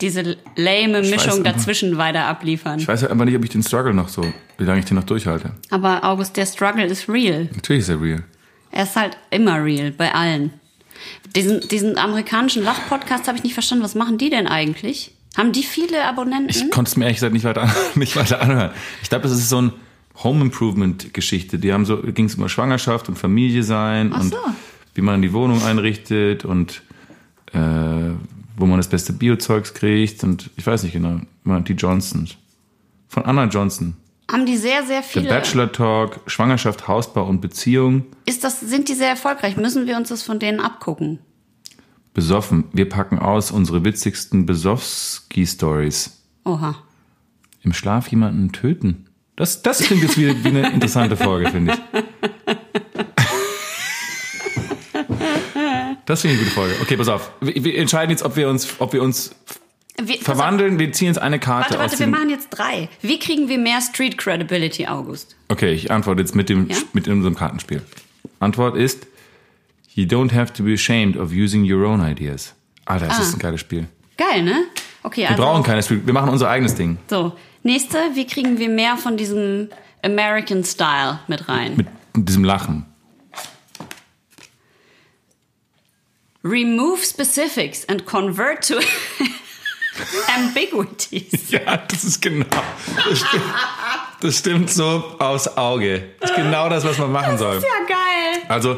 [0.01, 2.79] diese lame Ich Mischung einfach- dazwischen weiter abliefern.
[2.79, 4.21] Ich weiß ja einfach nicht, ob ich den Struggle noch so,
[4.57, 5.51] wie lange ich den noch durchhalte.
[5.71, 7.49] Aber August, der Struggle ist real.
[7.55, 8.23] Natürlich ist er real.
[8.71, 10.53] Er ist halt immer real bei allen.
[11.35, 13.83] Diesen, diesen amerikanischen Lach-Podcast habe ich nicht verstanden.
[13.83, 15.11] Was machen die denn eigentlich?
[15.37, 16.49] Haben die viele Abonnenten?
[16.49, 18.71] Ich konnte es mir ehrlich gesagt nicht weiter, nicht weiter anhören.
[19.03, 19.73] Ich glaube, das ist so ein
[20.23, 21.59] Home Improvement Geschichte.
[21.59, 24.37] Die haben so, ging es um Schwangerschaft und Familie sein Ach und so.
[24.95, 26.81] wie man die Wohnung einrichtet und
[27.53, 27.59] äh,
[28.57, 32.35] wo man das beste Biozeugs kriegt und ich weiß nicht genau, die Johnsons.
[33.07, 33.95] Von Anna Johnson.
[34.29, 35.29] Haben die sehr, sehr Der viele.
[35.29, 38.07] Bachelor Talk, Schwangerschaft, Hausbau und Beziehung.
[38.25, 39.55] Ist das, sind die sehr erfolgreich?
[39.55, 41.19] Müssen wir uns das von denen abgucken?
[42.17, 42.63] Besoffen.
[42.73, 46.19] Wir packen aus unsere witzigsten Besowski-Stories.
[46.45, 46.73] Oha.
[47.61, 49.05] Im Schlaf jemanden töten.
[49.35, 51.79] Das, das klingt jetzt wie, wie eine interessante Folge, finde ich.
[56.05, 56.73] Das finde ich eine gute Folge.
[56.81, 57.29] Okay, pass auf.
[57.39, 59.35] Wir, wir entscheiden jetzt, ob wir uns, ob wir uns
[60.01, 60.79] Wir, verwandeln.
[60.79, 62.11] Wir ziehen jetzt eine Karte Warte, warte, aus wir dem.
[62.11, 62.89] machen jetzt drei.
[63.03, 65.35] Wie kriegen wir mehr Street Credibility, August?
[65.49, 66.77] Okay, ich antworte jetzt mit dem Ja?
[66.93, 67.83] mit unserem Kartenspiel.
[68.39, 69.05] Antwort ist:
[69.97, 72.53] You don't have to be ashamed of using your own ideas.
[72.85, 73.21] Alter, das Ah.
[73.23, 73.87] ist ein geiles Spiel.
[74.15, 74.65] Geil, ne?
[75.01, 75.41] Okay, Wir also.
[75.41, 76.05] brauchen keine Street.
[76.05, 76.99] Wir machen unser eigenes Ding.
[77.09, 79.69] So, nächste, wie kriegen wir mehr von diesem
[80.03, 81.77] American Style mit rein?
[81.77, 82.85] Mit diesem Lachen.
[86.43, 88.75] Remove specifics and convert to
[90.37, 91.49] ambiguities.
[91.49, 92.45] Ja, das ist genau.
[93.09, 93.43] Das stimmt,
[94.21, 96.03] das stimmt so aufs Auge.
[96.19, 97.55] Das ist genau das, was man machen soll.
[97.55, 98.43] Ja, geil.
[98.47, 98.77] Also,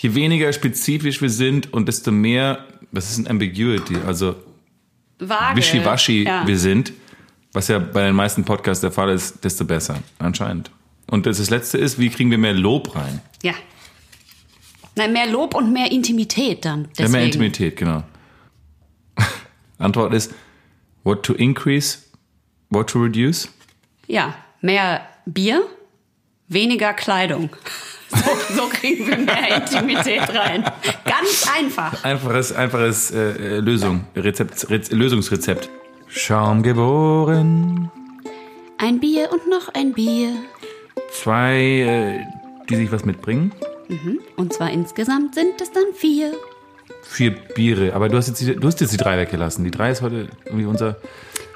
[0.00, 4.34] je weniger spezifisch wir sind und desto mehr, das ist ein Ambiguity, also
[5.18, 5.56] Vage.
[5.56, 6.46] wischiwaschi Ja.
[6.46, 6.92] wir sind,
[7.52, 10.70] was ja bei den meisten Podcasts der Fall ist, desto besser, anscheinend.
[11.10, 13.20] Und das, das Letzte ist, wie kriegen wir mehr Lob rein?
[13.42, 13.54] Ja.
[14.94, 16.82] Nein, mehr Lob und mehr Intimität dann.
[16.84, 17.12] Ja, Deswegen.
[17.12, 18.02] mehr Intimität, genau.
[19.78, 20.32] Antwort ist,
[21.04, 21.98] what to increase,
[22.70, 23.48] what to reduce?
[24.06, 25.62] Ja, mehr Bier,
[26.48, 27.50] weniger Kleidung.
[28.10, 30.64] So, so kriegen wir mehr Intimität rein.
[31.04, 32.04] Ganz einfach.
[32.04, 35.68] Einfaches, einfaches äh, äh, Lösung, Rezept, Rez, Lösungsrezept.
[36.08, 37.90] Schaum geboren.
[38.78, 40.32] Ein Bier und noch ein Bier.
[41.10, 42.20] Zwei, äh,
[42.68, 43.52] die sich was mitbringen.
[43.88, 44.20] Mhm.
[44.36, 46.32] Und zwar insgesamt sind es dann vier.
[47.02, 47.94] Vier Biere.
[47.94, 49.64] Aber du hast jetzt die, du hast jetzt die drei weggelassen.
[49.64, 50.96] Die drei ist heute irgendwie unser.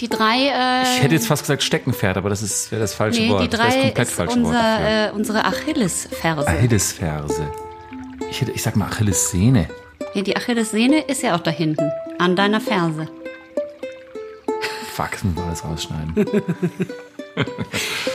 [0.03, 0.49] Die drei.
[0.49, 3.43] Äh, Ich hätte jetzt fast gesagt Steckenpferd, aber das ist wäre das falsche nee, Wort.
[3.45, 4.47] die das wäre das drei komplett ist falsche Wort.
[4.47, 6.49] unser, äh, unsere Achillesferse.
[6.49, 7.51] Achillesferse.
[8.29, 9.69] Ich, hätte, ich sag mal Achillessehne.
[10.15, 11.89] Ja, die Achillessehne ist ja auch da hinten,
[12.19, 13.07] an deiner Ferse.
[14.93, 16.15] Fuck, das muss man alles rausschneiden.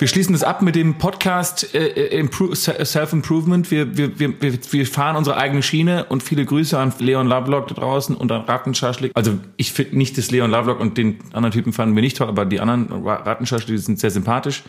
[0.00, 3.70] Wir schließen das ab mit dem Podcast äh, äh, Impro- Self-Improvement.
[3.70, 7.74] Wir, wir, wir, wir- fahren unsere eigene Schiene und viele Grüße an Leon Lovelock da
[7.74, 9.12] draußen und an Rattenschaschlik.
[9.14, 12.28] Also ich finde nicht, dass Leon Lovelock und den anderen Typen fanden wir nicht toll,
[12.28, 14.62] aber die anderen Ra- Rattenschaschlik sind sehr sympathisch.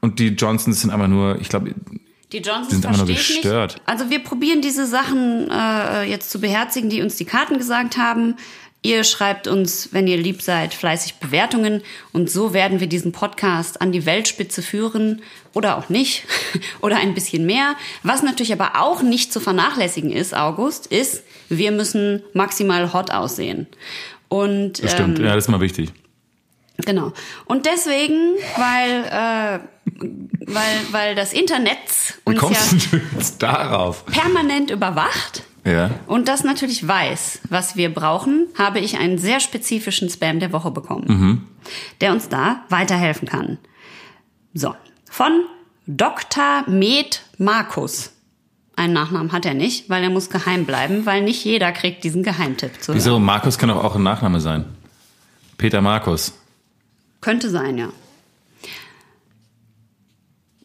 [0.00, 1.74] Und die Johnsons sind einfach nur, ich glaube,
[2.32, 3.74] Die Johnsons sind einfach nur gestört.
[3.74, 3.82] Nicht.
[3.88, 8.36] Also wir probieren diese Sachen äh, jetzt zu beherzigen, die uns die Karten gesagt haben.
[8.82, 11.82] Ihr schreibt uns, wenn ihr lieb seid, fleißig Bewertungen
[12.12, 15.20] und so werden wir diesen Podcast an die Weltspitze führen
[15.52, 16.24] oder auch nicht
[16.80, 17.74] oder ein bisschen mehr.
[18.04, 23.66] Was natürlich aber auch nicht zu vernachlässigen ist, August, ist, wir müssen maximal hot aussehen.
[24.28, 25.18] Und das stimmt.
[25.18, 25.90] ähm, ja, das ist mal wichtig.
[26.84, 27.12] Genau.
[27.46, 29.58] Und deswegen, weil, äh,
[30.46, 31.78] weil, weil das Internet
[32.24, 32.98] uns ja
[33.40, 34.06] darauf?
[34.06, 35.90] permanent überwacht Ja.
[36.06, 40.70] und das natürlich weiß, was wir brauchen, habe ich einen sehr spezifischen Spam der Woche
[40.70, 41.44] bekommen, Mhm.
[42.00, 43.58] der uns da weiterhelfen kann.
[44.54, 44.74] So,
[45.10, 45.44] von
[45.86, 46.64] Dr.
[46.68, 48.12] Med Markus.
[48.76, 52.22] Einen Nachnamen hat er nicht, weil er muss geheim bleiben, weil nicht jeder kriegt diesen
[52.22, 52.96] Geheimtipp zu hören.
[52.98, 53.18] Wieso?
[53.18, 54.64] Markus kann doch auch ein Nachname sein.
[55.56, 56.32] Peter Markus.
[57.20, 57.88] Könnte sein, ja.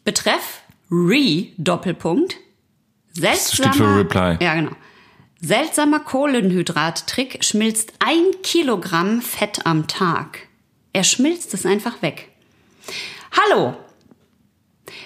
[0.04, 0.60] Betreff
[0.90, 2.36] Re Doppelpunkt.
[3.14, 4.36] Seltsamer, steht für Reply.
[4.44, 4.72] Ja, genau.
[5.44, 10.38] Seltsamer Kohlenhydrattrick schmilzt ein Kilogramm Fett am Tag.
[10.94, 12.30] Er schmilzt es einfach weg.
[13.30, 13.76] Hallo!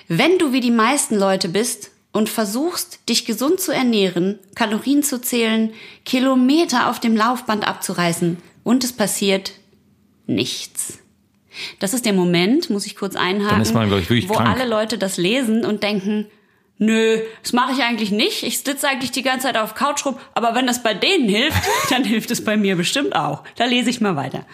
[0.07, 5.21] Wenn du wie die meisten Leute bist und versuchst, dich gesund zu ernähren, Kalorien zu
[5.21, 5.73] zählen,
[6.05, 9.55] Kilometer auf dem Laufband abzureißen und es passiert
[10.29, 11.01] nichts.
[11.81, 14.49] Das ist der Moment, muss ich kurz einhaken, man, ich, wo krank.
[14.49, 16.27] alle Leute das lesen und denken,
[16.79, 18.43] nö, das mache ich eigentlich nicht.
[18.43, 21.63] Ich sitze eigentlich die ganze Zeit auf Couch rum, aber wenn das bei denen hilft,
[21.91, 23.43] dann hilft es bei mir bestimmt auch.
[23.57, 24.45] Da lese ich mal weiter.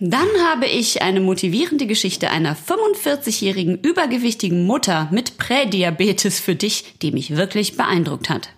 [0.00, 7.12] Dann habe ich eine motivierende Geschichte einer 45-jährigen übergewichtigen Mutter mit Prädiabetes für dich, die
[7.12, 8.50] mich wirklich beeindruckt hat.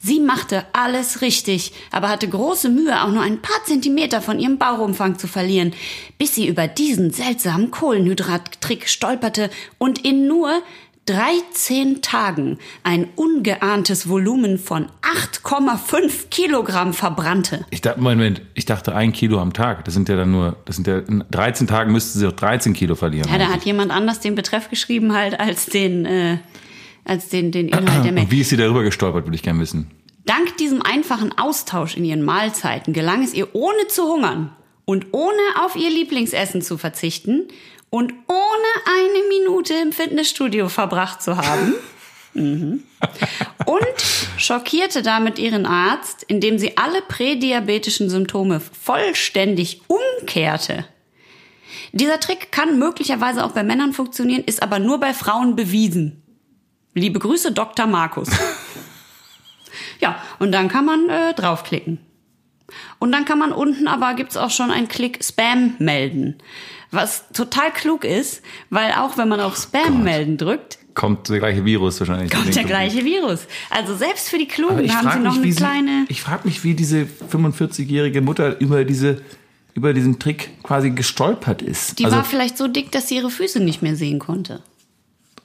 [0.00, 4.56] Sie machte alles richtig, aber hatte große Mühe, auch nur ein paar Zentimeter von ihrem
[4.56, 5.74] Bauchumfang zu verlieren,
[6.18, 10.62] bis sie über diesen seltsamen Kohlenhydrattrick stolperte und in nur
[11.08, 17.64] 13 Tagen ein ungeahntes Volumen von 8,5 Kilogramm verbrannte.
[17.70, 19.86] Ich dachte, Moment, ich dachte ein Kilo am Tag.
[19.86, 22.74] Das sind ja dann nur, das sind ja, in 13 Tagen müssten sie auch 13
[22.74, 23.30] Kilo verlieren.
[23.30, 26.38] Ja, da hat jemand anders den Betreff geschrieben halt als den, äh,
[27.04, 28.24] als den, den Inhalt der Mail.
[28.24, 29.90] Und wie ist sie darüber gestolpert, würde ich gerne wissen.
[30.26, 34.52] Dank diesem einfachen Austausch in ihren Mahlzeiten gelang es ihr, ohne zu hungern
[34.84, 37.48] und ohne auf ihr Lieblingsessen zu verzichten
[37.90, 41.74] und ohne eine Minute im Fitnessstudio verbracht zu haben.
[42.34, 42.84] Mhm.
[43.64, 43.86] Und
[44.36, 50.84] schockierte damit ihren Arzt, indem sie alle prädiabetischen Symptome vollständig umkehrte.
[51.92, 56.22] Dieser Trick kann möglicherweise auch bei Männern funktionieren, ist aber nur bei Frauen bewiesen.
[56.94, 57.86] Liebe Grüße, Dr.
[57.86, 58.28] Markus.
[60.00, 61.98] Ja, und dann kann man äh, draufklicken.
[62.98, 66.38] Und dann kann man unten aber gibt's auch schon einen Klick Spam melden.
[66.90, 71.64] Was total klug ist, weil auch wenn man auf Spam melden drückt, Kommt der gleiche
[71.64, 72.32] Virus wahrscheinlich.
[72.32, 73.46] kommt der gleiche Virus.
[73.70, 76.06] Also selbst für die Klugen haben sie noch mich, eine wie sie, kleine.
[76.08, 79.22] ich frage mich, wie diese 45-jährige Mutter über diese,
[79.74, 82.00] über diesen Trick quasi gestolpert ist.
[82.00, 84.60] Die also, war vielleicht so dick, dass sie ihre Füße nicht mehr sehen konnte.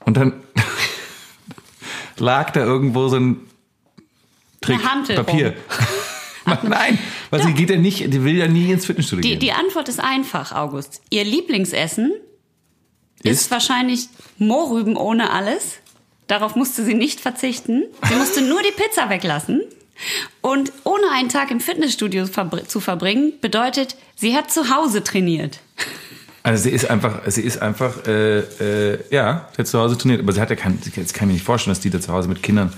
[0.06, 0.34] und dann
[2.18, 3.38] lag da irgendwo so ein
[4.62, 4.82] Trick,
[5.16, 5.54] Papier.
[6.64, 6.98] Nein,
[7.30, 9.40] weil sie geht ja nicht, die will ja nie ins Fitnessstudio Die, gehen.
[9.40, 11.02] die Antwort ist einfach, August.
[11.10, 12.12] Ihr Lieblingsessen
[13.24, 13.52] ist, Ist?
[13.52, 14.08] wahrscheinlich
[14.38, 15.76] Mohrrüben ohne alles.
[16.28, 17.84] Darauf musste sie nicht verzichten.
[18.08, 19.62] Sie musste nur die Pizza weglassen.
[20.42, 25.60] Und ohne einen Tag im Fitnessstudio verbr- zu verbringen, bedeutet, sie hat zu Hause trainiert.
[26.42, 30.20] Also sie ist einfach, sie ist einfach, äh, äh, ja, sie hat zu Hause trainiert,
[30.22, 32.12] aber sie hat ja kein, jetzt kann ich mir nicht vorstellen, dass die da zu
[32.12, 32.74] Hause mit Kindern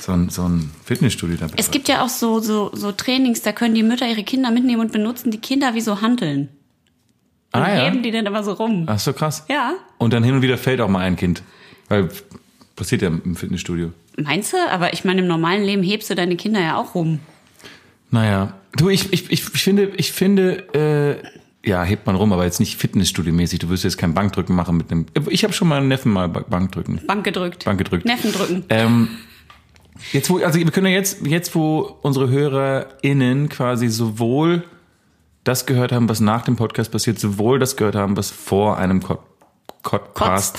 [0.00, 3.52] so ein, so ein Fitnessstudio da Es gibt ja auch so, so, so Trainings, da
[3.52, 6.48] können die Mütter ihre Kinder mitnehmen und benutzen die Kinder wie so Hanteln.
[7.52, 7.84] Und Ah, ja.
[7.86, 8.84] heben die dann immer so rum.
[8.86, 9.44] Ach so krass.
[9.48, 9.72] Ja.
[9.98, 11.42] Und dann hin und wieder fällt auch mal ein Kind.
[11.88, 12.08] Weil
[12.76, 13.92] passiert ja im Fitnessstudio.
[14.18, 14.56] Meinst du?
[14.70, 17.20] Aber ich meine, im normalen Leben hebst du deine Kinder ja auch rum.
[18.10, 18.52] Naja.
[18.76, 21.22] Du, ich, ich, ich, finde, ich finde,
[21.64, 23.58] äh, ja, hebt man rum, aber jetzt nicht Fitnessstudio-mäßig.
[23.60, 25.06] Du wirst jetzt kein Bankdrücken machen mit einem.
[25.30, 27.00] Ich habe schon mal einen Neffen mal Ba- Bankdrücken.
[27.06, 27.64] Bank gedrückt.
[27.64, 28.04] Bank gedrückt.
[28.04, 28.64] Neffen drücken.
[28.68, 29.08] Ähm,
[30.12, 34.64] jetzt wo, also wir können ja jetzt, jetzt wo unsere HörerInnen quasi sowohl
[35.44, 39.00] das gehört haben, was nach dem Podcast passiert, sowohl das gehört haben, was vor einem
[39.00, 40.56] Podcast.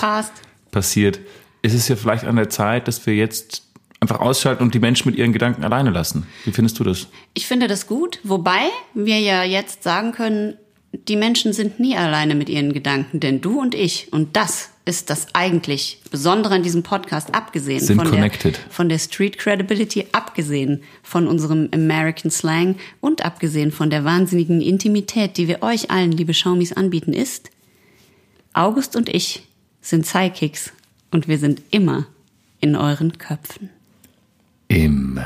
[0.70, 1.20] passiert,
[1.62, 3.62] ist es ja vielleicht an der Zeit, dass wir jetzt
[4.00, 6.26] einfach ausschalten und die Menschen mit ihren Gedanken alleine lassen.
[6.44, 7.06] Wie findest du das?
[7.34, 10.56] Ich finde das gut, wobei wir ja jetzt sagen können,
[10.92, 15.08] die Menschen sind nie alleine mit ihren Gedanken, denn du und ich, und das ist
[15.08, 18.56] das eigentlich Besondere an diesem Podcast, abgesehen Sind von connected.
[18.56, 24.60] der, von der Street Credibility, abgesehen von unserem American Slang und abgesehen von der wahnsinnigen
[24.60, 27.50] Intimität, die wir euch allen, liebe Schaumis, anbieten, ist,
[28.52, 29.46] August und ich
[29.80, 30.72] sind Sidekicks
[31.12, 32.06] und wir sind immer
[32.60, 33.70] in euren Köpfen.
[34.66, 35.24] Immer.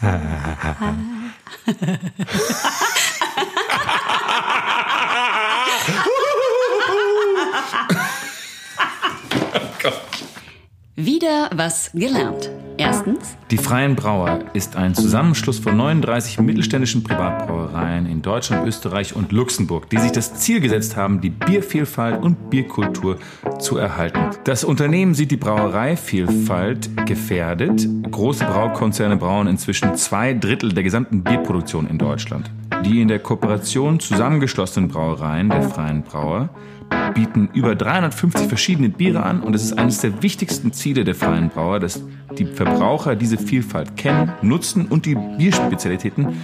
[10.94, 12.57] Wieder was gelernt.
[12.80, 19.32] Erstens, Die Freien Brauer ist ein Zusammenschluss von 39 mittelständischen Privatbrauereien in Deutschland, Österreich und
[19.32, 23.18] Luxemburg, die sich das Ziel gesetzt haben, die Biervielfalt und Bierkultur
[23.58, 24.20] zu erhalten.
[24.44, 27.84] Das Unternehmen sieht die Brauereivielfalt gefährdet.
[28.12, 32.48] Große Braukonzerne brauen inzwischen zwei Drittel der gesamten Bierproduktion in Deutschland.
[32.84, 36.50] Die in der Kooperation zusammengeschlossenen Brauereien der Freien Brauer
[37.14, 41.48] bieten über 350 verschiedene Biere an und es ist eines der wichtigsten Ziele der freien
[41.48, 42.02] Brauer, dass
[42.38, 46.36] die Verbraucher diese Vielfalt kennen, nutzen und die Bierspezialitäten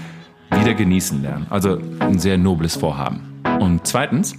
[0.51, 1.47] wieder genießen lernen.
[1.51, 3.43] Also ein sehr nobles Vorhaben.
[3.61, 4.37] Und zweitens,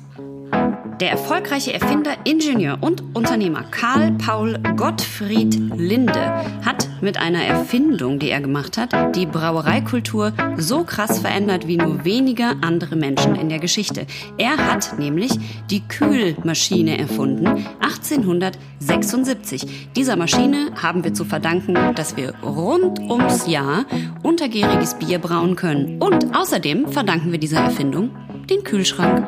[1.01, 6.31] Der erfolgreiche Erfinder, Ingenieur und Unternehmer Karl Paul Gottfried Linde
[6.63, 12.05] hat mit einer Erfindung, die er gemacht hat, die Brauereikultur so krass verändert wie nur
[12.05, 14.07] wenige andere Menschen in der Geschichte.
[14.37, 15.33] Er hat nämlich
[15.69, 17.45] die Kühlmaschine erfunden,
[17.81, 19.89] 1876.
[19.97, 23.83] Dieser Maschine haben wir zu verdanken, dass wir rund ums Jahr
[24.23, 26.01] untergäriges Bier brauen können.
[26.01, 28.11] Und außerdem verdanken wir dieser Erfindung
[28.49, 29.27] den Kühlschrank.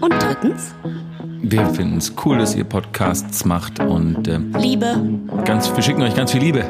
[0.00, 0.74] Und drittens,
[1.42, 4.96] wir finden es cool, dass ihr Podcasts macht und äh, Liebe.
[5.44, 6.64] ganz, wir schicken euch ganz viel Liebe.